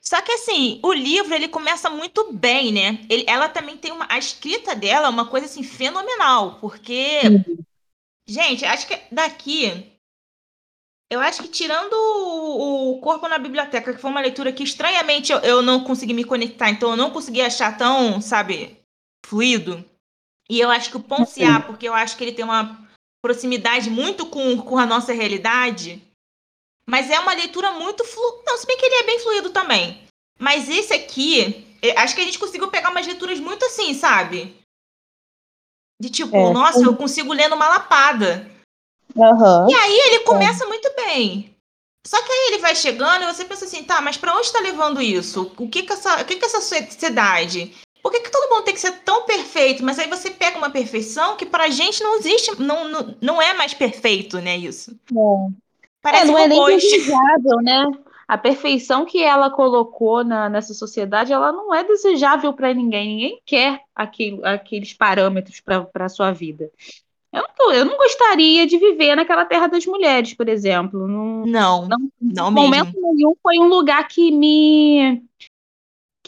Só 0.00 0.20
que 0.22 0.32
assim, 0.32 0.80
o 0.82 0.92
livro 0.92 1.34
ele 1.34 1.46
começa 1.46 1.90
muito 1.90 2.32
bem, 2.32 2.72
né? 2.72 3.04
Ele, 3.08 3.24
ela 3.26 3.48
também 3.48 3.76
tem 3.76 3.92
uma. 3.92 4.06
A 4.08 4.18
escrita 4.18 4.74
dela 4.74 5.06
é 5.06 5.10
uma 5.10 5.26
coisa 5.26 5.46
assim 5.46 5.62
fenomenal, 5.62 6.56
porque. 6.60 7.20
Uhum. 7.24 7.58
Gente, 8.26 8.64
acho 8.64 8.86
que 8.86 8.98
daqui. 9.12 9.92
Eu 11.12 11.20
acho 11.20 11.42
que 11.42 11.48
tirando 11.48 11.92
o, 11.92 12.92
o, 12.92 13.00
Corpo 13.00 13.28
na 13.28 13.36
Biblioteca, 13.36 13.92
que 13.92 14.00
foi 14.00 14.10
uma 14.10 14.20
leitura 14.20 14.52
que 14.52 14.62
estranhamente 14.62 15.32
eu, 15.32 15.38
eu 15.40 15.60
não 15.60 15.82
consegui 15.82 16.14
me 16.14 16.24
conectar, 16.24 16.70
então 16.70 16.90
eu 16.90 16.96
não 16.96 17.10
consegui 17.10 17.42
achar 17.42 17.76
tão, 17.76 18.20
sabe, 18.20 18.78
fluido. 19.26 19.84
E 20.48 20.60
eu 20.60 20.70
acho 20.70 20.88
que 20.88 20.96
o 20.96 21.02
Ponciá, 21.02 21.56
uhum. 21.56 21.62
porque 21.62 21.88
eu 21.88 21.94
acho 21.94 22.16
que 22.16 22.22
ele 22.22 22.32
tem 22.32 22.44
uma 22.44 22.88
proximidade 23.22 23.90
muito 23.90 24.26
com, 24.26 24.58
com 24.58 24.78
a 24.78 24.86
nossa 24.86 25.12
realidade. 25.12 26.02
Mas 26.86 27.10
é 27.10 27.18
uma 27.20 27.32
leitura 27.32 27.72
muito 27.72 28.04
fluida. 28.04 28.42
Não, 28.46 28.58
se 28.58 28.66
bem 28.66 28.76
que 28.76 28.84
ele 28.84 28.94
é 28.96 29.02
bem 29.04 29.18
fluido 29.20 29.50
também. 29.50 30.02
Mas 30.38 30.68
esse 30.68 30.92
aqui, 30.92 31.66
acho 31.96 32.14
que 32.14 32.20
a 32.20 32.24
gente 32.24 32.38
conseguiu 32.38 32.68
pegar 32.68 32.90
umas 32.90 33.06
leituras 33.06 33.38
muito 33.38 33.64
assim, 33.66 33.94
sabe? 33.94 34.56
De 36.00 36.08
tipo, 36.08 36.34
é, 36.34 36.52
nossa, 36.52 36.78
sim. 36.78 36.84
eu 36.84 36.96
consigo 36.96 37.32
ler 37.32 37.48
numa 37.48 37.68
lapada. 37.68 38.50
Uhum. 39.14 39.70
E 39.70 39.74
aí 39.74 40.00
ele 40.06 40.20
começa 40.20 40.64
é. 40.64 40.66
muito 40.66 40.90
bem. 40.96 41.54
Só 42.06 42.20
que 42.22 42.32
aí 42.32 42.48
ele 42.48 42.58
vai 42.58 42.74
chegando 42.74 43.22
e 43.22 43.26
você 43.26 43.44
pensa 43.44 43.66
assim, 43.66 43.84
tá, 43.84 44.00
mas 44.00 44.16
para 44.16 44.34
onde 44.34 44.46
está 44.46 44.60
levando 44.60 45.02
isso? 45.02 45.52
O 45.58 45.68
que 45.68 45.82
que 45.82 45.92
essa, 45.92 46.22
o 46.22 46.24
que 46.24 46.36
que 46.36 46.46
essa 46.46 46.60
sociedade 46.60 47.76
por 48.02 48.10
que, 48.10 48.20
que 48.20 48.30
todo 48.30 48.50
mundo 48.50 48.64
tem 48.64 48.74
que 48.74 48.80
ser 48.80 48.92
tão 49.00 49.24
perfeito? 49.24 49.84
Mas 49.84 49.98
aí 49.98 50.08
você 50.08 50.30
pega 50.30 50.58
uma 50.58 50.70
perfeição 50.70 51.36
que 51.36 51.46
pra 51.46 51.68
gente 51.68 52.02
não 52.02 52.18
existe, 52.18 52.60
não, 52.60 52.88
não, 52.88 53.14
não 53.20 53.42
é 53.42 53.54
mais 53.54 53.74
perfeito, 53.74 54.38
né? 54.38 54.56
Isso. 54.56 54.96
É. 55.10 55.70
Parece 56.02 56.24
é, 56.24 56.26
não 56.26 56.34
robôs. 56.34 56.82
é 56.82 56.86
nem 56.86 56.98
desejável, 56.98 57.56
né? 57.62 57.90
A 58.26 58.38
perfeição 58.38 59.04
que 59.04 59.22
ela 59.22 59.50
colocou 59.50 60.22
na, 60.22 60.48
nessa 60.48 60.72
sociedade, 60.72 61.32
ela 61.32 61.50
não 61.50 61.74
é 61.74 61.82
desejável 61.82 62.52
para 62.52 62.72
ninguém. 62.72 63.08
Ninguém 63.08 63.40
quer 63.44 63.80
aqueles 63.94 64.94
parâmetros 64.94 65.60
para 65.60 65.88
a 65.94 66.08
sua 66.08 66.30
vida. 66.30 66.70
Eu 67.32 67.44
não, 67.58 67.72
eu 67.72 67.84
não, 67.84 67.96
gostaria 67.96 68.66
de 68.66 68.76
viver 68.76 69.14
naquela 69.14 69.44
terra 69.44 69.68
das 69.68 69.86
mulheres, 69.86 70.34
por 70.34 70.48
exemplo. 70.48 71.06
Não, 71.06 71.44
não, 71.46 71.86
não, 71.88 72.10
não 72.20 72.50
momento 72.50 72.92
nenhum 73.00 73.34
foi 73.40 73.58
um 73.58 73.68
lugar 73.68 74.06
que 74.08 74.32
me 74.32 75.22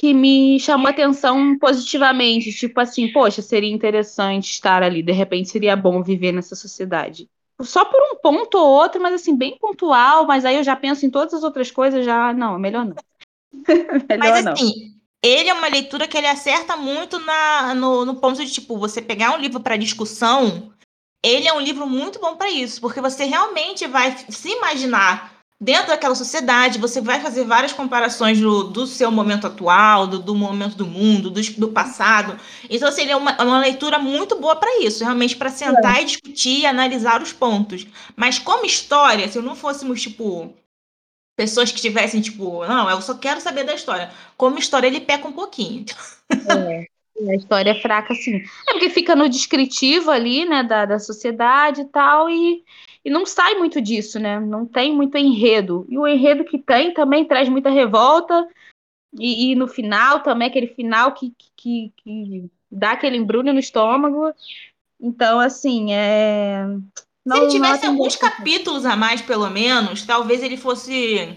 que 0.03 0.13
me 0.13 0.59
chamou 0.59 0.89
atenção 0.89 1.57
positivamente. 1.57 2.53
Tipo 2.53 2.81
assim, 2.81 3.13
poxa, 3.13 3.41
seria 3.41 3.73
interessante 3.73 4.51
estar 4.51 4.83
ali. 4.83 5.01
De 5.01 5.13
repente 5.13 5.49
seria 5.49 5.77
bom 5.77 6.03
viver 6.03 6.33
nessa 6.33 6.57
sociedade. 6.57 7.31
Só 7.61 7.85
por 7.85 8.03
um 8.11 8.17
ponto 8.17 8.59
ou 8.59 8.67
outro, 8.67 9.01
mas 9.01 9.15
assim, 9.15 9.37
bem 9.37 9.57
pontual. 9.57 10.27
Mas 10.27 10.45
aí 10.45 10.57
eu 10.57 10.65
já 10.65 10.75
penso 10.75 11.07
em 11.07 11.11
todas 11.11 11.33
as 11.35 11.45
outras 11.45 11.71
coisas, 11.71 12.05
já. 12.05 12.33
Não, 12.33 12.59
melhor 12.59 12.85
não. 12.85 12.97
melhor 14.11 14.19
mas 14.19 14.45
não. 14.45 14.53
assim, 14.55 14.97
ele 15.23 15.49
é 15.49 15.55
uma 15.55 15.69
leitura 15.69 16.09
que 16.09 16.19
ele 16.19 16.27
acerta 16.27 16.77
muito 16.77 17.21
na, 17.21 17.73
no, 17.73 18.05
no 18.05 18.17
ponto 18.17 18.45
de, 18.45 18.51
tipo, 18.51 18.77
você 18.77 19.01
pegar 19.01 19.37
um 19.37 19.41
livro 19.41 19.61
para 19.61 19.77
discussão. 19.77 20.73
Ele 21.25 21.47
é 21.47 21.53
um 21.53 21.61
livro 21.61 21.87
muito 21.87 22.19
bom 22.19 22.35
para 22.35 22.51
isso, 22.51 22.81
porque 22.81 23.01
você 23.01 23.25
realmente 23.25 23.87
vai 23.87 24.17
se 24.29 24.49
imaginar 24.49 25.32
dentro 25.63 25.89
daquela 25.89 26.17
sociedade, 26.17 26.81
você 26.81 27.01
vai 27.01 27.21
fazer 27.21 27.45
várias 27.45 27.73
comparações 27.73 28.41
do, 28.41 28.65
do 28.65 28.85
seu 28.85 29.13
momento 29.13 29.47
atual, 29.47 30.09
do, 30.09 30.19
do 30.19 30.35
momento 30.35 30.75
do 30.75 30.85
mundo, 30.85 31.31
do, 31.31 31.41
do 31.41 31.69
passado. 31.69 32.37
Então, 32.69 32.89
assim, 32.89 33.09
é 33.09 33.15
uma, 33.15 33.41
uma 33.41 33.61
leitura 33.61 33.97
muito 33.97 34.35
boa 34.41 34.57
para 34.57 34.81
isso, 34.81 35.05
realmente 35.05 35.37
para 35.37 35.51
sentar 35.51 35.99
é. 35.99 36.03
e 36.03 36.07
discutir 36.07 36.61
e 36.63 36.67
analisar 36.67 37.23
os 37.23 37.33
pontos. 37.33 37.87
Mas 38.17 38.41
como 38.41 38.67
história, 38.67 39.29
se 39.29 39.39
não 39.39 39.55
fôssemos, 39.55 40.03
tipo, 40.03 40.53
pessoas 41.37 41.71
que 41.71 41.81
tivessem, 41.81 42.21
tipo, 42.21 42.67
não, 42.67 42.91
eu 42.91 43.01
só 43.01 43.15
quero 43.15 43.41
saber 43.41 43.63
da 43.63 43.75
história. 43.75 44.11
Como 44.37 44.59
história, 44.59 44.89
ele 44.89 45.01
peca 45.01 45.29
um 45.29 45.33
pouquinho. 45.33 45.85
É. 46.29 46.87
A 47.31 47.37
história 47.37 47.71
é 47.71 47.81
fraca, 47.81 48.13
sim. 48.17 48.43
É 48.69 48.73
porque 48.73 48.91
fica 48.91 49.15
no 49.15 49.29
descritivo 49.29 50.11
ali, 50.11 50.45
né, 50.45 50.65
da, 50.65 50.85
da 50.87 50.99
sociedade 50.99 51.83
e 51.83 51.85
tal, 51.85 52.29
e, 52.29 52.65
e 53.05 53.11
não 53.11 53.27
sai 53.27 53.55
muito 53.57 53.81
disso, 53.81 54.19
né? 54.19 54.39
Não 54.39 54.65
tem 54.65 54.95
muito 54.95 55.19
enredo. 55.19 55.85
E 55.89 55.99
o 55.99 56.07
enredo 56.07 56.45
que 56.45 56.59
tem 56.59 56.95
também 56.95 57.25
traz 57.25 57.49
muita 57.49 57.69
revolta. 57.69 58.47
E, 59.19 59.51
e 59.51 59.55
no 59.55 59.67
final 59.67 60.21
também, 60.21 60.49
aquele 60.49 60.69
final 60.69 61.13
que, 61.13 61.35
que, 61.57 61.93
que 61.97 62.51
dá 62.71 62.93
aquele 62.93 63.17
embrulho 63.17 63.53
no 63.53 63.59
estômago. 63.59 64.33
Então, 65.01 65.41
assim, 65.41 65.93
é. 65.93 66.65
Não, 67.25 67.37
Se 67.37 67.43
ele 67.43 67.51
tivesse 67.53 67.87
alguns 67.87 68.17
capítulos 68.17 68.87
a 68.87 68.97
mais, 68.97 69.21
pelo 69.21 69.49
menos, 69.51 70.05
talvez 70.05 70.43
ele 70.43 70.57
fosse 70.57 71.37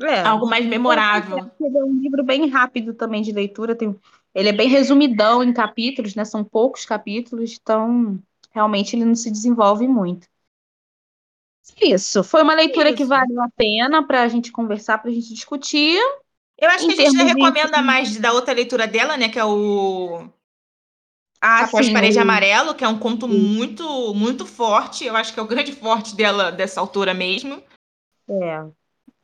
é, 0.00 0.20
algo 0.22 0.46
mais 0.48 0.66
memorável. 0.66 1.38
É 1.60 1.84
um 1.84 2.00
livro 2.00 2.22
bem 2.24 2.48
rápido 2.48 2.92
também 2.92 3.22
de 3.22 3.32
leitura. 3.32 3.74
Tem, 3.74 3.94
ele 4.34 4.48
é 4.48 4.52
bem 4.52 4.68
resumidão 4.68 5.42
em 5.42 5.52
capítulos, 5.52 6.14
né? 6.16 6.24
São 6.24 6.44
poucos 6.44 6.84
capítulos, 6.84 7.58
então 7.60 8.18
realmente 8.52 8.96
ele 8.96 9.04
não 9.04 9.14
se 9.14 9.30
desenvolve 9.30 9.86
muito. 9.86 10.28
Isso, 11.80 12.24
foi 12.24 12.42
uma 12.42 12.54
leitura 12.54 12.88
Isso. 12.88 12.96
que 12.96 13.04
valeu 13.04 13.42
a 13.42 13.48
pena 13.56 14.06
para 14.06 14.22
a 14.22 14.28
gente 14.28 14.50
conversar, 14.52 14.98
para 14.98 15.10
a 15.10 15.14
gente 15.14 15.34
discutir. 15.34 15.98
Eu 16.58 16.70
acho 16.70 16.86
que 16.86 17.00
a 17.00 17.10
gente 17.10 17.22
recomenda 17.22 17.78
de... 17.78 17.82
mais 17.82 18.16
da 18.16 18.32
outra 18.32 18.54
leitura 18.54 18.86
dela, 18.86 19.16
né? 19.16 19.28
Que 19.28 19.38
é 19.38 19.44
o 19.44 20.28
ah, 21.40 21.64
Após 21.64 21.88
Parede 21.90 22.18
Amarelo, 22.18 22.74
que 22.74 22.84
é 22.84 22.88
um 22.88 22.98
conto 22.98 23.28
sim. 23.28 23.38
muito, 23.38 24.14
muito 24.14 24.46
forte. 24.46 25.04
Eu 25.04 25.14
acho 25.16 25.34
que 25.34 25.40
é 25.40 25.42
o 25.42 25.46
grande 25.46 25.72
forte 25.72 26.16
dela 26.16 26.50
dessa 26.50 26.80
altura 26.80 27.12
mesmo. 27.12 27.62
É, 28.28 28.64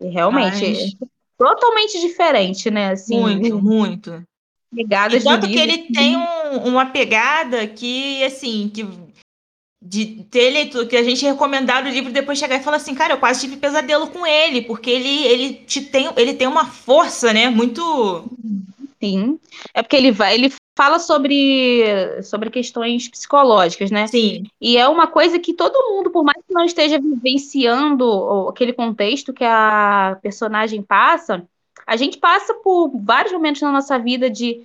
realmente. 0.01 0.71
Mas... 0.71 1.11
Totalmente 1.39 2.01
diferente, 2.01 2.71
né? 2.71 2.93
Assim, 2.93 3.19
muito, 3.19 3.61
muito. 3.61 4.23
Pegadas 4.75 5.25
tanto 5.25 5.49
que 5.49 5.59
ele 5.59 5.93
tem 5.93 6.17
um, 6.17 6.69
uma 6.69 6.87
pegada 6.87 7.67
que, 7.67 8.23
assim, 8.23 8.71
que 8.73 8.87
de 9.85 10.25
ter 10.31 10.51
leitura, 10.51 10.87
que 10.87 10.97
a 10.97 11.03
gente 11.03 11.25
recomendar 11.25 11.85
o 11.85 11.89
livro 11.89 12.11
e 12.11 12.15
depois 12.15 12.39
chegar 12.39 12.57
e 12.57 12.63
falar 12.63 12.77
assim, 12.77 12.95
cara, 12.95 13.15
eu 13.15 13.19
quase 13.19 13.41
tive 13.41 13.57
pesadelo 13.57 14.07
com 14.07 14.25
ele, 14.25 14.63
porque 14.63 14.89
ele, 14.89 15.27
ele, 15.27 15.55
te 15.55 15.81
tem, 15.81 16.09
ele 16.17 16.35
tem 16.35 16.47
uma 16.47 16.67
força, 16.67 17.33
né, 17.33 17.51
muito... 17.51 18.25
Sim, 19.03 19.41
é 19.75 19.83
porque 19.83 19.97
ele 19.97 20.13
vai, 20.13 20.35
ele 20.35 20.53
fala 20.79 21.01
sobre, 21.01 21.83
sobre 22.23 22.51
questões 22.51 23.09
psicológicas, 23.09 23.91
né? 23.91 24.07
Sim. 24.07 24.45
E 24.61 24.77
é 24.77 24.87
uma 24.87 25.09
coisa 25.09 25.39
que 25.41 25.53
todo 25.53 25.93
mundo, 25.93 26.11
por 26.11 26.23
mais 26.23 26.39
que 26.47 26.55
não 26.55 26.65
esteja 26.65 27.01
vivenciando 27.01 28.49
aquele 28.49 28.73
contexto 28.73 29.33
que 29.33 29.45
a 29.45 30.17
personagem 30.23 30.81
passa, 30.81 31.45
a 31.85 31.97
gente 31.97 32.19
passa 32.19 32.55
por 32.55 32.93
vários 32.95 33.33
momentos 33.33 33.61
na 33.61 33.73
nossa 33.73 33.99
vida 33.99 34.31
de 34.31 34.65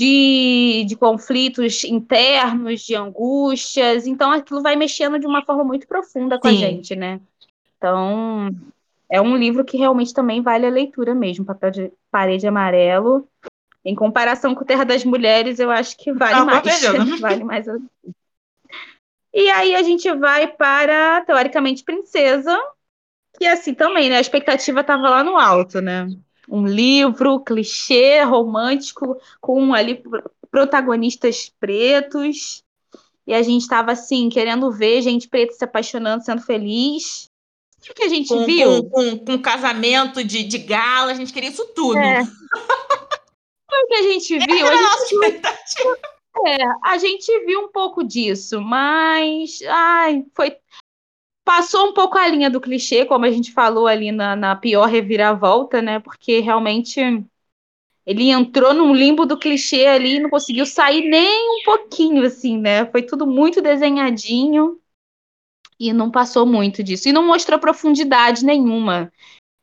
de, 0.00 0.86
de 0.88 0.96
conflitos 0.96 1.84
internos, 1.84 2.80
de 2.80 2.94
angústias. 2.94 4.06
Então, 4.06 4.32
aquilo 4.32 4.62
vai 4.62 4.74
mexendo 4.74 5.18
de 5.18 5.26
uma 5.26 5.44
forma 5.44 5.62
muito 5.62 5.86
profunda 5.86 6.38
com 6.38 6.48
Sim. 6.48 6.54
a 6.54 6.58
gente, 6.58 6.96
né? 6.96 7.20
Então, 7.76 8.48
é 9.10 9.20
um 9.20 9.36
livro 9.36 9.62
que 9.62 9.76
realmente 9.76 10.14
também 10.14 10.40
vale 10.40 10.64
a 10.64 10.70
leitura 10.70 11.14
mesmo. 11.14 11.44
Papel 11.44 11.70
de 11.70 11.92
parede 12.10 12.46
amarelo. 12.46 13.28
Em 13.84 13.94
comparação 13.94 14.54
com 14.54 14.64
Terra 14.64 14.84
das 14.84 15.04
Mulheres, 15.04 15.58
eu 15.58 15.70
acho 15.70 15.98
que 15.98 16.14
vale 16.14 16.34
ah, 16.34 16.44
mais. 16.46 16.82
vale 17.20 17.44
mais 17.44 17.68
a... 17.68 17.76
E 19.34 19.50
aí 19.50 19.74
a 19.74 19.82
gente 19.82 20.10
vai 20.14 20.48
para, 20.48 21.22
teoricamente, 21.26 21.84
Princesa, 21.84 22.58
que 23.38 23.46
assim 23.46 23.74
também, 23.74 24.08
né? 24.08 24.16
A 24.16 24.20
expectativa 24.22 24.80
estava 24.80 25.10
lá 25.10 25.22
no 25.22 25.36
alto, 25.36 25.82
né? 25.82 26.08
Um 26.50 26.66
livro 26.66 27.40
clichê, 27.40 28.22
romântico, 28.22 29.16
com 29.40 29.72
ali 29.72 30.02
protagonistas 30.50 31.52
pretos. 31.60 32.64
E 33.26 33.32
a 33.32 33.42
gente 33.42 33.62
estava 33.62 33.92
assim, 33.92 34.28
querendo 34.28 34.72
ver 34.72 35.00
gente 35.02 35.28
preta 35.28 35.52
se 35.52 35.64
apaixonando, 35.64 36.24
sendo 36.24 36.42
feliz. 36.42 37.30
O 37.88 37.94
que 37.94 38.02
a 38.02 38.08
gente 38.08 38.28
com, 38.28 38.44
viu? 38.44 38.82
Com, 38.84 38.90
com, 38.90 39.18
com, 39.24 39.38
casamento 39.38 40.24
de, 40.24 40.42
de 40.42 40.58
gala, 40.58 41.12
a 41.12 41.14
gente 41.14 41.32
queria 41.32 41.48
isso 41.50 41.64
tudo. 41.74 41.96
É. 41.96 42.20
o 42.22 43.86
que 43.86 43.94
a 43.94 44.02
gente 44.02 44.38
viu, 44.38 44.66
a 44.66 44.76
gente 44.76 45.18
viu, 45.78 45.96
é, 46.46 46.58
a 46.84 46.98
gente 46.98 47.46
viu 47.46 47.60
um 47.60 47.68
pouco 47.68 48.02
disso, 48.02 48.60
mas 48.60 49.60
ai, 49.66 50.24
foi 50.34 50.56
passou 51.44 51.88
um 51.88 51.94
pouco 51.94 52.18
a 52.18 52.28
linha 52.28 52.50
do 52.50 52.60
clichê, 52.60 53.04
como 53.04 53.24
a 53.24 53.30
gente 53.30 53.52
falou 53.52 53.86
ali 53.86 54.12
na, 54.12 54.36
na 54.36 54.56
pior 54.56 54.86
reviravolta, 54.86 55.82
né? 55.82 55.98
Porque 56.00 56.40
realmente 56.40 57.00
ele 58.06 58.30
entrou 58.30 58.74
num 58.74 58.94
limbo 58.94 59.26
do 59.26 59.38
clichê 59.38 59.86
ali 59.86 60.16
e 60.16 60.20
não 60.20 60.30
conseguiu 60.30 60.66
sair 60.66 61.08
nem 61.08 61.60
um 61.60 61.64
pouquinho, 61.64 62.24
assim, 62.24 62.58
né? 62.58 62.86
Foi 62.86 63.02
tudo 63.02 63.26
muito 63.26 63.62
desenhadinho 63.62 64.80
e 65.78 65.92
não 65.92 66.10
passou 66.10 66.44
muito 66.46 66.82
disso. 66.82 67.08
E 67.08 67.12
não 67.12 67.26
mostrou 67.26 67.58
profundidade 67.58 68.44
nenhuma 68.44 69.12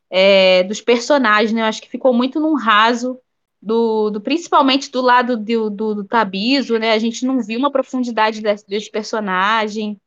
é, 0.10 0.64
dos 0.64 0.82
personagens, 0.82 1.52
né? 1.54 1.62
Eu 1.62 1.66
acho 1.66 1.82
que 1.82 1.90
ficou 1.90 2.14
muito 2.14 2.40
num 2.40 2.56
raso, 2.56 3.20
do, 3.62 4.10
do 4.12 4.22
principalmente 4.22 4.92
do 4.92 5.02
lado 5.02 5.36
do, 5.36 5.70
do, 5.70 5.96
do, 5.96 6.06
Tabiso, 6.06 6.78
né? 6.78 6.94
A 6.94 7.00
gente 7.00 7.26
não 7.26 7.42
viu 7.42 7.60
uma 7.60 7.72
profundidade 7.72 8.42
desse, 8.42 8.68
desse 8.68 8.90
personagem. 8.90 10.00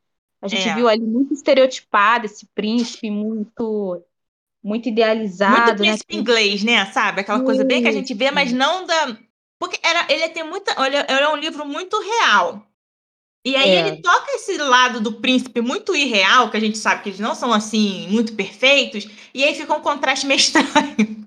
A 0.42 0.48
gente 0.48 0.68
é. 0.68 0.74
viu 0.74 0.88
ali 0.88 1.02
muito 1.02 1.34
estereotipado 1.34 2.26
esse 2.26 2.46
príncipe 2.54 3.10
muito 3.10 4.02
muito 4.62 4.88
idealizado. 4.88 5.56
Muito 5.56 5.70
né? 5.70 5.76
príncipe 5.76 6.14
né? 6.14 6.20
inglês, 6.20 6.64
né? 6.64 6.86
Sabe? 6.86 7.20
Aquela 7.20 7.42
coisa 7.42 7.64
bem 7.64 7.82
que 7.82 7.88
a 7.88 7.92
gente 7.92 8.12
vê, 8.14 8.30
mas 8.30 8.52
não 8.52 8.84
da. 8.86 9.16
Porque 9.58 9.78
era, 9.82 10.06
ele 10.12 10.28
tem 10.28 10.44
muita. 10.44 10.74
Olha, 10.80 10.98
é 10.98 11.28
um 11.28 11.36
livro 11.36 11.66
muito 11.66 11.98
real. 12.00 12.66
E 13.44 13.56
aí 13.56 13.70
é. 13.70 13.88
ele 13.88 14.02
toca 14.02 14.32
esse 14.32 14.58
lado 14.58 15.00
do 15.00 15.14
príncipe 15.14 15.62
muito 15.62 15.96
irreal, 15.96 16.50
que 16.50 16.58
a 16.58 16.60
gente 16.60 16.76
sabe 16.76 17.02
que 17.02 17.08
eles 17.08 17.20
não 17.20 17.34
são 17.34 17.52
assim, 17.52 18.06
muito 18.08 18.34
perfeitos, 18.34 19.08
e 19.32 19.42
aí 19.42 19.54
fica 19.54 19.74
um 19.74 19.80
contraste 19.80 20.26
meio 20.26 20.36
estranho. 20.38 21.26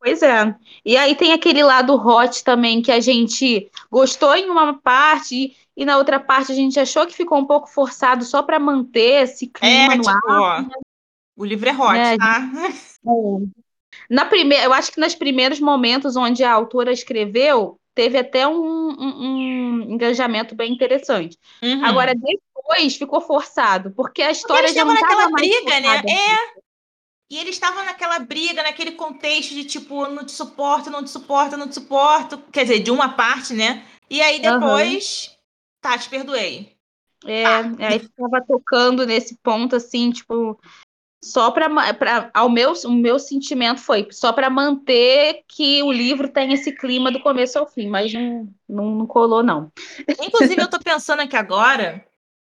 Pois 0.00 0.22
é. 0.22 0.54
E 0.84 0.96
aí 0.96 1.14
tem 1.14 1.32
aquele 1.32 1.62
lado 1.62 1.94
hot 1.94 2.42
também 2.44 2.80
que 2.80 2.92
a 2.92 3.00
gente 3.00 3.70
gostou 3.90 4.34
em 4.34 4.48
uma 4.48 4.74
parte 4.74 5.54
e 5.76 5.84
na 5.84 5.96
outra 5.96 6.20
parte 6.20 6.52
a 6.52 6.54
gente 6.54 6.78
achou 6.78 7.06
que 7.06 7.14
ficou 7.14 7.38
um 7.38 7.46
pouco 7.46 7.68
forçado 7.68 8.24
só 8.24 8.42
para 8.42 8.58
manter 8.58 9.22
esse 9.24 9.48
clima 9.48 9.94
é, 9.94 9.96
no 9.96 10.02
tipo, 10.02 10.30
ar. 10.30 10.64
Ó, 10.64 10.80
o 11.36 11.44
livro 11.44 11.68
é 11.68 11.72
hot, 11.72 11.96
é, 11.96 12.16
tá? 12.16 12.50
É. 12.66 13.64
Na 14.08 14.24
primeira, 14.24 14.64
eu 14.64 14.72
acho 14.72 14.92
que 14.92 15.00
nos 15.00 15.14
primeiros 15.14 15.60
momentos 15.60 16.16
onde 16.16 16.44
a 16.44 16.52
autora 16.52 16.92
escreveu, 16.92 17.78
teve 17.94 18.18
até 18.18 18.46
um, 18.46 18.90
um, 18.90 19.22
um 19.22 19.80
engajamento 19.92 20.54
bem 20.54 20.72
interessante. 20.72 21.38
Uhum. 21.62 21.84
Agora, 21.84 22.14
depois 22.14 22.96
ficou 22.96 23.20
forçado, 23.20 23.92
porque 23.92 24.22
a 24.22 24.30
história 24.30 24.64
porque 24.64 24.78
já 24.78 24.84
não 24.84 24.94
estava 24.94 25.30
mais 25.30 25.48
briga, 25.48 25.80
né? 25.80 26.02
É. 26.08 26.64
E 27.30 27.38
eles 27.38 27.54
estavam 27.54 27.84
naquela 27.84 28.18
briga, 28.18 28.62
naquele 28.62 28.92
contexto 28.92 29.54
de 29.54 29.64
tipo, 29.64 30.06
não 30.08 30.24
te 30.24 30.32
suporto, 30.32 30.90
não 30.90 31.02
te 31.02 31.10
suporto, 31.10 31.56
não 31.56 31.68
te 31.68 31.74
suporto. 31.74 32.38
Quer 32.52 32.62
dizer, 32.62 32.80
de 32.80 32.90
uma 32.90 33.10
parte, 33.10 33.54
né? 33.54 33.84
E 34.10 34.20
aí 34.20 34.38
depois, 34.38 35.28
uhum. 35.28 35.33
Tá, 35.84 35.98
te 35.98 36.08
perdoei. 36.08 36.74
É, 37.26 37.44
ah. 37.44 37.72
aí 37.78 37.96
estava 37.96 38.42
tocando 38.46 39.06
nesse 39.06 39.36
ponto 39.36 39.76
assim, 39.76 40.10
tipo, 40.10 40.58
só 41.22 41.50
para 41.50 42.30
ao 42.32 42.48
meu 42.50 42.72
o 42.84 42.90
meu 42.90 43.18
sentimento 43.18 43.80
foi 43.80 44.08
só 44.10 44.32
para 44.32 44.48
manter 44.48 45.42
que 45.46 45.82
o 45.82 45.92
livro 45.92 46.28
tem 46.28 46.52
esse 46.52 46.72
clima 46.72 47.10
do 47.10 47.20
começo 47.20 47.58
ao 47.58 47.66
fim, 47.66 47.88
mas 47.88 48.12
não, 48.12 48.48
não, 48.68 48.90
não 48.94 49.06
colou 49.06 49.42
não. 49.42 49.70
Inclusive 50.08 50.60
eu 50.60 50.68
tô 50.68 50.78
pensando 50.84 51.20
aqui 51.20 51.36
agora, 51.36 52.06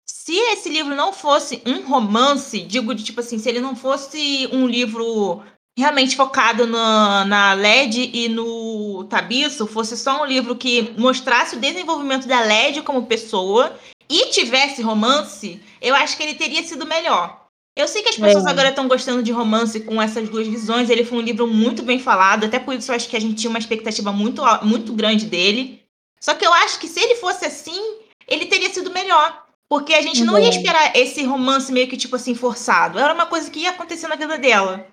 se 0.07 0.35
esse 0.35 0.69
livro 0.69 0.95
não 0.95 1.13
fosse 1.13 1.63
um 1.67 1.87
romance, 1.87 2.61
digo 2.61 2.95
de 2.95 3.05
tipo 3.05 3.21
assim, 3.21 3.39
se 3.39 3.49
ele 3.49 3.61
não 3.61 3.75
fosse 3.75 4.49
um 4.53 4.67
livro 4.67 5.43
realmente 5.77 6.17
focado 6.17 6.67
na, 6.67 7.25
na 7.25 7.53
LED 7.55 8.11
e 8.13 8.29
no 8.29 9.05
Tabiço, 9.05 9.67
fosse 9.67 9.97
só 9.97 10.23
um 10.23 10.27
livro 10.27 10.55
que 10.55 10.95
mostrasse 10.97 11.57
o 11.57 11.61
desenvolvimento 11.61 12.29
da 12.29 12.41
LED 12.41 12.83
como 12.83 13.07
pessoa 13.07 13.77
e 14.09 14.27
tivesse 14.31 14.83
romance, 14.83 15.61
eu 15.81 15.95
acho 15.95 16.17
que 16.17 16.23
ele 16.23 16.35
teria 16.35 16.63
sido 16.63 16.87
melhor. 16.87 17.45
Eu 17.77 17.89
sei 17.89 18.03
que 18.03 18.11
as 18.11 18.17
pessoas 18.17 18.47
é. 18.47 18.51
agora 18.51 18.69
estão 18.69 18.87
gostando 18.87 19.23
de 19.23 19.33
romance 19.33 19.81
com 19.81 20.01
essas 20.01 20.29
duas 20.29 20.47
visões. 20.47 20.89
Ele 20.89 21.05
foi 21.05 21.19
um 21.19 21.23
livro 21.23 21.47
muito 21.49 21.83
bem 21.83 21.99
falado, 21.99 22.45
até 22.45 22.61
por 22.61 22.73
isso 22.75 22.93
eu 22.93 22.95
acho 22.95 23.09
que 23.09 23.17
a 23.17 23.21
gente 23.21 23.35
tinha 23.35 23.51
uma 23.51 23.59
expectativa 23.59 24.13
muito, 24.13 24.43
muito 24.63 24.93
grande 24.93 25.27
dele. 25.27 25.83
Só 26.21 26.35
que 26.35 26.47
eu 26.47 26.55
acho 26.55 26.79
que 26.79 26.87
se 26.87 27.01
ele 27.01 27.17
fosse 27.17 27.45
assim, 27.45 27.97
ele 28.29 28.47
teria 28.47 28.73
sido 28.73 28.93
melhor. 28.93 29.43
Porque 29.69 29.95
a 29.95 30.03
gente 30.03 30.23
não 30.23 30.39
ia 30.39 30.51
esperar 30.51 30.95
esse 30.95 31.25
romance 31.25 31.73
meio 31.73 31.89
que, 31.89 31.97
tipo 31.97 32.15
assim, 32.15 32.35
forçado. 32.35 32.99
Era 32.99 33.13
uma 33.13 33.27
coisa 33.27 33.51
que 33.51 33.61
ia 33.61 33.71
acontecer 33.71 34.07
na 34.07 34.15
vida 34.15 34.39
dela. 34.39 34.87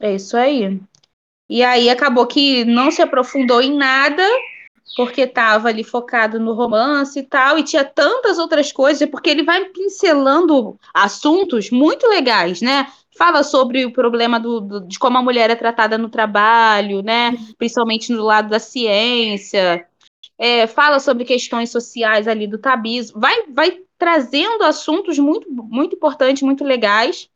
É 0.00 0.14
isso 0.14 0.36
aí. 0.36 0.80
E 1.48 1.62
aí 1.62 1.88
acabou 1.90 2.26
que 2.26 2.64
não 2.64 2.90
se 2.90 3.02
aprofundou 3.02 3.60
em 3.60 3.76
nada 3.76 4.22
porque 4.96 5.22
estava 5.22 5.68
ali 5.68 5.82
focado 5.82 6.38
no 6.38 6.52
romance 6.52 7.18
e 7.18 7.22
tal, 7.22 7.58
e 7.58 7.64
tinha 7.64 7.84
tantas 7.84 8.38
outras 8.38 8.70
coisas, 8.70 9.08
porque 9.08 9.30
ele 9.30 9.42
vai 9.42 9.64
pincelando 9.66 10.78
assuntos 10.92 11.70
muito 11.70 12.06
legais, 12.06 12.60
né? 12.60 12.86
Fala 13.16 13.42
sobre 13.42 13.84
o 13.84 13.92
problema 13.92 14.38
do, 14.38 14.60
do, 14.60 14.80
de 14.86 14.98
como 14.98 15.18
a 15.18 15.22
mulher 15.22 15.50
é 15.50 15.56
tratada 15.56 15.96
no 15.96 16.08
trabalho, 16.08 17.02
né? 17.02 17.32
Principalmente 17.58 18.12
no 18.12 18.22
lado 18.22 18.48
da 18.48 18.58
ciência. 18.58 19.86
É, 20.36 20.66
fala 20.66 20.98
sobre 20.98 21.24
questões 21.24 21.70
sociais 21.70 22.26
ali 22.28 22.46
do 22.46 22.58
tabiz. 22.58 23.10
Vai, 23.10 23.44
vai 23.48 23.80
trazendo 23.98 24.64
assuntos 24.64 25.18
muito, 25.18 25.50
muito 25.50 25.96
importantes, 25.96 26.42
muito 26.42 26.64
legais 26.64 27.28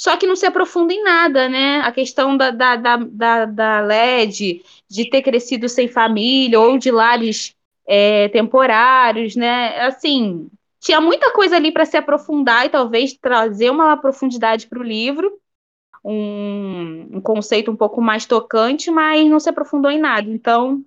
só 0.00 0.16
que 0.16 0.26
não 0.26 0.34
se 0.34 0.46
aprofunda 0.46 0.94
em 0.94 1.04
nada, 1.04 1.46
né? 1.46 1.82
A 1.82 1.92
questão 1.92 2.34
da, 2.34 2.50
da, 2.50 2.74
da, 2.74 2.96
da, 2.96 3.44
da 3.44 3.80
LED, 3.82 4.64
de 4.88 5.10
ter 5.10 5.20
crescido 5.20 5.68
sem 5.68 5.88
família, 5.88 6.58
ou 6.58 6.78
de 6.78 6.90
lares 6.90 7.54
é, 7.86 8.26
temporários, 8.30 9.36
né? 9.36 9.78
Assim, 9.82 10.48
tinha 10.80 11.02
muita 11.02 11.34
coisa 11.34 11.56
ali 11.56 11.70
para 11.70 11.84
se 11.84 11.98
aprofundar 11.98 12.64
e 12.64 12.70
talvez 12.70 13.12
trazer 13.12 13.68
uma 13.68 13.94
profundidade 13.94 14.68
para 14.68 14.80
o 14.80 14.82
livro, 14.82 15.38
um, 16.02 17.18
um, 17.18 17.20
conceito 17.20 17.70
um 17.70 17.76
pouco 17.76 18.00
mais 18.00 18.24
tocante, 18.24 18.90
mas 18.90 19.28
não 19.28 19.38
se 19.38 19.50
aprofundou 19.50 19.90
em 19.90 20.00
nada. 20.00 20.30
Então, 20.30 20.82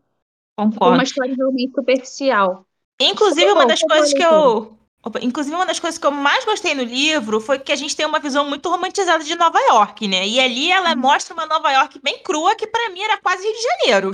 Concordo. 0.57 0.85
foi 0.85 0.91
uma 0.91 1.03
história 1.03 1.35
realmente 1.35 1.71
superficial. 1.75 2.65
Inclusive, 2.99 3.51
uma 3.51 3.67
das 3.67 3.79
coisas 3.79 4.11
que 4.11 4.23
eu, 4.23 4.75
inclusive, 5.21 5.55
uma 5.55 5.65
das 5.65 5.79
coisas 5.79 5.97
que 5.97 6.05
eu 6.05 6.11
mais 6.11 6.45
gostei 6.45 6.73
no 6.73 6.83
livro 6.83 7.41
foi 7.41 7.59
que 7.59 7.71
a 7.71 7.75
gente 7.75 7.95
tem 7.95 8.05
uma 8.05 8.19
visão 8.19 8.47
muito 8.47 8.69
romantizada 8.69 9.23
de 9.23 9.35
Nova 9.35 9.59
York, 9.59 10.07
né? 10.07 10.25
E 10.25 10.39
ali 10.39 10.71
ela 10.71 10.93
uhum. 10.93 10.99
mostra 10.99 11.33
uma 11.33 11.45
Nova 11.45 11.71
York 11.71 11.99
bem 12.01 12.19
crua, 12.23 12.55
que 12.55 12.67
para 12.67 12.89
mim 12.89 13.01
era 13.01 13.17
quase 13.17 13.43
Rio 13.43 13.53
de 13.53 13.61
Janeiro. 13.61 14.11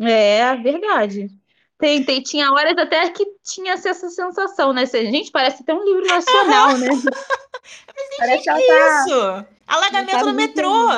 É, 0.00 0.54
verdade. 0.56 1.28
Tem, 1.78 2.04
tem, 2.04 2.22
tinha 2.22 2.52
horas 2.52 2.76
até 2.76 3.08
que 3.08 3.24
tinha 3.42 3.72
essa 3.72 3.94
sensação, 3.94 4.72
né? 4.72 4.86
Gente, 4.86 5.30
parece 5.30 5.62
até 5.62 5.74
um 5.74 5.82
livro 5.82 6.06
nacional, 6.06 6.76
né? 6.76 6.88
Mas, 7.96 8.16
parece 8.18 8.42
que 8.44 8.50
tá... 8.50 8.58
isso? 8.58 9.46
Alagamento 9.66 10.26
no 10.26 10.34
metrô. 10.34 10.90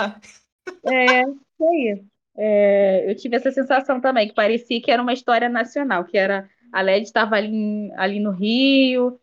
É, 0.84 1.22
isso 1.22 1.68
aí. 1.68 2.02
É, 2.36 3.10
eu 3.10 3.16
tive 3.16 3.36
essa 3.36 3.52
sensação 3.52 4.00
também, 4.00 4.28
que 4.28 4.34
parecia 4.34 4.80
que 4.80 4.90
era 4.90 5.02
uma 5.02 5.12
história 5.12 5.48
nacional, 5.48 6.04
que 6.04 6.18
era 6.18 6.48
a 6.72 6.80
LED 6.80 7.06
estava 7.06 7.36
ali, 7.36 7.92
ali 7.96 8.18
no 8.18 8.30
Rio, 8.30 9.20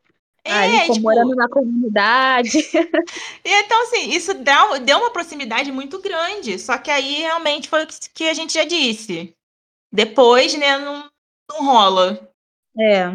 é, 0.50 0.82
ali 0.82 0.94
tipo, 0.94 1.02
morando 1.02 1.36
na 1.36 1.48
comunidade. 1.48 2.50
Então, 3.44 3.84
assim, 3.84 4.10
isso 4.12 4.34
deu, 4.34 4.98
uma 4.98 5.12
proximidade 5.12 5.72
muito 5.72 6.00
grande. 6.02 6.58
Só 6.60 6.78
que 6.78 6.92
aí 6.92 7.20
realmente 7.20 7.70
foi 7.70 7.84
o 7.84 7.88
que 8.14 8.28
a 8.28 8.34
gente 8.34 8.54
já 8.54 8.64
disse. 8.64 9.34
Depois, 9.92 10.56
né, 10.56 10.78
não, 10.78 11.10
não 11.50 11.66
rola. 11.66 12.32
É. 12.78 13.12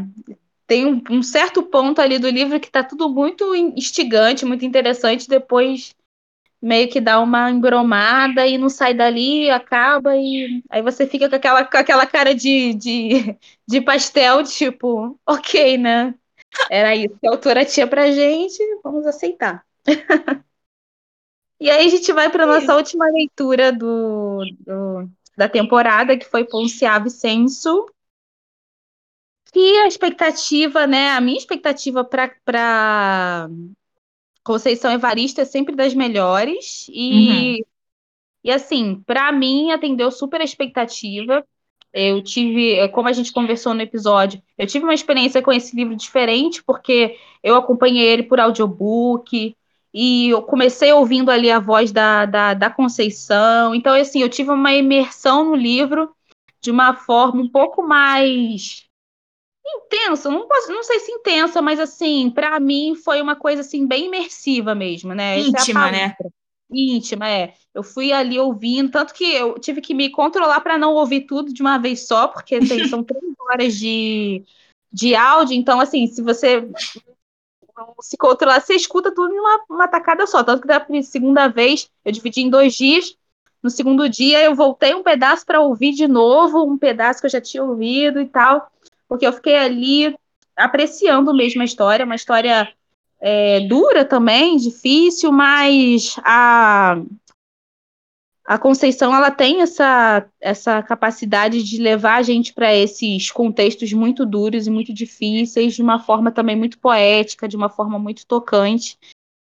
Tem 0.67 0.87
um, 0.87 1.03
um 1.11 1.23
certo 1.23 1.63
ponto 1.63 2.01
ali 2.01 2.19
do 2.19 2.29
livro 2.29 2.59
que 2.59 2.67
está 2.67 2.83
tudo 2.83 3.09
muito 3.09 3.55
instigante, 3.55 4.45
muito 4.45 4.65
interessante. 4.65 5.29
Depois 5.29 5.95
meio 6.65 6.89
que 6.89 6.99
dá 6.99 7.21
uma 7.21 7.51
embromada 7.51 8.47
e 8.47 8.57
não 8.57 8.71
sai 8.71 8.95
dali, 8.95 9.51
acaba, 9.51 10.17
e 10.17 10.65
aí 10.71 10.81
você 10.81 11.07
fica 11.07 11.29
com 11.29 11.37
aquela, 11.37 11.63
com 11.63 11.77
aquela 11.77 12.07
cara 12.07 12.35
de, 12.35 12.73
de, 12.73 13.37
de 13.69 13.81
pastel, 13.83 14.43
tipo, 14.45 15.21
ok, 15.27 15.77
né? 15.77 16.15
Era 16.71 16.95
isso 16.95 17.17
que 17.19 17.27
a 17.27 17.31
autora 17.31 17.65
tinha 17.65 17.87
pra 17.87 18.11
gente, 18.11 18.59
vamos 18.83 19.07
aceitar. 19.07 19.65
e 21.61 21.71
aí 21.71 21.87
a 21.87 21.89
gente 21.89 22.13
vai 22.13 22.31
para 22.31 22.47
nossa 22.47 22.75
última 22.77 23.07
leitura 23.07 23.73
do, 23.73 24.41
do, 24.61 25.09
da 25.37 25.49
temporada, 25.49 26.17
que 26.17 26.25
foi 26.25 26.45
Ponciave 26.45 27.11
Senso. 27.11 27.87
E 29.55 29.79
a 29.79 29.87
expectativa, 29.87 30.87
né? 30.87 31.11
A 31.11 31.21
minha 31.21 31.39
expectativa 31.39 32.05
para 32.05 33.49
Conceição 34.43 34.93
Evaristo 34.93 35.41
é 35.41 35.45
sempre 35.45 35.77
das 35.77 35.95
melhores. 35.95 36.87
E, 36.91 37.61
uhum. 37.61 37.65
e 38.45 38.51
assim, 38.51 39.03
para 39.07 39.31
mim, 39.31 39.71
atendeu 39.71 40.11
super 40.11 40.41
a 40.41 40.45
expectativa. 40.45 41.47
Eu 41.95 42.23
tive, 42.23 42.75
é, 42.75 42.89
como 42.89 43.09
a 43.09 43.13
gente 43.13 43.33
conversou 43.33 43.73
no 43.73 43.81
episódio, 43.81 44.43
eu 44.59 44.67
tive 44.67 44.85
uma 44.85 44.95
experiência 44.95 45.41
com 45.41 45.53
esse 45.53 45.77
livro 45.77 45.95
diferente, 45.95 46.63
porque 46.63 47.17
eu 47.43 47.55
acompanhei 47.55 48.05
ele 48.05 48.25
por 48.25 48.41
audiobook, 48.41 49.57
e 49.97 50.31
eu 50.31 50.43
comecei 50.43 50.93
ouvindo 50.93 51.31
ali 51.31 51.49
a 51.53 51.61
voz 51.61 51.93
da, 51.93 52.27
da, 52.27 52.53
da 52.53 52.69
Conceição. 52.69 53.73
Então, 53.73 53.95
assim, 53.95 54.21
eu 54.21 54.29
tive 54.29 54.51
uma 54.51 54.75
imersão 54.75 55.45
no 55.45 55.55
livro 55.55 56.13
de 56.61 56.71
uma 56.73 56.95
forma 56.95 57.41
um 57.41 57.49
pouco 57.49 57.81
mais 57.81 58.85
intensa, 59.67 60.31
não, 60.31 60.47
posso, 60.47 60.73
não 60.73 60.83
sei 60.83 60.99
se 61.01 61.13
intensa, 61.13 61.63
mas 61.63 61.79
assim, 61.81 62.31
para 62.31 62.59
mim 62.61 62.95
foi 62.95 63.21
uma 63.23 63.37
coisa 63.37 63.61
assim 63.61 63.87
bem 63.87 64.07
imersiva 64.07 64.75
mesmo, 64.75 65.15
né? 65.15 65.39
Íntima, 65.41 65.89
é 65.89 65.93
né? 65.93 66.17
Íntima, 66.75 67.29
é. 67.29 67.55
Eu 67.73 67.83
fui 67.83 68.13
ali 68.13 68.39
ouvindo, 68.39 68.91
tanto 68.91 69.15
que 69.15 69.25
eu 69.25 69.59
tive 69.59 69.81
que 69.81 69.95
me 69.95 70.11
controlar 70.11 70.61
para 70.61 70.77
não 70.77 70.95
ouvir 70.95 71.23
tudo 71.23 71.53
de 71.53 71.63
uma 71.63 71.79
vez 71.79 72.07
só, 72.07 72.29
porque 72.29 72.59
tem, 72.61 72.89
são 72.89 73.03
três 73.05 73.23
horas 73.41 73.77
de, 73.77 74.45
de 74.93 75.15
áudio, 75.15 75.57
então 75.57 75.81
assim, 75.81 76.07
se 76.07 76.23
você 76.23 76.69
se 78.01 78.17
controlar, 78.17 78.61
você 78.61 78.75
escuta 78.75 79.13
tudo 79.13 79.35
em 79.35 79.39
uma, 79.39 79.65
uma 79.69 79.89
tacada 79.89 80.27
só. 80.27 80.43
Tanto 80.43 80.63
que 80.63 80.69
da 80.69 80.85
segunda 81.03 81.49
vez 81.49 81.91
eu 82.05 82.13
dividi 82.13 82.43
em 82.43 82.51
dois 82.51 82.75
dias. 82.75 83.17
No 83.63 83.71
segundo 83.71 84.09
dia 84.09 84.43
eu 84.45 84.55
voltei 84.55 84.95
um 84.95 85.03
pedaço 85.03 85.45
para 85.45 85.61
ouvir 85.61 85.93
de 85.93 86.07
novo, 86.07 86.65
um 86.65 86.79
pedaço 86.79 87.21
que 87.21 87.27
eu 87.27 87.31
já 87.31 87.41
tinha 87.41 87.65
ouvido 87.65 88.21
e 88.21 88.27
tal 88.27 88.71
porque 89.09 89.27
eu 89.27 89.33
fiquei 89.33 89.57
ali 89.57 90.17
apreciando 90.57 91.35
mesmo 91.35 91.63
a 91.63 91.65
história, 91.65 92.05
uma 92.05 92.15
história 92.15 92.73
é, 93.21 93.61
dura 93.61 94.05
também, 94.05 94.57
difícil, 94.57 95.33
mas 95.33 96.17
a, 96.23 96.97
a 98.45 98.59
Conceição 98.59 99.15
ela 99.15 99.31
tem 99.31 99.63
essa, 99.63 100.27
essa 100.41 100.83
capacidade 100.83 101.63
de 101.63 101.81
levar 101.81 102.17
a 102.17 102.23
gente 102.23 102.53
para 102.53 102.75
esses 102.75 103.31
contextos 103.31 103.93
muito 103.93 104.27
duros 104.27 104.67
e 104.67 104.71
muito 104.71 104.93
difíceis, 104.93 105.75
de 105.75 105.83
uma 105.83 105.99
forma 105.99 106.31
também 106.31 106.57
muito 106.57 106.79
poética, 106.79 107.49
de 107.49 107.57
uma 107.57 107.71
forma 107.71 107.99
muito 107.99 108.27
tocante, 108.27 108.99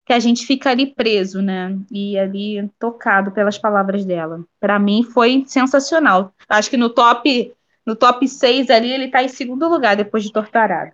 que 0.05 0.13
a 0.13 0.19
gente 0.19 0.45
fica 0.45 0.69
ali 0.71 0.87
preso, 0.87 1.41
né? 1.41 1.77
E 1.91 2.17
ali 2.17 2.69
tocado 2.79 3.31
pelas 3.31 3.57
palavras 3.57 4.05
dela. 4.05 4.43
Para 4.59 4.79
mim 4.79 5.03
foi 5.03 5.43
sensacional. 5.45 6.33
Acho 6.49 6.69
que 6.69 6.77
no 6.77 6.89
top 6.89 7.53
no 7.87 7.95
top 7.95 8.27
6 8.27 8.69
ali, 8.69 8.91
ele 8.91 9.09
tá 9.09 9.23
em 9.23 9.29
segundo 9.29 9.65
lugar 9.69 9.95
depois 9.95 10.21
de 10.21 10.33
Torturado. 10.33 10.91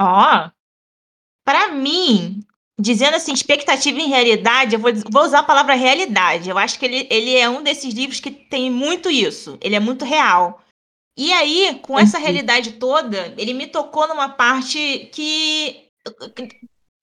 Ó, 0.00 0.04
oh, 0.04 0.50
para 1.44 1.68
mim, 1.70 2.40
dizendo 2.78 3.16
assim, 3.16 3.32
expectativa 3.32 3.98
em 3.98 4.08
realidade, 4.08 4.74
eu 4.74 4.80
vou, 4.80 4.90
vou, 5.10 5.24
usar 5.24 5.40
a 5.40 5.44
palavra 5.44 5.74
realidade. 5.74 6.48
Eu 6.48 6.58
acho 6.58 6.78
que 6.78 6.84
ele, 6.84 7.06
ele 7.10 7.36
é 7.36 7.48
um 7.48 7.62
desses 7.62 7.92
livros 7.94 8.20
que 8.20 8.30
tem 8.30 8.70
muito 8.70 9.10
isso. 9.10 9.58
Ele 9.60 9.74
é 9.74 9.80
muito 9.80 10.04
real. 10.04 10.62
E 11.16 11.32
aí, 11.32 11.78
com 11.82 11.98
essa 11.98 12.18
realidade 12.18 12.72
toda, 12.72 13.34
ele 13.36 13.52
me 13.52 13.66
tocou 13.66 14.08
numa 14.08 14.30
parte 14.30 15.10
que. 15.12 15.88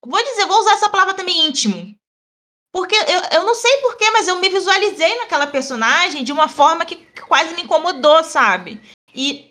Vou 0.06 0.24
dizer, 0.24 0.46
vou 0.46 0.60
usar 0.60 0.74
essa 0.74 0.90
palavra 0.90 1.14
também 1.14 1.46
íntimo. 1.46 1.96
Porque 2.72 2.96
eu, 2.96 3.40
eu 3.40 3.46
não 3.46 3.56
sei 3.56 3.78
porquê, 3.78 4.10
mas 4.12 4.28
eu 4.28 4.40
me 4.40 4.50
visualizei 4.50 5.18
naquela 5.18 5.48
personagem 5.48 6.24
de 6.24 6.32
uma 6.32 6.48
forma 6.48 6.86
que 6.86 6.96
quase 7.22 7.56
me 7.56 7.64
incomodou, 7.64 8.24
sabe? 8.24 8.82
E 9.14 9.49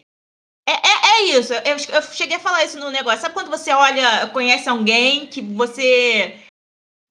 é, 0.68 0.72
é, 0.72 1.10
é 1.10 1.22
isso. 1.38 1.52
Eu, 1.52 1.76
eu 1.94 2.02
cheguei 2.02 2.36
a 2.36 2.40
falar 2.40 2.64
isso 2.64 2.78
no 2.78 2.90
negócio. 2.90 3.20
Sabe 3.20 3.34
quando 3.34 3.50
você 3.50 3.70
olha, 3.72 4.26
conhece 4.28 4.68
alguém 4.68 5.26
que 5.26 5.40
você 5.40 6.38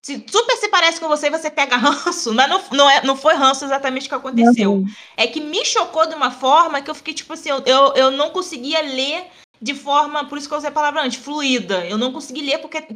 se, 0.06 0.24
super 0.30 0.56
se 0.56 0.70
parece 0.70 1.00
com 1.02 1.08
você 1.10 1.28
e 1.28 1.32
você 1.32 1.50
pega 1.50 1.76
ranço, 1.78 2.34
mas 2.34 2.50
não, 2.50 2.64
não, 2.72 2.90
é, 2.90 3.04
não 3.04 3.18
foi 3.18 3.34
ranço 3.34 3.66
exatamente 3.66 4.06
o 4.06 4.10
que 4.10 4.16
aconteceu. 4.16 4.74
Uhum. 4.74 4.86
É 5.18 5.28
que 5.28 5.42
me 5.42 5.66
chocou 5.66 6.06
de 6.06 6.16
uma 6.16 6.32
forma 6.32 6.82
que 6.82 6.90
eu 6.90 6.96
fiquei 6.96 7.14
tipo 7.14 7.34
assim, 7.34 7.50
eu, 7.50 7.64
eu, 7.66 7.94
eu 7.94 8.12
não 8.12 8.30
conseguia 8.30 8.82
ler 8.82 9.28
de 9.62 9.74
forma, 9.74 10.26
por 10.26 10.38
isso 10.38 10.48
que 10.48 10.54
eu 10.54 10.58
usei 10.58 10.70
a 10.70 10.74
palavra 10.74 11.02
antes, 11.02 11.22
fluida. 11.22 11.86
Eu 11.86 11.98
não 11.98 12.14
consegui 12.14 12.42
ler 12.42 12.60
porque 12.60 12.88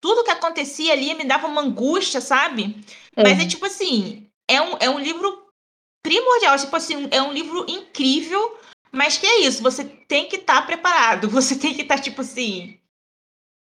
tudo 0.00 0.24
que 0.24 0.30
acontecia 0.30 0.92
ali 0.92 1.14
me 1.14 1.24
dava 1.24 1.46
uma 1.46 1.62
angústia, 1.62 2.20
sabe? 2.20 2.76
É. 3.16 3.22
Mas 3.22 3.40
é 3.40 3.46
tipo 3.46 3.64
assim, 3.64 4.26
é 4.46 4.60
um, 4.60 4.76
é 4.80 4.90
um 4.90 4.98
livro 4.98 5.46
primordial, 6.02 6.58
tipo 6.58 6.74
assim, 6.74 7.08
é 7.10 7.22
um 7.22 7.32
livro 7.32 7.64
incrível, 7.68 8.58
mas 8.92 9.16
que 9.16 9.26
é 9.26 9.40
isso, 9.40 9.62
você 9.62 9.84
tem 9.84 10.28
que 10.28 10.36
estar 10.36 10.60
tá 10.60 10.62
preparado, 10.62 11.28
você 11.30 11.56
tem 11.56 11.74
que 11.74 11.82
estar 11.82 11.96
tá, 11.96 12.02
tipo 12.02 12.20
assim. 12.20 12.78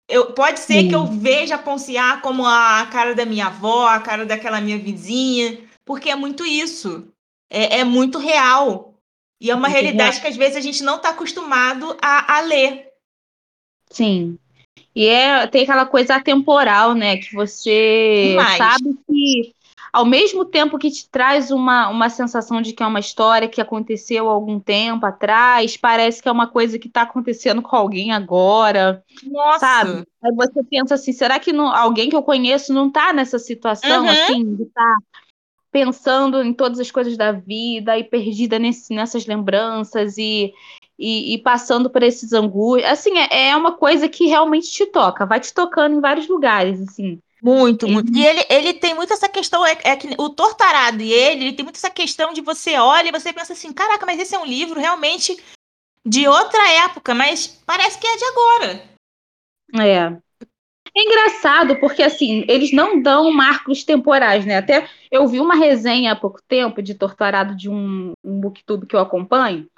Eu, 0.07 0.33
pode 0.33 0.61
ser 0.61 0.83
Sim. 0.83 0.89
que 0.89 0.95
eu 0.95 1.07
veja 1.07 1.55
a 1.55 1.59
Ponciar 1.59 2.20
como 2.20 2.45
a 2.47 2.87
cara 2.93 3.14
da 3.14 3.25
minha 3.25 3.47
avó, 3.47 3.89
a 3.89 4.01
cara 4.01 4.27
daquela 4.27 4.61
minha 4.61 4.79
vizinha, 4.79 5.59
porque 5.83 6.11
é 6.11 6.14
muito 6.14 6.45
isso. 6.45 7.09
É, 7.51 7.79
é 7.79 7.85
muito 7.85 8.18
real. 8.18 8.95
E 9.41 9.51
é 9.51 9.55
uma 9.55 9.68
muito 9.68 9.81
realidade 9.81 10.16
real. 10.16 10.22
que 10.22 10.29
às 10.29 10.37
vezes 10.37 10.57
a 10.57 10.61
gente 10.61 10.83
não 10.83 10.97
está 10.97 11.09
acostumado 11.11 11.97
a, 12.03 12.37
a 12.37 12.41
ler. 12.43 12.89
Sim. 13.91 14.39
E 14.95 15.07
é, 15.07 15.47
tem 15.47 15.62
aquela 15.62 15.87
coisa 15.87 16.16
atemporal, 16.16 16.95
né? 16.95 17.16
Que 17.16 17.35
você 17.35 18.29
Demais. 18.31 18.59
sabe 18.59 18.99
que, 19.07 19.55
ao 19.95 20.05
mesmo 20.05 20.45
tempo 20.45 20.76
que 20.76 20.90
te 20.90 21.09
traz 21.09 21.53
uma, 21.53 21.88
uma 21.88 22.11
sensação 22.11 22.61
de 22.61 22.72
que 22.72 22.82
é 22.82 22.86
uma 22.86 22.99
história 22.99 23.49
que 23.49 23.61
aconteceu 23.61 24.28
algum 24.28 24.59
tempo 24.59 25.07
atrás, 25.07 25.76
parece 25.76 26.20
que 26.20 26.28
é 26.28 26.32
uma 26.32 26.49
coisa 26.49 26.80
que 26.80 26.88
está 26.88 27.03
acontecendo 27.03 27.62
com 27.62 27.76
alguém 27.76 28.11
agora. 28.11 29.05
Nossa. 29.22 29.61
Sabe? 29.61 30.05
Aí 30.20 30.32
você 30.34 30.64
pensa 30.64 30.97
assim: 30.97 31.12
será 31.12 31.38
que 31.38 31.53
não, 31.53 31.72
alguém 31.72 32.11
que 32.11 32.16
eu 32.16 32.24
conheço 32.24 32.74
não 32.74 32.88
está 32.88 33.12
nessa 33.12 33.38
situação, 33.38 34.03
uhum. 34.03 34.11
assim, 34.11 34.57
de 34.57 34.64
estar. 34.64 34.82
Tá 34.82 34.99
pensando 35.70 36.40
em 36.40 36.53
todas 36.53 36.78
as 36.78 36.88
coisas 36.88 37.16
da 37.16 37.32
vida 37.32 37.99
e 37.99 38.05
perdida 38.05 38.61
nesse, 38.61 38.95
nessas 38.95 39.26
lembranças 39.26 40.16
e, 40.16 40.55
e, 40.97 41.34
e, 41.34 41.38
passando 41.38 41.90
por 41.90 42.01
esses 42.05 42.32
angústias. 42.32 42.92
Assim, 42.92 43.18
é, 43.18 43.49
é 43.49 43.57
uma 43.57 43.72
coisa 43.72 44.09
que 44.09 44.26
realmente 44.26 44.70
te 44.70 44.86
toca, 44.86 45.26
vai 45.26 45.40
te 45.40 45.53
tocando 45.53 45.97
em 45.97 46.01
vários 46.01 46.28
lugares, 46.28 46.80
assim. 46.80 47.20
Muito, 47.45 47.86
muito. 47.86 48.11
E 48.16 48.24
ele, 48.24 48.42
ele 48.49 48.72
tem 48.72 48.95
muito 48.95 49.12
essa 49.12 49.28
questão, 49.28 49.66
é, 49.66 49.76
é 49.84 49.95
que 49.97 50.09
o 50.16 50.30
Tortarado 50.30 51.03
e 51.03 51.12
ele, 51.12 51.45
ele 51.45 51.53
tem 51.53 51.62
muito 51.62 51.76
essa 51.76 51.90
questão 51.90 52.32
de 52.32 52.40
você 52.40 52.78
olha 52.78 53.09
e 53.09 53.12
você 53.12 53.34
pensa 53.34 53.53
assim, 53.53 53.70
caraca, 53.70 54.07
mas 54.07 54.18
esse 54.18 54.34
é 54.34 54.38
um 54.38 54.47
livro 54.47 54.80
realmente 54.80 55.36
de 56.07 56.26
outra 56.26 56.66
época, 56.86 57.14
mas 57.14 57.62
parece 57.66 57.99
que 57.99 58.07
é 58.07 58.16
de 58.16 58.24
agora. 58.24 58.84
É. 59.78 60.16
É 60.97 61.03
engraçado 61.03 61.76
porque 61.80 62.03
assim, 62.03 62.47
eles 62.49 62.72
não 62.72 63.03
dão 63.03 63.30
marcos 63.30 63.84
temporais, 63.84 64.47
né? 64.47 64.57
Até 64.57 64.88
eu 65.11 65.26
vi 65.28 65.38
uma 65.38 65.55
resenha 65.55 66.12
há 66.12 66.16
pouco 66.16 66.40
tempo 66.49 66.80
de 66.80 66.95
Torturado 66.95 67.55
de 67.55 67.68
um, 67.68 68.12
um 68.24 68.40
booktube 68.40 68.86
que 68.86 68.97
eu 68.97 69.01
acompanho, 69.01 69.68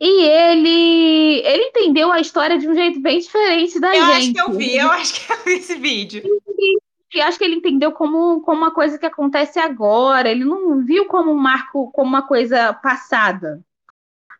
e 0.00 0.26
ele, 0.26 1.40
ele 1.46 1.62
entendeu 1.64 2.12
a 2.12 2.20
história 2.20 2.58
de 2.58 2.68
um 2.68 2.74
jeito 2.74 3.00
bem 3.00 3.18
diferente 3.20 3.80
da 3.80 3.96
eu 3.96 4.04
gente. 4.06 4.06
Eu 4.06 4.12
acho 4.12 4.32
que 4.32 4.40
eu 4.40 4.52
vi, 4.52 4.76
eu 4.76 4.90
acho 4.90 5.14
que 5.14 5.32
eu 5.32 5.44
vi 5.44 5.52
esse 5.52 5.74
vídeo. 5.76 6.22
E 6.58 6.78
acho 7.20 7.38
que 7.38 7.44
ele 7.44 7.56
entendeu 7.56 7.92
como, 7.92 8.40
como 8.40 8.58
uma 8.58 8.70
coisa 8.70 8.98
que 8.98 9.06
acontece 9.06 9.58
agora. 9.58 10.30
Ele 10.30 10.44
não 10.44 10.84
viu 10.84 11.06
como 11.06 11.30
um 11.30 11.36
marco, 11.36 11.90
como 11.92 12.08
uma 12.08 12.26
coisa 12.26 12.72
passada. 12.72 13.60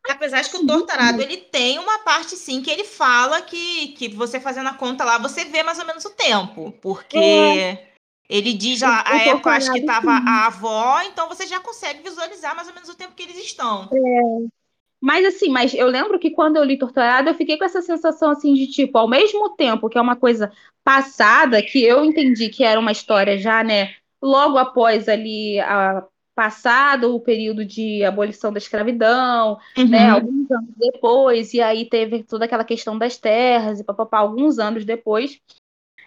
Apesar 0.09 0.43
de 0.43 0.51
que 0.51 0.57
o 0.59 0.67
Torturado 0.67 1.23
ele 1.23 1.39
tem 1.39 1.79
uma 1.79 2.01
parte 2.01 2.37
sim 2.37 2.61
que 2.61 2.71
ele 2.71 2.85
fala 2.85 3.41
que, 3.41 3.89
que 3.89 4.09
você 4.09 4.39
fazendo 4.39 4.69
a 4.69 4.75
conta 4.75 5.03
lá, 5.03 5.17
você 5.17 5.47
vê 5.47 5.63
mais 5.63 5.79
ou 5.79 5.87
menos 5.87 6.05
o 6.05 6.11
tempo. 6.11 6.75
Porque 6.83 7.17
é. 7.17 7.89
ele 8.29 8.53
diz 8.53 8.83
lá, 8.83 9.03
a 9.07 9.17
época 9.25 9.51
acho 9.51 9.73
que 9.73 9.79
estava 9.79 10.11
a 10.11 10.47
avó, 10.47 11.01
então 11.03 11.27
você 11.29 11.47
já 11.47 11.59
consegue 11.59 12.03
visualizar 12.03 12.55
mais 12.55 12.69
ou 12.69 12.75
menos 12.75 12.91
o 12.91 12.95
tempo 12.95 13.15
que 13.15 13.23
eles 13.23 13.39
estão. 13.39 13.89
É. 13.93 14.64
Mas 15.05 15.27
assim, 15.27 15.51
mas 15.51 15.75
eu 15.75 15.87
lembro 15.87 16.19
que 16.19 16.31
quando 16.31 16.57
eu 16.57 16.65
li 16.65 16.79
Torturado, 16.79 17.29
eu 17.29 17.35
fiquei 17.35 17.59
com 17.59 17.65
essa 17.67 17.83
sensação 17.83 18.31
assim 18.31 18.55
de 18.55 18.67
tipo, 18.67 18.97
ao 18.97 19.07
mesmo 19.07 19.51
tempo 19.51 19.91
que 19.91 19.99
é 19.99 20.01
uma 20.01 20.17
coisa 20.17 20.51
passada, 20.83 21.63
que 21.63 21.85
eu 21.85 22.03
entendi 22.03 22.49
que 22.49 22.65
era 22.65 22.81
uma 22.81 22.91
história 22.91 23.37
já, 23.37 23.63
né, 23.63 23.93
logo 24.23 24.57
após 24.57 25.07
ali 25.07 25.61
a 25.61 26.03
passado 26.35 27.15
o 27.15 27.21
período 27.21 27.67
de 27.67 28.03
abolição 28.03 28.51
da 28.51 28.57
escravidão, 28.57 29.59
né, 29.77 29.83
uhum. 29.83 29.89
né, 29.91 30.09
alguns 30.09 30.51
anos 30.51 30.71
depois, 30.75 31.53
e 31.53 31.61
aí 31.61 31.87
teve 31.87 32.23
toda 32.23 32.47
aquela 32.47 32.65
questão 32.65 32.97
das 32.97 33.19
terras 33.19 33.79
e 33.81 33.85
papapá, 33.85 34.21
alguns 34.21 34.59
anos 34.59 34.87
depois. 34.87 35.39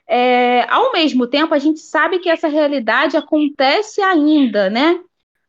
É, 0.07 0.63
ao 0.71 0.91
mesmo 0.91 1.27
tempo, 1.27 1.53
a 1.53 1.59
gente 1.59 1.81
sabe 1.81 2.17
que 2.17 2.29
essa 2.29 2.47
realidade 2.47 3.15
acontece 3.15 4.01
ainda, 4.01 4.71
né? 4.71 4.99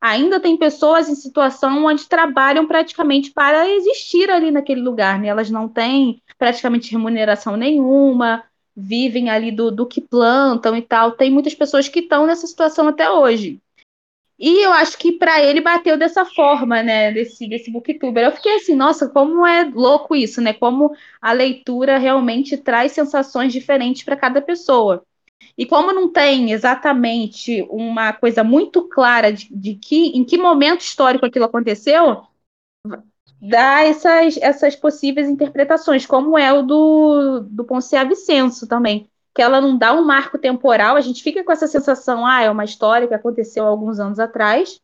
Ainda 0.00 0.40
tem 0.40 0.56
pessoas 0.56 1.08
em 1.08 1.14
situação 1.14 1.84
onde 1.84 2.08
trabalham 2.08 2.66
praticamente 2.66 3.30
para 3.30 3.68
existir 3.68 4.30
ali 4.30 4.50
naquele 4.50 4.80
lugar, 4.80 5.18
né? 5.18 5.28
Elas 5.28 5.50
não 5.50 5.68
têm 5.68 6.22
praticamente 6.38 6.92
remuneração 6.92 7.56
nenhuma, 7.56 8.44
vivem 8.76 9.28
ali 9.28 9.50
do, 9.50 9.70
do 9.70 9.86
que 9.86 10.00
plantam 10.00 10.76
e 10.76 10.82
tal. 10.82 11.12
Tem 11.12 11.30
muitas 11.30 11.54
pessoas 11.54 11.88
que 11.88 12.00
estão 12.00 12.26
nessa 12.26 12.46
situação 12.46 12.88
até 12.88 13.10
hoje. 13.10 13.60
E 14.38 14.64
eu 14.64 14.72
acho 14.72 14.96
que 14.96 15.12
para 15.12 15.42
ele 15.42 15.60
bateu 15.60 15.98
dessa 15.98 16.24
forma, 16.24 16.80
né, 16.80 17.10
desse, 17.12 17.48
desse 17.48 17.72
booktuber. 17.72 18.24
Eu 18.24 18.32
fiquei 18.32 18.54
assim, 18.56 18.74
nossa, 18.76 19.08
como 19.08 19.44
é 19.44 19.64
louco 19.64 20.14
isso, 20.14 20.40
né? 20.40 20.52
Como 20.52 20.94
a 21.20 21.32
leitura 21.32 21.98
realmente 21.98 22.56
traz 22.56 22.92
sensações 22.92 23.52
diferentes 23.52 24.04
para 24.04 24.16
cada 24.16 24.40
pessoa. 24.40 25.04
E 25.56 25.66
como 25.66 25.92
não 25.92 26.08
tem 26.12 26.52
exatamente 26.52 27.66
uma 27.70 28.12
coisa 28.12 28.44
muito 28.44 28.88
clara 28.88 29.32
de, 29.32 29.48
de, 29.50 29.74
que 29.74 30.08
em 30.16 30.24
que 30.24 30.38
momento 30.38 30.80
histórico 30.80 31.26
aquilo 31.26 31.44
aconteceu, 31.44 32.22
dá 33.40 33.82
essas, 33.82 34.36
essas 34.38 34.76
possíveis 34.76 35.28
interpretações, 35.28 36.06
como 36.06 36.38
é 36.38 36.52
o 36.52 36.62
do, 36.62 37.40
do 37.40 37.64
Poncia 37.64 38.04
Vicenço 38.04 38.66
também, 38.66 39.08
que 39.34 39.42
ela 39.42 39.60
não 39.60 39.76
dá 39.76 39.92
um 39.92 40.04
marco 40.04 40.38
temporal, 40.38 40.96
a 40.96 41.00
gente 41.00 41.22
fica 41.22 41.44
com 41.44 41.52
essa 41.52 41.66
sensação, 41.66 42.26
ah, 42.26 42.42
é 42.42 42.50
uma 42.50 42.64
história 42.64 43.06
que 43.06 43.14
aconteceu 43.14 43.64
alguns 43.64 44.00
anos 44.00 44.18
atrás, 44.18 44.80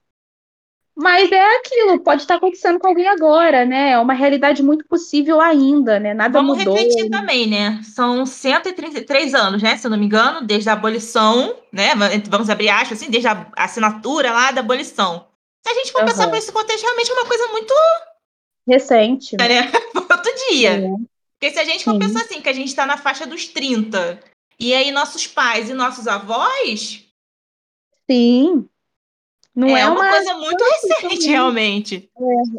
Mas 0.97 1.30
é 1.32 1.57
aquilo, 1.57 1.99
pode 2.01 2.22
estar 2.22 2.36
acontecendo 2.36 2.78
com 2.78 2.86
alguém 2.86 3.09
agora, 3.09 3.64
né? 3.64 3.90
É 3.90 3.99
uma 3.99 4.14
realidade 4.14 4.62
muito 4.62 4.84
possível 4.86 5.40
ainda, 5.40 5.99
né? 5.99 6.14
Nada 6.14 6.38
Vamos 6.38 6.57
mudou. 6.57 6.74
refletir 6.74 7.11
também, 7.11 7.49
né? 7.49 7.80
São 7.82 8.24
133 8.24 9.34
anos, 9.34 9.61
né? 9.61 9.76
Se 9.76 9.86
eu 9.86 9.90
não 9.90 9.99
me 9.99 10.07
engano, 10.07 10.47
desde 10.47 10.70
a 10.70 10.74
abolição, 10.74 11.57
né? 11.72 11.95
Vamos 12.28 12.49
abrir 12.49 12.68
aspas, 12.68 12.99
assim, 13.03 13.11
desde 13.11 13.26
a 13.26 13.47
assinatura 13.57 14.30
lá 14.30 14.53
da 14.53 14.61
abolição. 14.61 15.26
Se 15.66 15.72
a 15.72 15.74
gente 15.74 15.90
for 15.90 16.03
uhum. 16.03 16.07
pensar 16.07 16.28
por 16.28 16.36
esse 16.36 16.53
contexto, 16.53 16.84
realmente 16.84 17.11
é 17.11 17.14
uma 17.14 17.26
coisa 17.26 17.49
muito. 17.49 17.74
Recente. 18.66 19.36
Né? 19.36 19.72
Outro 19.97 20.32
dia. 20.49 20.76
É. 20.76 20.88
Porque 21.40 21.53
se 21.53 21.59
a 21.59 21.64
gente 21.64 21.84
for 21.84 21.95
Sim. 21.95 21.99
pensar 21.99 22.20
assim, 22.20 22.40
que 22.40 22.49
a 22.49 22.53
gente 22.53 22.68
está 22.68 22.86
na 22.86 22.97
faixa 22.97 23.26
dos 23.26 23.49
30, 23.49 24.20
e 24.61 24.72
aí 24.72 24.92
nossos 24.92 25.26
pais 25.26 25.68
e 25.68 25.74
nossos 25.74 26.07
avós. 26.07 27.05
Sim. 28.09 28.68
Não 29.55 29.76
é, 29.76 29.82
é 29.82 29.86
uma, 29.86 30.00
uma, 30.00 30.11
coisa 30.11 30.34
muito 30.34 30.64
recente, 30.64 31.28
realmente. 31.28 32.11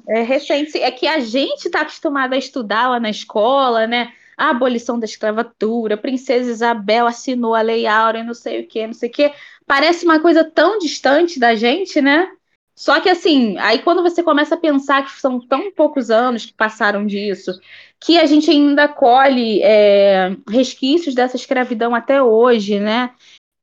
É, 0.07 0.19
é, 0.19 0.23
recente. 0.23 0.81
É 0.81 0.89
que 0.89 1.05
a 1.07 1.19
gente 1.19 1.65
está 1.65 1.81
acostumado 1.81 2.33
a 2.33 2.37
estudar 2.37 2.89
lá 2.89 2.99
na 2.99 3.09
escola, 3.09 3.85
né? 3.85 4.13
A 4.37 4.49
abolição 4.49 4.97
da 4.97 5.05
escravatura, 5.05 5.97
Princesa 5.97 6.49
Isabel 6.49 7.05
assinou 7.05 7.53
a 7.53 7.61
Lei 7.61 7.85
Áurea, 7.85 8.23
não 8.23 8.33
sei 8.33 8.61
o 8.61 8.67
quê, 8.67 8.87
não 8.87 8.93
sei 8.93 9.09
o 9.09 9.11
quê. 9.11 9.33
Parece 9.65 10.05
uma 10.05 10.19
coisa 10.19 10.43
tão 10.43 10.77
distante 10.77 11.39
da 11.39 11.53
gente, 11.55 12.01
né? 12.01 12.29
Só 12.77 12.99
que 12.99 13.09
assim, 13.09 13.57
aí 13.57 13.79
quando 13.79 14.01
você 14.01 14.21
começa 14.21 14.55
a 14.55 14.59
pensar 14.59 15.03
que 15.03 15.19
são 15.19 15.39
tão 15.39 15.71
poucos 15.71 16.11
anos 16.11 16.45
que 16.45 16.53
passaram 16.53 17.05
disso, 17.05 17.51
que 17.99 18.17
a 18.17 18.25
gente 18.25 18.51
ainda 18.51 18.87
colhe 18.87 19.61
é, 19.63 20.35
resquícios 20.49 21.15
dessa 21.15 21.37
escravidão 21.37 21.95
até 21.95 22.21
hoje, 22.21 22.79
né? 22.79 23.11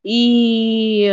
E 0.03 1.07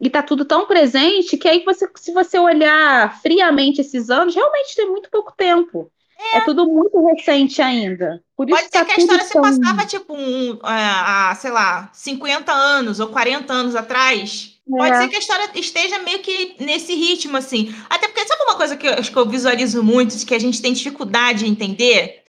e 0.00 0.08
tá 0.08 0.22
tudo 0.22 0.44
tão 0.44 0.66
presente 0.66 1.36
que 1.36 1.48
aí 1.48 1.64
você, 1.64 1.88
se 1.96 2.12
você 2.12 2.38
olhar 2.38 3.20
friamente 3.20 3.80
esses 3.80 4.10
anos, 4.10 4.34
realmente 4.34 4.76
tem 4.76 4.88
muito 4.88 5.10
pouco 5.10 5.32
tempo. 5.36 5.90
É, 6.18 6.38
é 6.38 6.40
tudo 6.40 6.66
muito 6.66 7.00
recente 7.06 7.62
ainda. 7.62 8.22
Por 8.36 8.46
Pode 8.46 8.62
isso 8.62 8.70
ser 8.72 8.78
tá 8.78 8.84
que 8.84 8.92
a 8.92 8.96
história 8.96 9.24
tão... 9.24 9.44
se 9.44 9.60
passava, 9.60 9.86
tipo, 9.86 10.14
um, 10.14 10.54
uh, 10.54 10.60
a, 10.62 11.34
sei 11.36 11.50
lá, 11.50 11.90
50 11.92 12.52
anos 12.52 12.98
ou 12.98 13.08
40 13.08 13.52
anos 13.52 13.76
atrás. 13.76 14.60
É. 14.66 14.76
Pode 14.76 14.96
ser 14.98 15.08
que 15.08 15.16
a 15.16 15.20
história 15.20 15.50
esteja 15.54 15.98
meio 16.00 16.18
que 16.18 16.56
nesse 16.58 16.94
ritmo, 16.94 17.36
assim. 17.36 17.74
Até 17.88 18.08
porque, 18.08 18.26
sabe 18.26 18.42
uma 18.42 18.56
coisa 18.56 18.76
que 18.76 18.86
eu 18.86 18.94
acho 18.94 19.12
que 19.12 19.16
eu 19.16 19.28
visualizo 19.28 19.82
muito, 19.82 20.26
que 20.26 20.34
a 20.34 20.40
gente 20.40 20.60
tem 20.60 20.72
dificuldade 20.72 21.46
em 21.46 21.50
entender? 21.50 22.24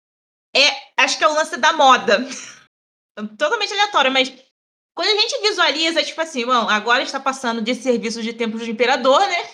É, 0.54 1.02
acho 1.02 1.16
que 1.16 1.24
é 1.24 1.28
o 1.28 1.34
lance 1.34 1.56
da 1.56 1.72
moda. 1.72 2.26
Totalmente 3.38 3.72
aleatório, 3.72 4.12
mas 4.12 4.32
quando 4.98 5.16
a 5.16 5.20
gente 5.20 5.40
visualiza, 5.40 6.02
tipo 6.02 6.20
assim, 6.20 6.44
bom, 6.44 6.68
agora 6.68 7.04
está 7.04 7.20
passando 7.20 7.62
de 7.62 7.72
serviço 7.72 8.20
de 8.20 8.32
templo 8.32 8.58
de 8.58 8.68
imperador, 8.68 9.20
né? 9.20 9.46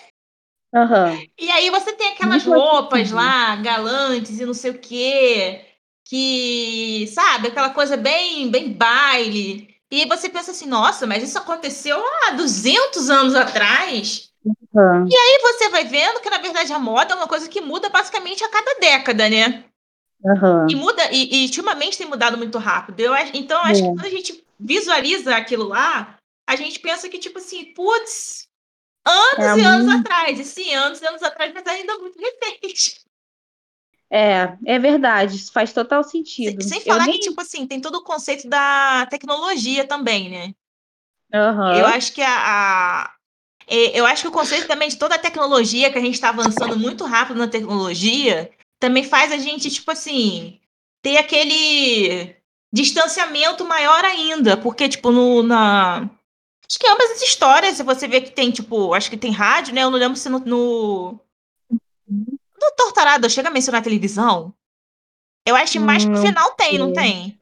Uhum. 0.73 1.23
E 1.37 1.51
aí 1.51 1.69
você 1.69 1.93
tem 1.93 2.13
aquelas 2.13 2.43
Muito 2.43 2.59
roupas 2.59 3.11
lá, 3.11 3.55
galantes 3.57 4.39
e 4.39 4.45
não 4.45 4.55
sei 4.55 4.71
o 4.71 4.79
quê, 4.79 5.63
que, 6.03 7.07
sabe, 7.13 7.49
aquela 7.49 7.69
coisa 7.69 7.95
bem, 7.95 8.49
bem 8.49 8.73
baile. 8.73 9.69
E 9.91 10.07
você 10.07 10.29
pensa 10.29 10.49
assim, 10.49 10.65
nossa, 10.65 11.05
mas 11.05 11.21
isso 11.21 11.37
aconteceu 11.37 12.03
há 12.23 12.31
200 12.31 13.07
anos 13.11 13.35
atrás. 13.35 14.31
Uhum. 14.43 15.07
E 15.07 15.15
aí 15.15 15.39
você 15.43 15.69
vai 15.69 15.85
vendo 15.85 16.21
que, 16.21 16.29
na 16.31 16.39
verdade, 16.39 16.73
a 16.73 16.79
moda 16.79 17.13
é 17.13 17.17
uma 17.17 17.27
coisa 17.27 17.47
que 17.47 17.61
muda 17.61 17.87
basicamente 17.89 18.43
a 18.43 18.49
cada 18.49 18.79
década, 18.79 19.29
né? 19.29 19.63
Uhum. 20.23 20.67
E 20.71 20.75
muda, 20.75 21.03
e, 21.11 21.43
e 21.43 21.45
ultimamente 21.45 21.99
tem 21.99 22.07
mudado 22.07 22.35
muito 22.35 22.57
rápido. 22.57 22.99
Eu, 22.99 23.13
então, 23.35 23.59
eu 23.59 23.65
acho 23.65 23.81
que 23.83 23.87
quando 23.89 24.05
a 24.05 24.09
gente 24.09 24.44
visualiza 24.59 25.35
aquilo 25.35 25.67
lá, 25.67 26.17
a 26.47 26.55
gente 26.55 26.79
pensa 26.79 27.09
que, 27.09 27.19
tipo 27.19 27.39
assim, 27.39 27.73
putz, 27.73 28.47
anos 29.05 29.57
é 29.57 29.59
e 29.59 29.63
anos 29.63 29.93
atrás. 29.93 30.39
E 30.39 30.43
sim, 30.43 30.73
anos 30.73 31.01
e 31.01 31.07
anos 31.07 31.23
atrás, 31.23 31.53
mas 31.53 31.65
ainda 31.67 31.97
muito 31.97 32.17
recente. 32.19 33.01
É, 34.09 34.55
é 34.65 34.79
verdade, 34.79 35.35
isso 35.35 35.51
faz 35.51 35.73
total 35.73 36.03
sentido. 36.03 36.61
Sem, 36.61 36.79
sem 36.79 36.81
falar 36.81 37.05
nem... 37.05 37.13
que, 37.13 37.29
tipo 37.29 37.41
assim, 37.41 37.67
tem 37.67 37.81
todo 37.81 37.95
o 37.95 38.03
conceito 38.03 38.47
da 38.47 39.07
tecnologia 39.07 39.85
também, 39.85 40.29
né? 40.29 40.53
Uhum. 41.33 41.73
Eu 41.73 41.85
acho 41.87 42.13
que 42.13 42.21
a, 42.21 42.37
a, 42.37 43.15
eu 43.67 44.05
acho 44.05 44.21
que 44.21 44.27
o 44.27 44.31
conceito 44.31 44.67
também 44.67 44.89
de 44.89 44.97
toda 44.97 45.15
a 45.15 45.19
tecnologia, 45.19 45.91
que 45.91 45.97
a 45.97 46.01
gente 46.01 46.13
está 46.13 46.29
avançando 46.29 46.77
muito 46.77 47.03
rápido 47.03 47.37
na 47.37 47.47
tecnologia, 47.47 48.51
também 48.79 49.03
faz 49.03 49.31
a 49.31 49.37
gente, 49.37 49.69
tipo 49.69 49.89
assim, 49.91 50.59
ter 51.01 51.17
aquele 51.17 52.35
distanciamento 52.75 53.63
maior 53.63 54.03
ainda, 54.03 54.57
porque, 54.57 54.89
tipo, 54.89 55.09
no, 55.09 55.41
na. 55.41 56.09
Acho 56.67 56.77
que 56.77 56.87
ambas 56.87 57.11
as 57.11 57.21
histórias, 57.21 57.77
se 57.77 57.83
você 57.83 58.05
vê 58.05 58.19
que 58.19 58.31
tem, 58.31 58.51
tipo, 58.51 58.93
acho 58.93 59.09
que 59.09 59.15
tem 59.15 59.31
rádio, 59.31 59.73
né? 59.73 59.83
Eu 59.83 59.89
não 59.89 59.97
lembro 59.97 60.17
se 60.17 60.27
no. 60.27 60.39
No, 60.39 61.19
no 62.09 62.71
Tortarado 62.75 63.29
chega 63.29 63.47
a 63.47 63.51
mencionar 63.51 63.79
a 63.79 63.83
televisão. 63.83 64.53
Eu 65.47 65.55
acho 65.55 65.73
que 65.73 65.79
mais 65.79 66.03
pro 66.03 66.17
final 66.17 66.51
tem, 66.51 66.77
não 66.77 66.91
tem? 66.91 67.39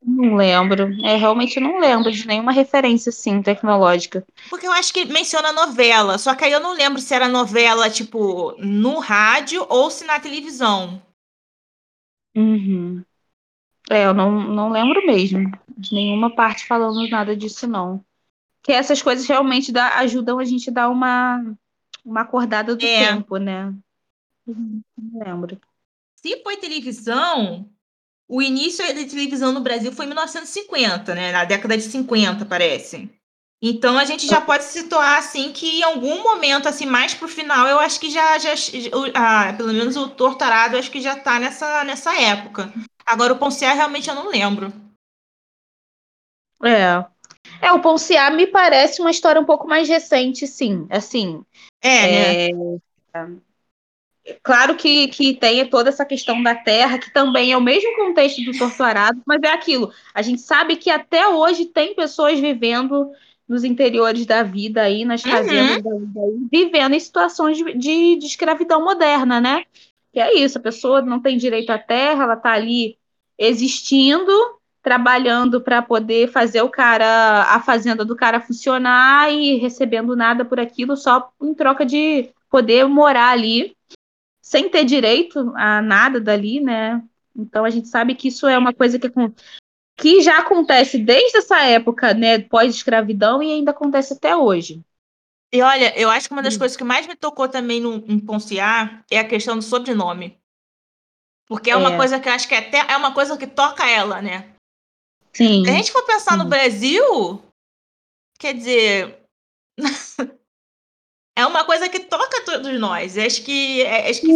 Não 0.00 0.36
lembro. 0.36 0.94
É, 1.04 1.16
realmente 1.16 1.58
não 1.58 1.78
lembro 1.78 2.10
de 2.10 2.26
nenhuma 2.26 2.52
referência, 2.52 3.10
assim, 3.10 3.42
tecnológica. 3.42 4.24
Porque 4.48 4.66
eu 4.66 4.72
acho 4.72 4.94
que 4.94 5.04
menciona 5.04 5.52
novela, 5.52 6.16
só 6.16 6.34
que 6.34 6.44
aí 6.44 6.52
eu 6.52 6.60
não 6.60 6.74
lembro 6.74 7.00
se 7.00 7.12
era 7.12 7.28
novela, 7.28 7.90
tipo, 7.90 8.54
no 8.58 8.98
rádio 8.98 9.66
ou 9.68 9.90
se 9.90 10.04
na 10.04 10.20
televisão. 10.20 11.02
Uhum. 12.36 13.04
É, 13.90 14.06
eu 14.06 14.14
não, 14.14 14.30
não 14.30 14.70
lembro 14.70 15.04
mesmo 15.06 15.50
de 15.76 15.94
nenhuma 15.94 16.34
parte 16.34 16.66
falando 16.66 17.08
nada 17.08 17.36
disso, 17.36 17.66
não. 17.66 18.04
Que 18.62 18.72
essas 18.72 19.02
coisas 19.02 19.26
realmente 19.26 19.70
dá, 19.70 19.98
ajudam 19.98 20.38
a 20.38 20.44
gente 20.44 20.70
a 20.70 20.72
dar 20.72 20.88
uma, 20.88 21.54
uma 22.04 22.22
acordada 22.22 22.74
do 22.74 22.84
é. 22.84 23.06
tempo, 23.06 23.36
né? 23.36 23.74
Não 24.46 24.82
lembro. 25.24 25.60
Se 26.16 26.42
foi 26.42 26.56
televisão, 26.56 27.68
o 28.26 28.40
início 28.40 28.86
da 28.86 28.94
televisão 28.94 29.52
no 29.52 29.60
Brasil 29.60 29.92
foi 29.92 30.06
em 30.06 30.08
1950, 30.08 31.14
né? 31.14 31.32
Na 31.32 31.44
década 31.44 31.76
de 31.76 31.82
50, 31.82 32.46
parece. 32.46 33.10
Então 33.66 33.98
a 33.98 34.04
gente 34.04 34.26
já 34.26 34.42
pode 34.42 34.62
se 34.64 34.82
situar 34.82 35.16
assim 35.16 35.50
que 35.50 35.78
em 35.78 35.82
algum 35.82 36.22
momento, 36.22 36.68
assim, 36.68 36.84
mais 36.84 37.14
pro 37.14 37.26
final, 37.26 37.66
eu 37.66 37.78
acho 37.78 37.98
que 37.98 38.10
já, 38.10 38.36
já 38.38 38.52
ah, 39.14 39.54
pelo 39.56 39.72
menos 39.72 39.96
o 39.96 40.06
Tortarado, 40.10 40.76
acho 40.76 40.90
que 40.90 41.00
já 41.00 41.16
tá 41.16 41.40
nessa, 41.40 41.82
nessa 41.82 42.14
época. 42.20 42.70
Agora, 43.06 43.32
o 43.32 43.38
Ponciar, 43.38 43.74
realmente 43.74 44.06
eu 44.06 44.14
não 44.14 44.28
lembro. 44.28 44.70
É. 46.62 47.06
É, 47.62 47.72
o 47.72 47.80
Ponciar 47.80 48.34
me 48.34 48.46
parece 48.46 49.00
uma 49.00 49.10
história 49.10 49.40
um 49.40 49.46
pouco 49.46 49.66
mais 49.66 49.88
recente, 49.88 50.46
sim. 50.46 50.86
Assim. 50.90 51.42
É, 51.82 52.48
é... 52.48 52.52
né? 52.52 53.38
Claro 54.42 54.76
que, 54.76 55.08
que 55.08 55.34
tem 55.34 55.66
toda 55.70 55.88
essa 55.88 56.04
questão 56.04 56.42
da 56.42 56.54
terra, 56.54 56.98
que 56.98 57.10
também 57.10 57.52
é 57.52 57.56
o 57.56 57.62
mesmo 57.62 57.96
contexto 57.96 58.42
do 58.44 58.58
torturado, 58.58 59.22
mas 59.26 59.40
é 59.42 59.48
aquilo. 59.48 59.90
A 60.14 60.20
gente 60.20 60.42
sabe 60.42 60.76
que 60.76 60.90
até 60.90 61.28
hoje 61.28 61.64
tem 61.64 61.94
pessoas 61.94 62.38
vivendo 62.38 63.10
nos 63.48 63.64
interiores 63.64 64.26
da 64.26 64.42
vida 64.42 64.82
aí, 64.82 65.04
nas 65.04 65.22
fazendas 65.22 65.76
uhum. 65.76 65.82
da 65.82 66.06
vida 66.06 66.20
aí, 66.20 66.48
vivendo 66.50 66.94
em 66.94 67.00
situações 67.00 67.56
de, 67.56 67.74
de, 67.74 68.16
de 68.16 68.26
escravidão 68.26 68.82
moderna, 68.82 69.40
né? 69.40 69.64
Que 70.12 70.20
é 70.20 70.34
isso, 70.38 70.58
a 70.58 70.62
pessoa 70.62 71.02
não 71.02 71.20
tem 71.20 71.36
direito 71.36 71.70
à 71.70 71.78
terra, 71.78 72.24
ela 72.24 72.34
está 72.34 72.52
ali 72.52 72.96
existindo, 73.38 74.32
trabalhando 74.82 75.60
para 75.60 75.82
poder 75.82 76.30
fazer 76.30 76.62
o 76.62 76.68
cara, 76.68 77.42
a 77.48 77.60
fazenda 77.60 78.04
do 78.04 78.14
cara 78.14 78.40
funcionar 78.40 79.32
e 79.32 79.56
recebendo 79.56 80.14
nada 80.14 80.44
por 80.44 80.60
aquilo, 80.60 80.96
só 80.96 81.32
em 81.42 81.54
troca 81.54 81.84
de 81.84 82.30
poder 82.50 82.86
morar 82.86 83.30
ali, 83.30 83.76
sem 84.40 84.68
ter 84.68 84.84
direito 84.84 85.52
a 85.56 85.82
nada 85.82 86.20
dali, 86.20 86.60
né? 86.60 87.02
Então 87.34 87.64
a 87.64 87.70
gente 87.70 87.88
sabe 87.88 88.14
que 88.14 88.28
isso 88.28 88.46
é 88.46 88.56
uma 88.56 88.72
coisa 88.72 88.98
que, 88.98 89.10
que 89.96 90.20
já 90.20 90.38
acontece 90.38 90.98
desde 90.98 91.38
essa 91.38 91.60
época, 91.62 92.14
né, 92.14 92.38
pós-escravidão 92.38 93.42
e 93.42 93.52
ainda 93.52 93.70
acontece 93.70 94.12
até 94.12 94.36
hoje. 94.36 94.84
E 95.52 95.62
olha, 95.62 95.96
eu 95.98 96.10
acho 96.10 96.28
que 96.28 96.32
uma 96.32 96.42
das 96.42 96.56
hum. 96.56 96.58
coisas 96.58 96.76
que 96.76 96.82
mais 96.82 97.06
me 97.06 97.14
tocou 97.14 97.48
também 97.48 97.80
no, 97.80 98.04
em 98.08 98.18
Ponciar 98.18 99.04
é 99.10 99.18
a 99.20 99.28
questão 99.28 99.56
do 99.56 99.62
sobrenome. 99.62 100.36
Porque 101.46 101.70
é 101.70 101.76
uma 101.76 101.92
é. 101.92 101.96
coisa 101.96 102.18
que 102.18 102.28
eu 102.28 102.32
acho 102.32 102.48
que 102.48 102.54
até 102.54 102.78
é 102.78 102.96
uma 102.96 103.14
coisa 103.14 103.36
que 103.36 103.46
toca 103.46 103.88
ela, 103.88 104.20
né? 104.20 104.54
Sim. 105.32 105.64
Se 105.64 105.70
a 105.70 105.74
gente 105.74 105.92
for 105.92 106.04
pensar 106.04 106.32
Sim. 106.32 106.38
no 106.38 106.44
Brasil, 106.46 107.42
quer 108.38 108.54
dizer. 108.54 109.20
é 111.36 111.46
uma 111.46 111.64
coisa 111.64 111.88
que 111.88 112.00
toca 112.00 112.44
todos 112.44 112.80
nós. 112.80 113.16
Acho 113.18 113.44
que, 113.44 113.82
é, 113.82 114.10
acho 114.10 114.22
que 114.22 114.32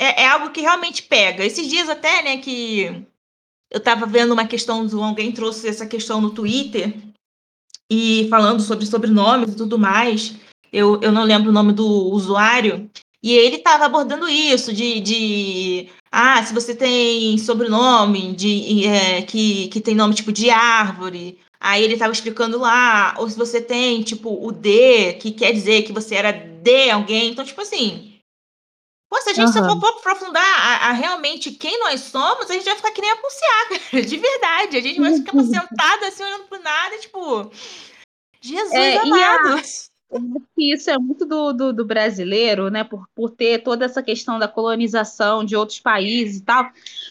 é, 0.00 0.22
é, 0.22 0.26
algo 0.26 0.50
que 0.50 0.60
realmente 0.62 1.02
pega. 1.02 1.44
Esses 1.44 1.68
dias 1.68 1.88
até, 1.88 2.22
né, 2.22 2.38
que 2.38 3.06
eu 3.74 3.80
tava 3.80 4.06
vendo 4.06 4.32
uma 4.32 4.46
questão, 4.46 4.86
do, 4.86 5.02
alguém 5.02 5.32
trouxe 5.32 5.68
essa 5.68 5.84
questão 5.84 6.20
no 6.20 6.30
Twitter, 6.30 6.94
e 7.90 8.26
falando 8.30 8.62
sobre 8.62 8.86
sobrenomes 8.86 9.52
e 9.52 9.56
tudo 9.56 9.78
mais. 9.78 10.36
Eu, 10.72 11.00
eu 11.02 11.12
não 11.12 11.24
lembro 11.24 11.50
o 11.50 11.52
nome 11.52 11.72
do 11.72 11.86
usuário. 11.86 12.90
E 13.22 13.32
ele 13.32 13.56
estava 13.56 13.84
abordando 13.84 14.28
isso, 14.28 14.72
de, 14.72 15.00
de 15.00 15.88
ah, 16.10 16.42
se 16.44 16.54
você 16.54 16.74
tem 16.74 17.36
sobrenome 17.38 18.32
de, 18.34 18.86
é, 18.86 19.22
que, 19.22 19.68
que 19.68 19.80
tem 19.80 19.94
nome 19.94 20.14
tipo 20.14 20.32
de 20.32 20.50
árvore, 20.50 21.38
Aí 21.64 21.82
ele 21.82 21.96
tava 21.96 22.12
explicando 22.12 22.58
lá, 22.58 23.14
ou 23.16 23.26
se 23.26 23.38
você 23.38 23.58
tem, 23.58 24.02
tipo, 24.02 24.46
o 24.46 24.52
D, 24.52 25.14
que 25.14 25.30
quer 25.30 25.50
dizer 25.50 25.80
que 25.82 25.94
você 25.94 26.14
era 26.14 26.30
de 26.30 26.90
alguém. 26.90 27.30
Então, 27.30 27.42
tipo 27.42 27.62
assim. 27.62 28.13
Pô, 29.08 29.20
se 29.20 29.30
a 29.30 29.34
gente 29.34 29.58
uhum. 29.58 29.80
for 29.80 29.88
aprofundar 29.88 30.42
a, 30.42 30.88
a, 30.88 30.92
realmente 30.92 31.52
quem 31.52 31.78
nós 31.80 32.00
somos, 32.00 32.50
a 32.50 32.54
gente 32.54 32.64
vai 32.64 32.76
ficar 32.76 32.90
que 32.90 33.00
nem 33.00 33.10
a 33.10 33.16
Pulsear, 33.16 33.68
cara. 33.68 34.02
De 34.06 34.16
verdade. 34.16 34.76
A 34.76 34.80
gente 34.80 35.00
vai 35.00 35.14
ficar 35.14 35.42
sentado 35.42 36.04
assim, 36.04 36.22
olhando 36.24 36.44
pro 36.44 36.60
nada, 36.60 36.98
tipo. 36.98 37.50
Jesus 38.40 38.72
é, 38.72 38.96
amado. 38.98 39.62
Isso 40.56 40.90
é 40.90 40.98
muito 40.98 41.26
do, 41.26 41.52
do, 41.52 41.72
do, 41.72 41.84
brasileiro, 41.84 42.70
né? 42.70 42.84
Por, 42.84 43.08
por 43.14 43.30
ter 43.30 43.62
toda 43.62 43.84
essa 43.84 44.02
questão 44.02 44.38
da 44.38 44.46
colonização 44.46 45.44
de 45.44 45.56
outros 45.56 45.80
países 45.80 46.38
e 46.38 46.44
tal. 46.44 46.70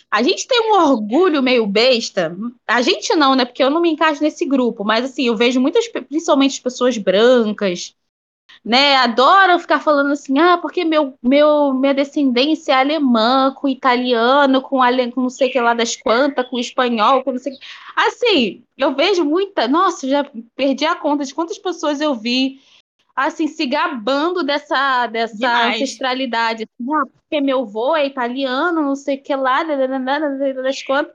A 0.10 0.24
gente 0.24 0.48
tem 0.48 0.72
um 0.72 0.80
orgulho 0.80 1.44
meio 1.44 1.66
besta. 1.68 2.36
A 2.68 2.82
gente 2.82 3.14
não, 3.16 3.36
né? 3.36 3.46
Porque 3.46 3.64
eu 3.64 3.70
não 3.70 3.82
me 3.82 3.90
encaixo 3.90 4.22
nesse 4.22 4.46
grupo, 4.46 4.84
mas 4.84 5.06
assim, 5.06 5.28
eu 5.28 5.36
vejo 5.36 5.60
muitas, 5.60 5.88
principalmente 5.88 6.62
pessoas 6.62 6.98
brancas, 6.98 7.96
né? 8.64 8.96
Adoram 8.98 9.60
ficar 9.60 9.80
falando 9.80 10.12
assim, 10.12 10.40
ah, 10.40 10.58
porque 10.58 10.84
meu, 10.84 11.18
meu, 11.22 11.74
minha 11.74 11.94
descendência 11.94 12.74
é 12.74 12.76
alemã, 12.76 13.54
com 13.56 13.68
italiano, 13.68 14.62
com, 14.62 14.82
ale, 14.82 15.12
com 15.12 15.22
não 15.22 15.30
sei 15.30 15.50
o 15.50 15.52
que 15.52 15.62
lá 15.62 15.74
das 15.74 15.96
quantas, 15.96 16.48
com 16.48 16.60
espanhol, 16.60 17.24
com 17.24 17.32
não 17.32 17.40
sei 17.40 17.54
que. 17.54 17.60
Assim, 17.96 18.64
eu 18.78 18.96
vejo 18.96 19.24
muita. 19.24 19.68
Nossa, 19.68 20.08
já 20.08 20.26
perdi 20.56 20.86
a 20.86 20.96
conta 20.96 21.24
de 21.24 21.34
quantas 21.34 21.58
pessoas 21.58 22.02
eu 22.02 22.14
vi 22.14 22.60
assim, 23.16 23.48
se 23.48 23.66
gabando 23.66 24.44
dessa, 24.44 25.08
dessa 25.08 25.68
ancestralidade. 25.68 26.64
Assim, 26.64 26.94
ah, 26.94 27.06
porque 27.06 27.42
meu 27.42 27.62
avô 27.62 27.96
é 27.96 28.08
italiano, 28.08 28.82
não 28.82 28.96
sei 28.96 29.18
o 29.18 29.22
que 29.22 29.36
lá, 29.36 29.64
das 29.64 30.84
contas. 30.84 31.14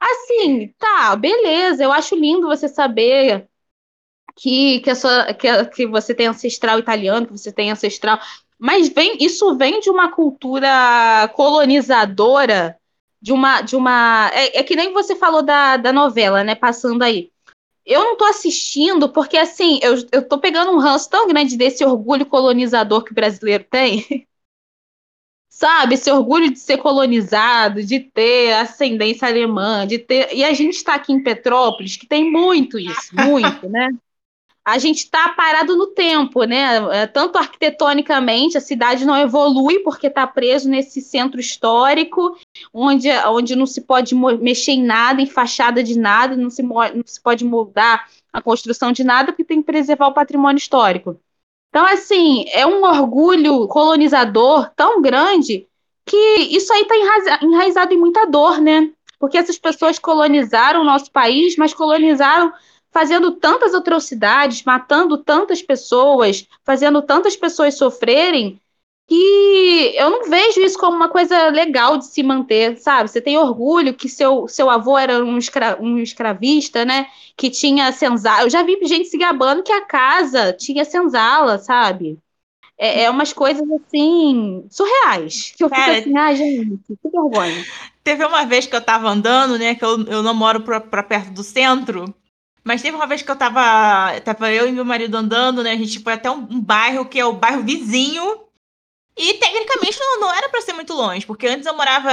Assim, 0.00 0.72
tá, 0.78 1.16
beleza, 1.16 1.82
eu 1.82 1.92
acho 1.92 2.14
lindo 2.14 2.46
você 2.46 2.68
saber 2.68 3.48
que, 4.38 4.80
que, 4.80 4.90
a 4.90 4.94
sua, 4.94 5.34
que, 5.34 5.64
que 5.66 5.86
você 5.86 6.14
tem 6.14 6.28
ancestral 6.28 6.78
italiano, 6.78 7.26
que 7.26 7.32
você 7.32 7.52
tem 7.52 7.70
ancestral. 7.70 8.20
Mas 8.58 8.88
vem, 8.88 9.16
isso 9.20 9.56
vem 9.56 9.80
de 9.80 9.90
uma 9.90 10.10
cultura 10.12 11.28
colonizadora, 11.34 12.78
de 13.20 13.32
uma. 13.32 13.60
De 13.60 13.76
uma 13.76 14.30
é, 14.32 14.60
é 14.60 14.62
que 14.62 14.76
nem 14.76 14.92
você 14.92 15.16
falou 15.16 15.42
da, 15.42 15.76
da 15.76 15.92
novela, 15.92 16.44
né? 16.44 16.54
Passando 16.54 17.02
aí 17.02 17.30
eu 17.88 18.04
não 18.04 18.16
tô 18.18 18.26
assistindo 18.26 19.08
porque, 19.08 19.38
assim, 19.38 19.80
eu, 19.82 19.94
eu 20.12 20.28
tô 20.28 20.38
pegando 20.38 20.70
um 20.72 20.78
ranço 20.78 21.08
tão 21.08 21.26
grande 21.26 21.56
desse 21.56 21.82
orgulho 21.82 22.26
colonizador 22.26 23.02
que 23.02 23.12
o 23.12 23.14
brasileiro 23.14 23.64
tem. 23.64 24.04
Sabe, 25.48 25.94
esse 25.94 26.10
orgulho 26.10 26.52
de 26.52 26.58
ser 26.58 26.76
colonizado, 26.76 27.82
de 27.82 27.98
ter 27.98 28.52
ascendência 28.52 29.26
alemã, 29.26 29.86
de 29.86 29.98
ter. 29.98 30.32
E 30.32 30.44
a 30.44 30.52
gente 30.52 30.74
está 30.74 30.94
aqui 30.94 31.12
em 31.12 31.22
Petrópolis, 31.22 31.96
que 31.96 32.06
tem 32.06 32.30
muito 32.30 32.78
isso, 32.78 33.16
muito, 33.16 33.68
né? 33.68 33.88
A 34.68 34.76
gente 34.76 34.98
está 34.98 35.30
parado 35.30 35.74
no 35.74 35.86
tempo, 35.86 36.44
né? 36.44 36.76
É, 36.92 37.06
tanto 37.06 37.38
arquitetonicamente, 37.38 38.58
a 38.58 38.60
cidade 38.60 39.06
não 39.06 39.16
evolui 39.16 39.78
porque 39.78 40.08
está 40.08 40.26
preso 40.26 40.68
nesse 40.68 41.00
centro 41.00 41.40
histórico, 41.40 42.36
onde, 42.70 43.08
onde 43.26 43.56
não 43.56 43.64
se 43.64 43.80
pode 43.80 44.14
mexer 44.14 44.72
em 44.72 44.84
nada, 44.84 45.22
em 45.22 45.26
fachada 45.26 45.82
de 45.82 45.98
nada, 45.98 46.36
não 46.36 46.50
se, 46.50 46.62
não 46.62 47.02
se 47.06 47.18
pode 47.18 47.46
mudar 47.46 48.08
a 48.30 48.42
construção 48.42 48.92
de 48.92 49.02
nada, 49.02 49.32
porque 49.32 49.42
tem 49.42 49.62
que 49.62 49.66
preservar 49.66 50.08
o 50.08 50.14
patrimônio 50.14 50.58
histórico. 50.58 51.18
Então, 51.70 51.86
assim, 51.86 52.44
é 52.48 52.66
um 52.66 52.84
orgulho 52.84 53.66
colonizador 53.68 54.70
tão 54.76 55.00
grande 55.00 55.66
que 56.04 56.40
isso 56.40 56.70
aí 56.74 56.82
está 56.82 57.38
enraizado 57.42 57.94
em 57.94 57.98
muita 57.98 58.26
dor, 58.26 58.60
né? 58.60 58.90
Porque 59.18 59.38
essas 59.38 59.56
pessoas 59.56 59.98
colonizaram 59.98 60.82
o 60.82 60.84
nosso 60.84 61.10
país, 61.10 61.56
mas 61.56 61.72
colonizaram 61.72 62.52
fazendo 62.90 63.32
tantas 63.32 63.74
atrocidades, 63.74 64.62
matando 64.64 65.18
tantas 65.18 65.62
pessoas, 65.62 66.46
fazendo 66.64 67.02
tantas 67.02 67.36
pessoas 67.36 67.74
sofrerem, 67.74 68.60
que 69.08 69.94
eu 69.96 70.10
não 70.10 70.28
vejo 70.28 70.60
isso 70.60 70.78
como 70.78 70.94
uma 70.94 71.08
coisa 71.08 71.48
legal 71.48 71.96
de 71.96 72.06
se 72.06 72.22
manter, 72.22 72.76
sabe? 72.76 73.08
Você 73.08 73.22
tem 73.22 73.38
orgulho 73.38 73.94
que 73.94 74.06
seu, 74.08 74.46
seu 74.46 74.68
avô 74.68 74.98
era 74.98 75.24
um, 75.24 75.38
escra 75.38 75.78
um 75.80 75.98
escravista, 75.98 76.84
né? 76.84 77.06
Que 77.34 77.48
tinha 77.48 77.90
senzala. 77.90 78.42
Eu 78.42 78.50
já 78.50 78.62
vi 78.62 78.78
gente 78.84 79.08
se 79.08 79.16
gabando 79.16 79.62
que 79.62 79.72
a 79.72 79.84
casa 79.86 80.52
tinha 80.52 80.84
senzala, 80.84 81.58
sabe? 81.58 82.18
É, 82.76 83.04
é 83.04 83.10
umas 83.10 83.32
coisas 83.32 83.64
assim 83.70 84.66
surreais. 84.70 85.54
Que 85.56 85.64
eu 85.64 85.70
Cara, 85.70 85.94
fico 85.94 86.10
assim, 86.10 86.18
ah, 86.18 86.34
gente, 86.34 86.78
que 86.86 87.08
vergonha. 87.10 87.64
Teve 88.04 88.24
uma 88.26 88.44
vez 88.44 88.66
que 88.66 88.76
eu 88.76 88.80
tava 88.80 89.08
andando, 89.08 89.58
né? 89.58 89.74
Que 89.74 89.84
eu, 89.84 90.04
eu 90.04 90.22
não 90.22 90.34
moro 90.34 90.60
pra, 90.60 90.80
pra 90.80 91.02
perto 91.02 91.30
do 91.32 91.42
centro. 91.42 92.14
Mas 92.64 92.82
teve 92.82 92.96
uma 92.96 93.06
vez 93.06 93.22
que 93.22 93.30
eu 93.30 93.36
tava, 93.36 94.20
tava 94.20 94.52
eu 94.52 94.68
e 94.68 94.72
meu 94.72 94.84
marido 94.84 95.16
andando, 95.16 95.62
né? 95.62 95.72
A 95.72 95.76
gente 95.76 96.00
foi 96.00 96.12
até 96.12 96.30
um, 96.30 96.46
um 96.50 96.60
bairro 96.60 97.06
que 97.06 97.18
é 97.18 97.24
o 97.24 97.32
bairro 97.32 97.62
vizinho. 97.62 98.44
E 99.16 99.34
tecnicamente 99.34 99.98
não, 99.98 100.20
não 100.20 100.34
era 100.34 100.48
para 100.48 100.60
ser 100.60 100.72
muito 100.72 100.94
longe, 100.94 101.26
porque 101.26 101.46
antes 101.46 101.66
eu 101.66 101.74
morava. 101.74 102.10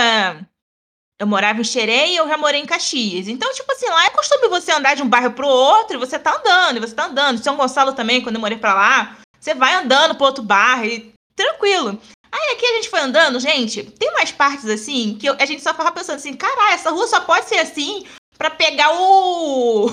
Eu 1.19 1.27
morava 1.27 1.61
em 1.61 1.63
Xerém 1.63 2.13
e 2.13 2.17
eu 2.17 2.27
já 2.27 2.37
morei 2.37 2.59
em 2.59 2.65
Caxias. 2.65 3.27
Então, 3.27 3.53
tipo 3.53 3.71
assim, 3.71 3.87
lá 3.87 4.05
é 4.05 4.09
costume 4.09 4.49
você 4.49 4.71
andar 4.71 4.95
de 4.95 5.03
um 5.03 5.07
bairro 5.07 5.31
pro 5.31 5.47
outro 5.47 5.95
e 5.95 5.99
você 5.99 6.19
tá 6.19 6.35
andando, 6.37 6.77
e 6.77 6.79
você 6.81 6.93
tá 6.93 7.05
andando. 7.05 7.41
São 7.41 7.55
Gonçalo 7.55 7.93
também, 7.93 8.21
quando 8.21 8.35
eu 8.35 8.41
morei 8.41 8.57
pra 8.57 8.73
lá, 8.73 9.17
você 9.39 9.53
vai 9.53 9.75
andando 9.75 10.15
pro 10.15 10.25
outro 10.25 10.43
bairro 10.43 10.85
e 10.85 11.13
tranquilo. 11.35 12.01
Aí 12.31 12.53
aqui 12.53 12.65
a 12.65 12.73
gente 12.75 12.89
foi 12.89 12.99
andando, 12.99 13.39
gente, 13.39 13.83
tem 13.83 14.11
mais 14.11 14.29
partes 14.29 14.65
assim 14.65 15.15
que 15.17 15.25
eu, 15.25 15.35
a 15.39 15.45
gente 15.45 15.63
só 15.63 15.71
ficava 15.71 15.91
pensando 15.91 16.17
assim, 16.17 16.33
caralho, 16.33 16.73
essa 16.73 16.91
rua 16.91 17.07
só 17.07 17.21
pode 17.21 17.47
ser 17.47 17.59
assim 17.59 18.05
para 18.37 18.49
pegar 18.49 18.91
o 18.99 19.89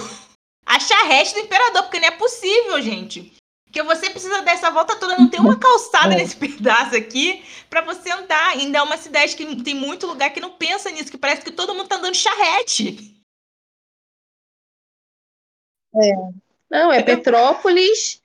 a 0.73 0.81
charrete 0.81 1.35
do 1.35 1.41
imperador, 1.41 1.83
porque 1.83 2.01
não 2.01 2.09
é 2.09 2.13
possível, 2.13 2.81
gente. 2.81 3.35
Porque 3.67 3.83
você 3.83 4.09
precisa 4.09 4.41
dessa 4.41 4.71
volta 4.71 4.97
toda, 4.97 5.19
não 5.19 5.29
tem 5.29 5.39
uma 5.39 5.59
calçada 5.59 6.15
é. 6.15 6.17
nesse 6.17 6.37
pedaço 6.37 6.97
aqui 6.97 7.45
para 7.69 7.83
você 7.83 8.11
andar. 8.11 8.51
Ainda 8.51 8.79
é 8.79 8.83
uma 8.83 8.97
cidade 8.97 9.37
que 9.37 9.63
tem 9.63 9.75
muito 9.75 10.07
lugar 10.07 10.33
que 10.33 10.41
não 10.41 10.53
pensa 10.53 10.91
nisso, 10.91 11.11
que 11.11 11.19
parece 11.19 11.43
que 11.43 11.53
todo 11.53 11.75
mundo 11.75 11.89
tá 11.89 11.97
andando 11.97 12.15
charrete. 12.15 13.15
É. 15.95 16.13
Não, 16.71 16.91
é 16.91 17.03
Petrópolis 17.05 18.23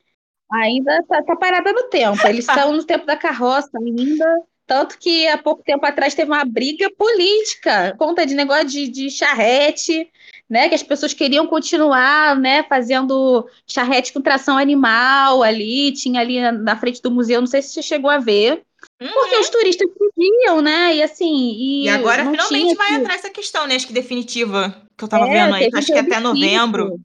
ainda 0.49 1.03
tá, 1.03 1.21
tá 1.21 1.35
parada 1.35 1.73
no 1.73 1.83
tempo. 1.89 2.25
Eles 2.25 2.47
estão 2.47 2.71
no 2.71 2.83
tempo 2.85 3.05
da 3.05 3.17
carroça 3.17 3.77
ainda. 3.77 4.25
Tanto 4.65 4.97
que 4.97 5.27
há 5.27 5.37
pouco 5.37 5.63
tempo 5.63 5.85
atrás 5.85 6.13
teve 6.13 6.29
uma 6.29 6.43
briga 6.43 6.89
política, 6.91 7.95
conta 7.97 8.25
de 8.25 8.35
negócio 8.35 8.67
de, 8.67 8.87
de 8.89 9.09
charrete 9.09 10.11
né? 10.49 10.69
Que 10.69 10.75
as 10.75 10.83
pessoas 10.83 11.13
queriam 11.13 11.47
continuar, 11.47 12.37
né? 12.39 12.63
Fazendo 12.63 13.47
charrete 13.65 14.13
com 14.13 14.21
tração 14.21 14.57
animal 14.57 15.43
ali, 15.43 15.91
tinha 15.91 16.21
ali 16.21 16.39
na 16.51 16.77
frente 16.77 17.01
do 17.01 17.11
museu, 17.11 17.41
não 17.41 17.47
sei 17.47 17.61
se 17.61 17.69
você 17.69 17.81
chegou 17.81 18.09
a 18.09 18.17
ver. 18.17 18.63
Uhum. 19.01 19.09
Porque 19.11 19.35
os 19.37 19.49
turistas 19.49 19.89
pediam, 20.15 20.61
né? 20.61 20.95
E 20.95 21.03
assim. 21.03 21.51
E, 21.53 21.85
e 21.85 21.89
agora 21.89 22.29
finalmente 22.29 22.75
vai 22.75 22.93
entrar 22.93 23.15
essa 23.15 23.29
questão, 23.29 23.67
né? 23.67 23.75
Acho 23.75 23.87
que 23.87 23.93
definitiva, 23.93 24.81
que 24.97 25.03
eu 25.03 25.07
tava 25.07 25.27
é, 25.27 25.31
vendo 25.31 25.55
aí, 25.55 25.69
acho 25.73 25.91
um 25.91 25.95
que 25.95 25.99
até 25.99 26.19
novembro. 26.19 26.99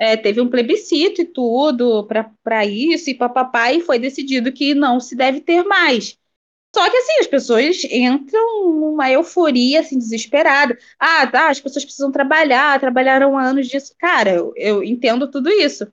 É, 0.00 0.16
teve 0.16 0.40
um 0.40 0.48
plebiscito 0.48 1.22
e 1.22 1.24
tudo 1.24 2.08
para 2.42 2.66
isso, 2.66 3.08
e 3.08 3.14
papapá, 3.14 3.72
e 3.72 3.80
foi 3.80 3.98
decidido 4.00 4.50
que 4.50 4.74
não 4.74 4.98
se 4.98 5.14
deve 5.14 5.40
ter 5.40 5.62
mais. 5.62 6.18
Só 6.74 6.88
que 6.88 6.96
assim, 6.96 7.12
as 7.20 7.26
pessoas 7.26 7.84
entram 7.84 8.72
numa 8.72 9.10
euforia 9.10 9.80
assim, 9.80 9.98
desesperada. 9.98 10.78
Ah, 10.98 11.26
tá, 11.26 11.50
as 11.50 11.60
pessoas 11.60 11.84
precisam 11.84 12.10
trabalhar, 12.10 12.80
trabalharam 12.80 13.36
anos 13.36 13.68
disso. 13.68 13.94
Cara, 13.98 14.30
eu, 14.30 14.54
eu 14.56 14.82
entendo 14.82 15.30
tudo 15.30 15.50
isso. 15.50 15.86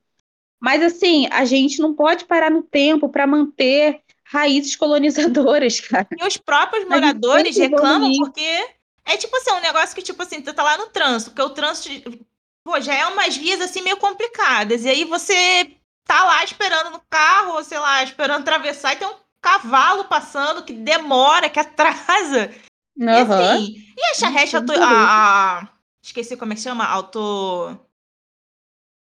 Mas 0.60 0.82
assim, 0.82 1.28
a 1.32 1.44
gente 1.44 1.80
não 1.80 1.94
pode 1.94 2.26
parar 2.26 2.50
no 2.50 2.64
tempo 2.64 3.10
para 3.10 3.28
manter 3.28 4.02
raízes 4.24 4.76
colonizadoras, 4.76 5.80
cara. 5.82 6.08
E 6.18 6.26
os 6.26 6.38
próprios 6.38 6.86
moradores 6.86 7.58
reclamam 7.58 8.12
porque 8.18 8.70
é 9.06 9.18
tipo 9.18 9.36
assim, 9.38 9.52
um 9.52 9.62
negócio 9.62 9.96
que, 9.96 10.02
tipo 10.04 10.22
assim, 10.22 10.42
tu 10.42 10.54
tá 10.54 10.64
lá 10.64 10.78
no 10.78 10.88
trânsito, 10.88 11.32
porque 11.32 11.42
o 11.42 11.54
trânsito 11.54 12.20
pô, 12.64 12.80
já 12.80 12.94
é 12.94 13.08
umas 13.08 13.36
vias 13.36 13.60
assim 13.60 13.82
meio 13.82 13.98
complicadas. 13.98 14.86
E 14.86 14.90
aí 14.90 15.04
você 15.04 15.72
tá 16.06 16.24
lá 16.26 16.44
esperando 16.44 16.92
no 16.92 17.02
carro, 17.10 17.56
ou 17.56 17.64
sei 17.64 17.80
lá, 17.80 18.04
esperando 18.04 18.42
atravessar 18.42 18.94
e 18.94 18.98
tem 18.98 19.08
um 19.08 19.16
cavalo 19.42 20.06
passando 20.06 20.64
que 20.64 20.74
demora, 20.74 21.50
que 21.50 21.60
atrasa. 21.60 22.52
Uhum. 22.98 23.08
E 23.08 23.20
assim, 23.20 23.76
e 23.98 24.12
a 24.12 24.14
charrete 24.16 24.56
auto, 24.56 24.74
a, 24.74 25.60
a, 25.60 25.70
esqueci 26.04 26.36
como 26.36 26.54
é 26.54 26.56
que 26.56 26.62
chama, 26.62 26.86
auto 26.86 27.80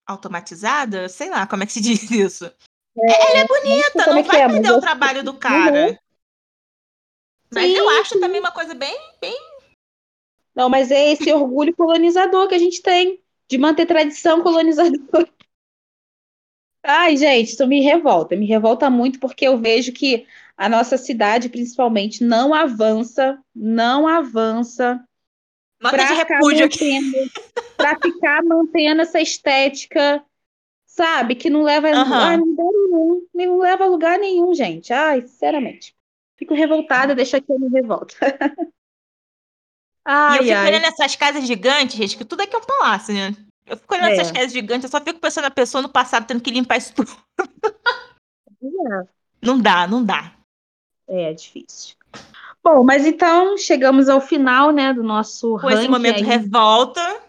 automatizada, 0.07 1.09
sei 1.09 1.30
lá 1.30 1.47
como 1.47 1.63
é 1.63 1.65
que 1.65 1.73
se 1.73 1.82
diz 1.82 2.09
isso. 2.09 2.45
É, 2.97 3.32
Ela 3.32 3.39
é 3.39 3.47
bonita, 3.47 4.05
não 4.07 4.17
é 4.17 4.23
vai 4.23 4.41
é, 4.41 4.47
perder 4.47 4.71
o 4.71 4.82
trabalho 4.82 5.23
do 5.23 5.34
cara. 5.34 5.89
Uhum. 5.89 5.97
Mas 7.53 7.65
Sim. 7.65 7.78
eu 7.78 7.89
acho 8.01 8.19
também 8.19 8.39
uma 8.39 8.51
coisa 8.51 8.73
bem, 8.73 8.97
bem. 9.21 9.38
Não, 10.55 10.69
mas 10.69 10.89
é 10.89 11.11
esse 11.11 11.32
orgulho 11.34 11.76
colonizador 11.76 12.47
que 12.47 12.55
a 12.55 12.59
gente 12.59 12.82
tem 12.82 13.21
de 13.47 13.57
manter 13.57 13.86
tradição 13.86 14.41
colonizadora. 14.41 15.30
Ai, 16.86 17.18
gente, 17.18 17.50
isso 17.50 17.68
me 17.68 17.82
revolta, 17.82 18.36
me 18.36 18.46
revolta 18.46 18.90
muito 18.90 19.20
porque 19.20 19.48
eu 19.48 19.58
vejo 19.58 19.92
que 19.92 20.26
a 20.56 20.70
nossa 20.70 20.98
cidade, 20.98 21.50
principalmente, 21.50 22.24
não 22.24 22.54
avança, 22.54 23.38
não 23.54 24.08
avança 24.08 25.04
Nota 25.82 25.98
de 25.98 26.14
repúdio 26.14 26.66
aqui. 26.66 27.00
Pra 27.76 28.00
ficar 28.00 28.44
mantendo 28.44 29.02
essa 29.02 29.20
estética, 29.20 30.24
sabe? 30.86 31.36
Que 31.36 31.50
não 31.50 31.62
leva 31.64 31.90
Aham. 31.90 32.34
a 32.34 32.36
lugar 32.38 32.72
nenhum. 32.72 33.28
Não 33.34 33.58
leva 33.58 33.84
a 33.84 33.88
lugar 33.88 34.18
nenhum, 34.18 34.54
gente. 34.54 34.94
Ai, 34.94 35.22
sinceramente. 35.22 35.96
Fico 36.38 36.54
revoltada, 36.54 37.16
deixa 37.16 37.38
aqui 37.38 37.52
eu 37.52 37.60
me 37.60 37.70
revolto. 37.70 38.16
e 40.32 40.38
eu 40.38 40.44
ai, 40.44 40.44
fico 40.44 40.54
ai. 40.54 40.68
olhando 40.68 40.86
essas 40.86 41.16
casas 41.16 41.46
gigantes, 41.46 41.96
gente, 41.96 42.18
que 42.18 42.26
tudo 42.26 42.42
aqui 42.42 42.56
é 42.56 42.60
um 42.60 42.66
palácio, 42.66 43.14
né? 43.14 43.45
Eu 43.66 43.78
fico 43.78 43.93
olhando 43.93 44.09
É. 44.09 44.13
essas 44.18 44.32
casas 44.32 44.51
gigantes, 44.51 44.84
eu 44.86 44.89
só 44.99 45.03
fico 45.03 45.20
pensando 45.20 45.43
na 45.45 45.51
pessoa 45.51 45.82
no 45.82 45.89
passado 45.89 46.28
tendo 46.28 46.41
que 46.41 46.51
limpar 46.51 46.78
isso 46.78 46.93
tudo. 46.93 47.11
Não 49.41 49.59
dá, 49.59 49.88
não 49.88 50.03
dá. 50.03 50.34
É, 51.07 51.30
é 51.30 51.34
difícil. 51.34 51.95
Bom, 52.63 52.84
mas 52.84 53.05
então 53.05 53.55
chegamos 53.59 54.09
ao 54.09 54.20
final, 54.20 54.72
né, 54.72 54.91
do 54.91 55.03
nosso 55.03 55.59
Com 55.59 55.70
esse 55.70 55.88
momento 55.88 56.16
aí. 56.18 56.24
revolta. 56.24 57.22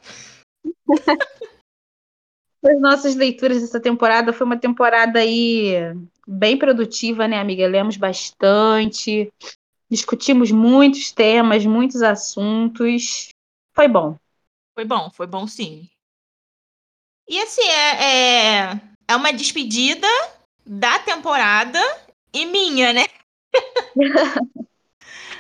As 2.65 2.81
nossas 2.81 3.15
leituras 3.15 3.61
dessa 3.61 3.79
temporada 3.79 4.33
foi 4.33 4.47
uma 4.47 4.57
temporada 4.59 5.19
aí 5.19 5.75
bem 6.27 6.59
produtiva, 6.59 7.29
né, 7.29 7.39
amiga? 7.39 7.69
Lemos 7.69 7.97
bastante, 7.99 9.31
discutimos 9.91 10.51
muitos 10.51 11.13
temas, 11.13 11.67
muitos 11.67 12.03
assuntos. 12.03 13.29
Foi 13.75 13.87
bom. 13.87 14.17
Foi 14.75 14.85
bom, 14.85 15.11
foi 15.11 15.27
bom 15.27 15.47
sim. 15.47 15.89
E 17.29 17.41
assim, 17.41 17.63
é, 17.63 18.05
é, 18.05 18.81
é 19.09 19.17
uma 19.17 19.33
despedida 19.33 20.07
da 20.65 20.99
temporada 21.01 21.81
e 22.33 22.45
minha, 22.47 22.93
né? 22.93 23.05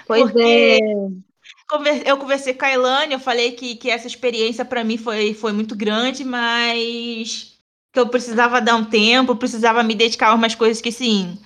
Pois 0.07 0.22
Porque- 0.22 0.43
é. 0.43 0.78
Eu 2.05 2.16
conversei 2.16 2.55
com 2.55 2.64
a 2.64 2.70
Elane, 2.72 3.12
eu 3.12 3.18
falei 3.18 3.51
que, 3.51 3.74
que 3.74 3.91
essa 3.91 4.07
experiência 4.07 4.64
para 4.64 4.84
mim 4.84 4.97
foi, 4.97 5.34
foi 5.34 5.53
muito 5.53 5.74
grande, 5.74 6.24
mas 6.24 7.57
que 7.93 7.99
eu 7.99 8.09
precisava 8.09 8.61
dar 8.61 8.76
um 8.76 8.84
tempo, 8.84 9.34
precisava 9.34 9.82
me 9.82 9.95
dedicar 9.95 10.28
a 10.28 10.34
umas 10.34 10.55
coisas 10.55 10.80
que, 10.80 10.91
assim. 10.91 11.37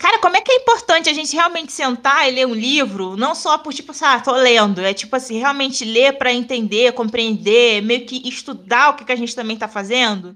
Cara, 0.00 0.18
como 0.18 0.34
é 0.34 0.40
que 0.40 0.50
é 0.50 0.56
importante 0.56 1.10
a 1.10 1.12
gente 1.12 1.36
realmente 1.36 1.72
sentar 1.72 2.26
e 2.26 2.30
ler 2.34 2.46
um 2.46 2.54
livro, 2.54 3.18
não 3.18 3.34
só 3.34 3.58
por 3.58 3.74
tipo, 3.74 3.92
ah, 4.00 4.18
tô 4.18 4.32
lendo, 4.32 4.80
é 4.80 4.94
tipo 4.94 5.14
assim, 5.14 5.38
realmente 5.38 5.84
ler 5.84 6.14
para 6.16 6.32
entender, 6.32 6.94
compreender, 6.94 7.82
meio 7.82 8.06
que 8.06 8.26
estudar 8.26 8.88
o 8.88 8.96
que, 8.96 9.04
que 9.04 9.12
a 9.12 9.16
gente 9.16 9.36
também 9.36 9.58
tá 9.58 9.68
fazendo. 9.68 10.34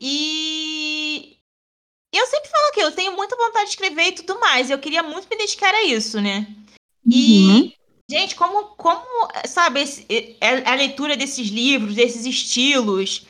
E 0.00 1.36
eu 2.10 2.26
sempre 2.26 2.48
falo 2.48 2.72
que 2.72 2.80
eu 2.80 2.92
tenho 2.92 3.14
muita 3.14 3.36
vontade 3.36 3.66
de 3.66 3.70
escrever 3.72 4.08
e 4.08 4.12
tudo 4.12 4.40
mais, 4.40 4.70
eu 4.70 4.78
queria 4.78 5.02
muito 5.02 5.28
me 5.28 5.36
dedicar 5.36 5.74
a 5.74 5.84
isso, 5.84 6.18
né? 6.18 6.46
E 7.06 7.46
Uhum. 7.50 7.72
Gente, 8.10 8.34
como, 8.36 8.64
como 8.76 9.02
sabe, 9.46 9.80
esse- 9.80 10.06
é- 10.10 10.68
a 10.70 10.74
leitura 10.74 11.16
desses 11.16 11.48
livros, 11.48 11.94
desses 11.94 12.26
estilos, 12.26 13.22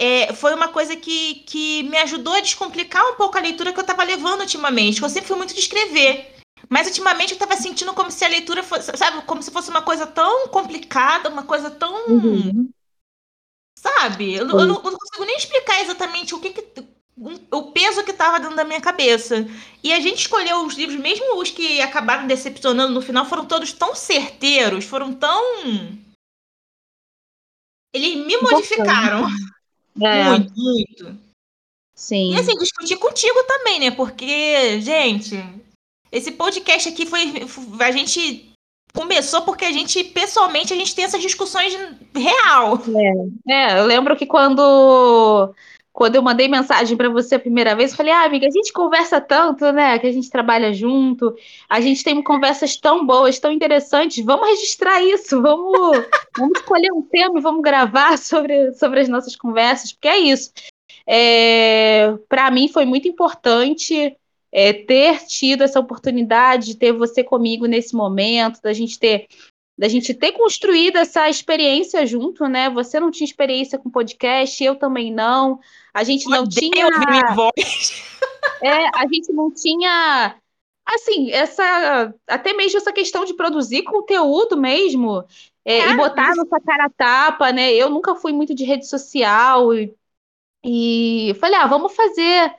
é, 0.00 0.32
foi 0.32 0.54
uma 0.54 0.68
coisa 0.68 0.96
que, 0.96 1.34
que 1.46 1.82
me 1.84 1.98
ajudou 1.98 2.32
a 2.32 2.40
descomplicar 2.40 3.04
um 3.06 3.16
pouco 3.16 3.36
a 3.36 3.40
leitura 3.40 3.70
que 3.70 3.78
eu 3.78 3.82
estava 3.82 4.02
levando 4.02 4.40
ultimamente. 4.40 5.02
Eu 5.02 5.08
sempre 5.10 5.28
fui 5.28 5.36
muito 5.36 5.52
de 5.52 5.60
escrever. 5.60 6.36
Mas 6.70 6.86
ultimamente 6.86 7.32
eu 7.32 7.34
estava 7.36 7.54
sentindo 7.56 7.92
como 7.92 8.10
se 8.10 8.24
a 8.24 8.28
leitura 8.28 8.62
fosse, 8.62 8.96
sabe, 8.96 9.22
como 9.26 9.42
se 9.42 9.50
fosse 9.50 9.68
uma 9.68 9.82
coisa 9.82 10.06
tão 10.06 10.48
complicada, 10.48 11.28
uma 11.28 11.42
coisa 11.42 11.70
tão. 11.70 12.06
Uhum. 12.08 12.70
Sabe? 13.78 14.34
Eu, 14.34 14.46
não- 14.46 14.60
eu 14.60 14.66
não, 14.66 14.76
eu 14.76 14.90
não 14.90 14.98
consigo 14.98 15.24
nem 15.24 15.36
explicar 15.36 15.80
exatamente 15.82 16.34
o 16.34 16.40
que, 16.40 16.50
que- 16.50 16.84
o 17.50 17.72
peso 17.72 18.02
que 18.04 18.12
estava 18.12 18.40
dentro 18.40 18.56
da 18.56 18.64
minha 18.64 18.80
cabeça. 18.80 19.46
E 19.84 19.92
a 19.92 20.00
gente 20.00 20.20
escolheu 20.20 20.64
os 20.64 20.74
livros, 20.74 20.98
mesmo 20.98 21.38
os 21.38 21.50
que 21.50 21.80
acabaram 21.82 22.26
decepcionando 22.26 22.94
no 22.94 23.02
final, 23.02 23.26
foram 23.26 23.44
todos 23.44 23.72
tão 23.72 23.94
certeiros, 23.94 24.84
foram 24.86 25.12
tão. 25.12 25.42
Eles 27.92 28.24
me 28.24 28.36
modificaram 28.38 29.26
É, 30.00 30.30
muito, 30.30 30.52
muito. 30.56 31.18
sim. 31.94 32.32
E 32.32 32.36
assim, 32.36 32.56
discutir 32.56 32.96
contigo 32.96 33.42
também, 33.44 33.80
né? 33.80 33.90
Porque, 33.90 34.80
gente, 34.80 35.36
esse 36.12 36.32
podcast 36.32 36.88
aqui 36.88 37.06
foi. 37.06 37.46
A 37.80 37.90
gente 37.90 38.50
começou 38.92 39.42
porque 39.42 39.64
a 39.64 39.72
gente, 39.72 40.02
pessoalmente, 40.04 40.72
a 40.72 40.76
gente 40.76 40.94
tem 40.94 41.04
essas 41.04 41.22
discussões 41.22 41.72
real. 42.14 42.78
É, 43.48 43.78
eu 43.78 43.86
lembro 43.86 44.16
que 44.16 44.26
quando, 44.26 45.54
quando 45.92 46.16
eu 46.16 46.22
mandei 46.22 46.48
mensagem 46.48 46.96
para 46.96 47.08
você 47.08 47.34
a 47.34 47.40
primeira 47.40 47.74
vez, 47.74 47.90
eu 47.90 47.96
falei, 47.96 48.12
ah, 48.12 48.24
amiga, 48.24 48.46
a 48.46 48.50
gente 48.50 48.72
conversa 48.72 49.20
tanto, 49.20 49.70
né? 49.72 49.98
Que 49.98 50.06
a 50.06 50.12
gente 50.12 50.30
trabalha 50.30 50.72
junto, 50.72 51.34
a 51.68 51.80
gente 51.80 52.04
tem 52.04 52.22
conversas 52.22 52.76
tão 52.76 53.04
boas, 53.04 53.38
tão 53.38 53.50
interessantes, 53.50 54.24
vamos 54.24 54.48
registrar 54.48 55.02
isso, 55.02 55.42
vamos, 55.42 55.72
vamos 56.38 56.58
escolher 56.58 56.92
um 56.92 57.02
tema 57.02 57.38
e 57.38 57.42
vamos 57.42 57.62
gravar 57.62 58.16
sobre, 58.18 58.72
sobre 58.74 59.00
as 59.00 59.08
nossas 59.08 59.34
conversas, 59.34 59.92
porque 59.92 60.08
é 60.08 60.18
isso. 60.18 60.52
É, 61.06 62.14
para 62.28 62.50
mim 62.50 62.68
foi 62.68 62.84
muito 62.84 63.08
importante 63.08 64.16
é, 64.52 64.72
ter 64.72 65.18
tido 65.26 65.62
essa 65.62 65.80
oportunidade 65.80 66.66
de 66.66 66.76
ter 66.76 66.92
você 66.92 67.22
comigo 67.22 67.66
nesse 67.66 67.94
momento, 67.94 68.60
da 68.62 68.72
gente 68.72 68.98
ter 68.98 69.26
da 69.80 69.88
gente 69.88 70.12
ter 70.12 70.32
construído 70.32 70.96
essa 70.96 71.26
experiência 71.30 72.04
junto, 72.04 72.46
né? 72.46 72.68
Você 72.68 73.00
não 73.00 73.10
tinha 73.10 73.24
experiência 73.24 73.78
com 73.78 73.88
podcast, 73.88 74.62
eu 74.62 74.76
também 74.76 75.10
não. 75.10 75.58
A 75.94 76.04
gente 76.04 76.28
não 76.28 76.46
tinha, 76.46 76.86
minha 77.08 77.34
voz. 77.34 78.04
é, 78.62 78.88
a 78.94 79.08
gente 79.10 79.32
não 79.32 79.50
tinha, 79.50 80.36
assim, 80.84 81.30
essa 81.30 82.12
até 82.28 82.52
mesmo 82.52 82.76
essa 82.76 82.92
questão 82.92 83.24
de 83.24 83.32
produzir 83.32 83.82
conteúdo 83.84 84.54
mesmo 84.54 85.24
é, 85.64 85.88
e 85.88 85.96
botar 85.96 86.36
nossa 86.36 86.60
cara 86.60 86.90
tapa, 86.94 87.50
né? 87.50 87.72
Eu 87.72 87.88
nunca 87.88 88.14
fui 88.14 88.34
muito 88.34 88.54
de 88.54 88.64
rede 88.64 88.86
social 88.86 89.72
e, 89.72 89.94
e 90.62 91.34
falei, 91.40 91.56
ah, 91.58 91.66
vamos 91.66 91.96
fazer. 91.96 92.54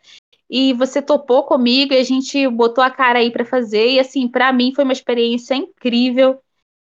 E 0.50 0.74
você 0.74 1.04
topou 1.04 1.44
comigo 1.44 1.94
e 1.94 2.00
a 2.00 2.04
gente 2.04 2.48
botou 2.48 2.84
a 2.84 2.90
cara 2.90 3.20
aí 3.20 3.30
para 3.30 3.46
fazer. 3.46 3.92
E 3.92 4.00
assim, 4.00 4.28
para 4.28 4.52
mim 4.52 4.74
foi 4.74 4.84
uma 4.84 4.92
experiência 4.92 5.54
incrível. 5.54 6.42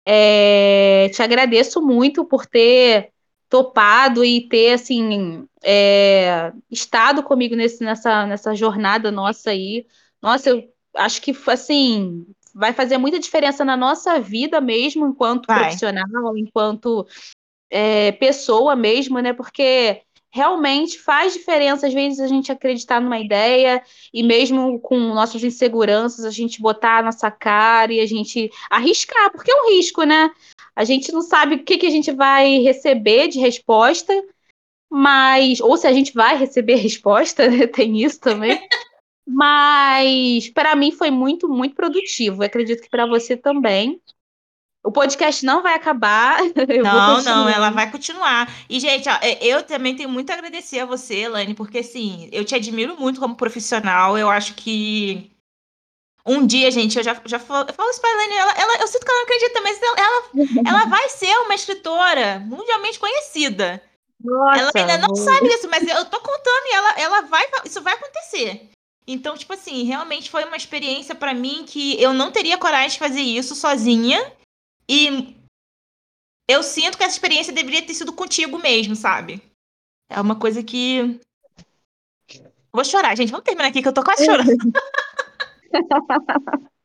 É, 0.09 1.09
te 1.09 1.21
agradeço 1.21 1.81
muito 1.81 2.23
por 2.23 2.45
ter 2.45 3.11
topado 3.49 4.23
e 4.23 4.47
ter 4.47 4.71
assim 4.71 5.45
é, 5.61 6.53
estado 6.71 7.21
comigo 7.21 7.57
nesse, 7.57 7.83
nessa, 7.83 8.25
nessa 8.25 8.55
jornada 8.55 9.11
nossa 9.11 9.49
aí. 9.49 9.85
Nossa, 10.21 10.51
eu 10.51 10.63
acho 10.95 11.21
que 11.21 11.35
assim 11.47 12.25
vai 12.55 12.71
fazer 12.71 12.97
muita 12.97 13.19
diferença 13.19 13.65
na 13.65 13.75
nossa 13.75 14.17
vida 14.17 14.61
mesmo, 14.61 15.07
enquanto 15.07 15.45
Vai. 15.45 15.65
profissional, 15.65 16.37
enquanto 16.37 17.05
é, 17.69 18.13
pessoa 18.13 18.77
mesmo, 18.77 19.19
né? 19.19 19.33
Porque 19.33 20.03
realmente 20.31 20.99
faz 20.99 21.33
diferença, 21.33 21.87
às 21.87 21.93
vezes, 21.93 22.19
a 22.19 22.27
gente 22.27 22.51
acreditar 22.51 23.01
numa 23.01 23.19
ideia 23.19 23.81
e 24.13 24.23
mesmo 24.23 24.79
com 24.79 24.97
nossas 24.97 25.43
inseguranças, 25.43 26.25
a 26.25 26.31
gente 26.31 26.61
botar 26.61 26.99
a 26.99 27.03
nossa 27.03 27.31
cara 27.31 27.93
e 27.93 27.99
a 27.99 28.05
gente 28.05 28.49
arriscar, 28.69 29.31
porque 29.31 29.51
é 29.51 29.55
um 29.55 29.69
risco, 29.71 30.03
né? 30.03 30.29
A 30.75 30.83
gente 30.83 31.11
não 31.11 31.21
sabe 31.21 31.55
o 31.55 31.63
que, 31.63 31.77
que 31.77 31.87
a 31.87 31.91
gente 31.91 32.11
vai 32.11 32.59
receber 32.59 33.27
de 33.27 33.39
resposta, 33.39 34.13
mas. 34.89 35.59
Ou 35.59 35.75
se 35.77 35.87
a 35.87 35.93
gente 35.93 36.13
vai 36.13 36.37
receber 36.37 36.75
resposta, 36.81 37.49
né? 37.49 37.67
Tem 37.67 38.01
isso 38.03 38.19
também. 38.19 38.59
Mas 39.29 40.49
para 40.51 40.73
mim 40.73 40.89
foi 40.89 41.11
muito, 41.11 41.49
muito 41.49 41.75
produtivo. 41.75 42.41
Eu 42.41 42.47
acredito 42.47 42.81
que 42.81 42.89
para 42.89 43.05
você 43.05 43.35
também. 43.35 44.01
O 44.87 44.91
podcast 44.91 45.45
não 45.45 45.61
vai 45.61 45.73
acabar. 45.75 46.39
Não, 46.81 47.21
não, 47.23 47.49
ela 47.49 47.69
vai 47.71 47.91
continuar. 47.91 48.49
E, 48.69 48.79
gente, 48.79 49.09
ó, 49.09 49.17
é, 49.21 49.37
eu 49.45 49.61
também 49.63 49.95
tenho 49.97 50.07
muito 50.07 50.29
a 50.29 50.33
agradecer 50.33 50.79
a 50.79 50.85
você, 50.85 51.15
Elaine, 51.23 51.53
porque, 51.53 51.79
assim, 51.79 52.29
eu 52.31 52.45
te 52.45 52.55
admiro 52.55 52.95
muito 52.97 53.19
como 53.19 53.35
profissional. 53.35 54.17
Eu 54.17 54.29
acho 54.29 54.53
que 54.53 55.29
um 56.25 56.45
dia, 56.47 56.71
gente, 56.71 56.97
eu 56.97 57.03
já, 57.03 57.19
já 57.25 57.37
falo, 57.37 57.67
eu 57.69 57.73
falo 57.73 57.89
isso 57.89 57.99
pra 57.99 58.09
Elaine, 58.11 58.33
ela, 58.35 58.51
ela- 58.53 58.77
eu 58.81 58.87
sinto 58.87 59.03
que 59.05 59.11
ela 59.11 59.19
não 59.19 59.25
acredita, 59.25 59.61
mas 59.61 59.81
ela, 59.81 59.95
ela, 59.97 60.23
ela 60.83 60.85
vai 60.89 61.09
ser 61.09 61.35
uma 61.39 61.55
escritora 61.55 62.39
mundialmente 62.45 62.97
conhecida. 62.97 63.81
Nossa, 64.23 64.59
ela 64.59 64.71
ainda 64.73 64.97
não 65.07 65.15
sabe 65.15 65.47
isso, 65.47 65.67
mas 65.69 65.85
eu 65.85 66.05
tô 66.05 66.19
contando 66.21 66.65
e 66.65 66.73
ela, 66.75 66.99
ela 66.99 67.21
vai, 67.23 67.45
isso 67.65 67.81
vai 67.81 67.93
acontecer. 67.93 68.69
Então, 69.05 69.37
tipo 69.37 69.51
assim, 69.53 69.83
realmente 69.83 70.29
foi 70.29 70.45
uma 70.45 70.57
experiência 70.57 71.13
pra 71.13 71.33
mim 71.33 71.65
que 71.67 72.01
eu 72.01 72.13
não 72.13 72.31
teria 72.31 72.57
coragem 72.57 72.89
de 72.91 72.99
fazer 72.99 73.21
isso 73.21 73.53
sozinha. 73.53 74.33
E 74.89 75.35
eu 76.49 76.63
sinto 76.63 76.97
que 76.97 77.03
essa 77.03 77.15
experiência 77.15 77.53
deveria 77.53 77.85
ter 77.85 77.93
sido 77.93 78.13
contigo 78.13 78.57
mesmo, 78.57 78.95
sabe? 78.95 79.41
É 80.09 80.19
uma 80.19 80.35
coisa 80.35 80.63
que. 80.63 81.19
Vou 82.71 82.85
chorar, 82.85 83.15
gente. 83.15 83.31
Vamos 83.31 83.45
terminar 83.45 83.69
aqui 83.69 83.81
que 83.81 83.87
eu 83.87 83.93
tô 83.93 84.03
quase 84.03 84.25
chorando. 84.25 84.49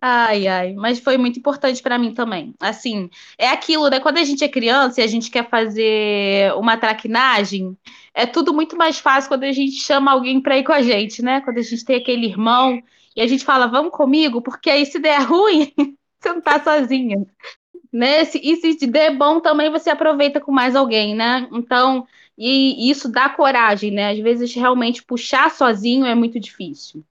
Ai, 0.00 0.46
ai, 0.48 0.72
mas 0.74 0.98
foi 0.98 1.16
muito 1.16 1.38
importante 1.38 1.82
para 1.82 1.98
mim 1.98 2.12
também. 2.12 2.54
Assim, 2.58 3.08
é 3.38 3.48
aquilo, 3.48 3.88
né? 3.88 4.00
Quando 4.00 4.18
a 4.18 4.24
gente 4.24 4.42
é 4.42 4.48
criança 4.48 5.00
e 5.00 5.04
a 5.04 5.06
gente 5.06 5.30
quer 5.30 5.48
fazer 5.48 6.52
uma 6.54 6.76
traquinagem, 6.76 7.76
é 8.12 8.26
tudo 8.26 8.52
muito 8.52 8.76
mais 8.76 8.98
fácil 8.98 9.28
quando 9.28 9.44
a 9.44 9.52
gente 9.52 9.76
chama 9.76 10.10
alguém 10.10 10.40
para 10.40 10.58
ir 10.58 10.64
com 10.64 10.72
a 10.72 10.82
gente, 10.82 11.22
né? 11.22 11.40
Quando 11.42 11.58
a 11.58 11.62
gente 11.62 11.84
tem 11.84 11.96
aquele 11.96 12.26
irmão 12.26 12.82
e 13.14 13.22
a 13.22 13.26
gente 13.26 13.44
fala, 13.44 13.66
vamos 13.66 13.92
comigo, 13.92 14.42
porque 14.42 14.70
aí 14.70 14.84
se 14.84 14.98
der 14.98 15.22
ruim, 15.22 15.72
você 16.20 16.32
não 16.32 16.40
tá 16.40 16.62
sozinha. 16.62 17.26
né? 17.92 18.22
E 18.22 18.56
se 18.56 18.76
te 18.76 18.86
der 18.86 19.16
bom 19.16 19.40
também, 19.40 19.70
você 19.70 19.90
aproveita 19.90 20.40
com 20.40 20.52
mais 20.52 20.76
alguém, 20.76 21.14
né? 21.14 21.48
Então, 21.52 22.06
e 22.36 22.90
isso 22.90 23.10
dá 23.10 23.28
coragem, 23.28 23.90
né? 23.90 24.10
Às 24.12 24.18
vezes, 24.18 24.54
realmente, 24.54 25.02
puxar 25.02 25.50
sozinho 25.50 26.06
é 26.06 26.14
muito 26.14 26.38
difícil. 26.38 27.04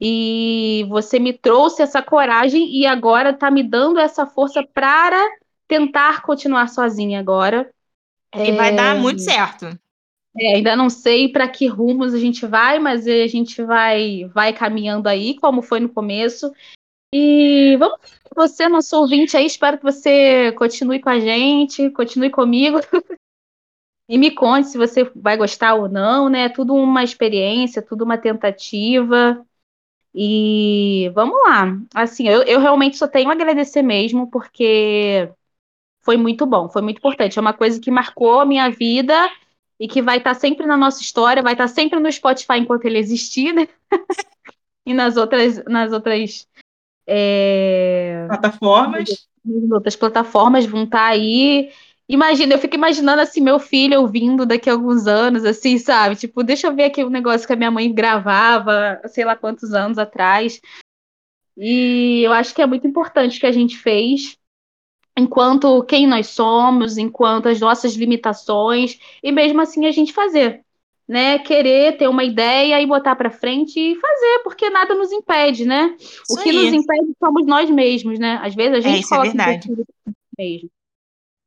E 0.00 0.84
você 0.88 1.18
me 1.18 1.32
trouxe 1.32 1.82
essa 1.82 2.02
coragem 2.02 2.70
e 2.76 2.86
agora 2.86 3.30
está 3.30 3.50
me 3.50 3.62
dando 3.62 3.98
essa 3.98 4.26
força 4.26 4.62
para 4.62 5.18
tentar 5.66 6.22
continuar 6.22 6.68
sozinha 6.68 7.18
agora. 7.18 7.70
E 8.34 8.50
é... 8.50 8.52
vai 8.52 8.74
dar 8.74 8.96
muito 8.96 9.22
certo. 9.22 9.66
É, 10.38 10.56
ainda 10.56 10.76
não 10.76 10.90
sei 10.90 11.30
para 11.30 11.48
que 11.48 11.66
rumos 11.66 12.12
a 12.12 12.18
gente 12.18 12.44
vai, 12.46 12.78
mas 12.78 13.06
a 13.06 13.26
gente 13.26 13.62
vai 13.62 14.28
vai 14.34 14.52
caminhando 14.52 15.08
aí, 15.08 15.38
como 15.38 15.62
foi 15.62 15.80
no 15.80 15.88
começo. 15.88 16.52
E 17.18 17.76
vamos 17.78 17.98
você, 18.36 18.68
nosso 18.68 18.94
ouvinte 19.00 19.34
aí, 19.34 19.46
espero 19.46 19.78
que 19.78 19.82
você 19.82 20.52
continue 20.52 21.00
com 21.00 21.08
a 21.08 21.18
gente, 21.18 21.88
continue 21.90 22.28
comigo. 22.28 22.78
e 24.06 24.18
me 24.18 24.30
conte 24.30 24.68
se 24.68 24.76
você 24.76 25.04
vai 25.16 25.38
gostar 25.38 25.74
ou 25.74 25.88
não, 25.88 26.28
né? 26.28 26.50
Tudo 26.50 26.74
uma 26.74 27.02
experiência, 27.02 27.80
tudo 27.80 28.04
uma 28.04 28.18
tentativa. 28.18 29.42
E 30.14 31.10
vamos 31.14 31.36
lá. 31.46 31.78
Assim, 31.94 32.28
eu, 32.28 32.42
eu 32.42 32.60
realmente 32.60 32.98
só 32.98 33.08
tenho 33.08 33.30
a 33.30 33.32
agradecer 33.32 33.80
mesmo, 33.80 34.30
porque 34.30 35.30
foi 36.02 36.18
muito 36.18 36.44
bom, 36.44 36.68
foi 36.68 36.82
muito 36.82 36.98
importante. 36.98 37.38
É 37.38 37.40
uma 37.40 37.54
coisa 37.54 37.80
que 37.80 37.90
marcou 37.90 38.40
a 38.40 38.44
minha 38.44 38.68
vida 38.68 39.30
e 39.80 39.88
que 39.88 40.02
vai 40.02 40.18
estar 40.18 40.34
sempre 40.34 40.66
na 40.66 40.76
nossa 40.76 41.00
história, 41.00 41.42
vai 41.42 41.54
estar 41.54 41.68
sempre 41.68 41.98
no 41.98 42.12
Spotify 42.12 42.58
enquanto 42.58 42.84
ele 42.84 42.98
existir, 42.98 43.54
né? 43.54 43.66
e 44.84 44.92
nas 44.92 45.16
outras, 45.16 45.64
nas 45.64 45.90
outras 45.92 46.46
é... 47.06 48.26
plataformas. 48.28 49.28
Outras 49.70 49.94
plataformas 49.94 50.66
vão 50.66 50.84
estar 50.84 51.06
aí. 51.06 51.70
Imagina, 52.08 52.54
eu 52.54 52.58
fico 52.58 52.74
imaginando 52.74 53.20
assim, 53.20 53.40
meu 53.40 53.58
filho 53.58 54.00
ouvindo 54.00 54.44
daqui 54.44 54.68
a 54.68 54.72
alguns 54.72 55.06
anos, 55.06 55.44
assim, 55.44 55.78
sabe? 55.78 56.16
Tipo, 56.16 56.42
deixa 56.42 56.66
eu 56.66 56.74
ver 56.74 56.84
aqui 56.84 57.04
um 57.04 57.10
negócio 57.10 57.46
que 57.46 57.52
a 57.52 57.56
minha 57.56 57.70
mãe 57.70 57.92
gravava, 57.92 59.00
sei 59.06 59.24
lá 59.24 59.36
quantos 59.36 59.72
anos 59.72 59.98
atrás. 59.98 60.60
E 61.56 62.22
eu 62.24 62.32
acho 62.32 62.54
que 62.54 62.62
é 62.62 62.66
muito 62.66 62.86
importante 62.86 63.40
que 63.40 63.46
a 63.46 63.52
gente 63.52 63.76
fez, 63.78 64.36
enquanto 65.16 65.82
quem 65.84 66.06
nós 66.06 66.28
somos, 66.28 66.98
enquanto 66.98 67.48
as 67.48 67.58
nossas 67.60 67.94
limitações, 67.94 68.98
e 69.22 69.32
mesmo 69.32 69.60
assim 69.60 69.86
a 69.86 69.92
gente 69.92 70.12
fazer. 70.12 70.65
Né, 71.08 71.38
querer 71.38 71.96
ter 71.96 72.08
uma 72.08 72.24
ideia 72.24 72.82
e 72.82 72.86
botar 72.86 73.14
para 73.14 73.30
frente 73.30 73.78
e 73.78 73.94
fazer, 73.94 74.40
porque 74.42 74.68
nada 74.68 74.92
nos 74.92 75.12
impede, 75.12 75.64
né? 75.64 75.94
Isso 76.00 76.24
o 76.28 76.36
que 76.36 76.50
aí. 76.50 76.56
nos 76.56 76.72
impede 76.72 77.14
somos 77.16 77.46
nós 77.46 77.70
mesmos, 77.70 78.18
né? 78.18 78.40
Às 78.42 78.56
vezes 78.56 78.74
a 78.74 78.80
gente 78.80 79.04
é, 79.04 79.08
coloca 79.08 79.28
é 79.28 79.30
verdade. 79.30 79.68
mesmo. 80.36 80.68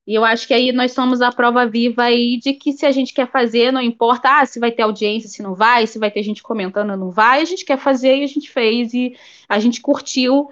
E 0.09 0.15
eu 0.15 0.25
acho 0.25 0.47
que 0.47 0.55
aí 0.55 0.71
nós 0.71 0.91
somos 0.91 1.21
a 1.21 1.31
prova 1.31 1.67
viva 1.67 2.01
aí 2.01 2.39
de 2.39 2.53
que 2.53 2.73
se 2.73 2.83
a 2.83 2.91
gente 2.91 3.13
quer 3.13 3.29
fazer, 3.29 3.71
não 3.71 3.79
importa 3.79 4.39
ah, 4.39 4.45
se 4.45 4.59
vai 4.59 4.71
ter 4.71 4.81
audiência, 4.81 5.29
se 5.29 5.43
não 5.43 5.53
vai, 5.53 5.85
se 5.85 5.99
vai 5.99 6.09
ter 6.09 6.23
gente 6.23 6.41
comentando 6.41 6.89
ou 6.89 6.97
não 6.97 7.11
vai, 7.11 7.41
a 7.41 7.45
gente 7.45 7.63
quer 7.63 7.77
fazer 7.77 8.17
e 8.17 8.23
a 8.23 8.27
gente 8.27 8.49
fez 8.49 8.91
e 8.91 9.15
a 9.47 9.59
gente 9.59 9.79
curtiu 9.81 10.49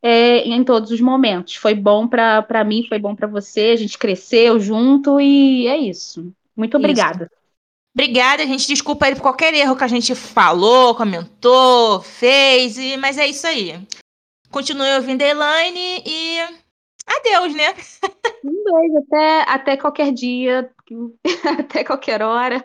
é, 0.00 0.46
em 0.46 0.62
todos 0.62 0.92
os 0.92 1.00
momentos. 1.00 1.56
Foi 1.56 1.74
bom 1.74 2.06
para 2.06 2.62
mim, 2.64 2.86
foi 2.88 3.00
bom 3.00 3.12
para 3.12 3.26
você, 3.26 3.70
a 3.70 3.76
gente 3.76 3.98
cresceu 3.98 4.60
junto 4.60 5.20
e 5.20 5.66
é 5.66 5.76
isso. 5.76 6.32
Muito 6.56 6.76
obrigada. 6.76 7.24
Isso. 7.24 7.41
Obrigada, 7.94 8.46
gente. 8.46 8.66
Desculpa 8.66 9.06
aí 9.06 9.14
por 9.14 9.22
qualquer 9.22 9.52
erro 9.54 9.76
que 9.76 9.84
a 9.84 9.88
gente 9.88 10.14
falou, 10.14 10.94
comentou, 10.94 12.00
fez, 12.00 12.78
e... 12.78 12.96
mas 12.96 13.18
é 13.18 13.26
isso 13.26 13.46
aí. 13.46 13.86
Continue 14.50 14.94
ouvindo 14.96 15.22
a 15.22 15.26
Elaine 15.26 16.02
e 16.06 16.38
Adeus, 17.06 17.54
né? 17.54 17.74
Um 18.44 18.64
beijo, 18.64 18.98
até, 18.98 19.42
até 19.42 19.76
qualquer 19.76 20.12
dia, 20.12 20.72
até 21.60 21.84
qualquer 21.84 22.22
hora. 22.22 22.64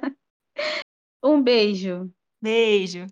Um 1.23 1.41
beijo. 1.41 2.11
Beijo. 2.41 3.05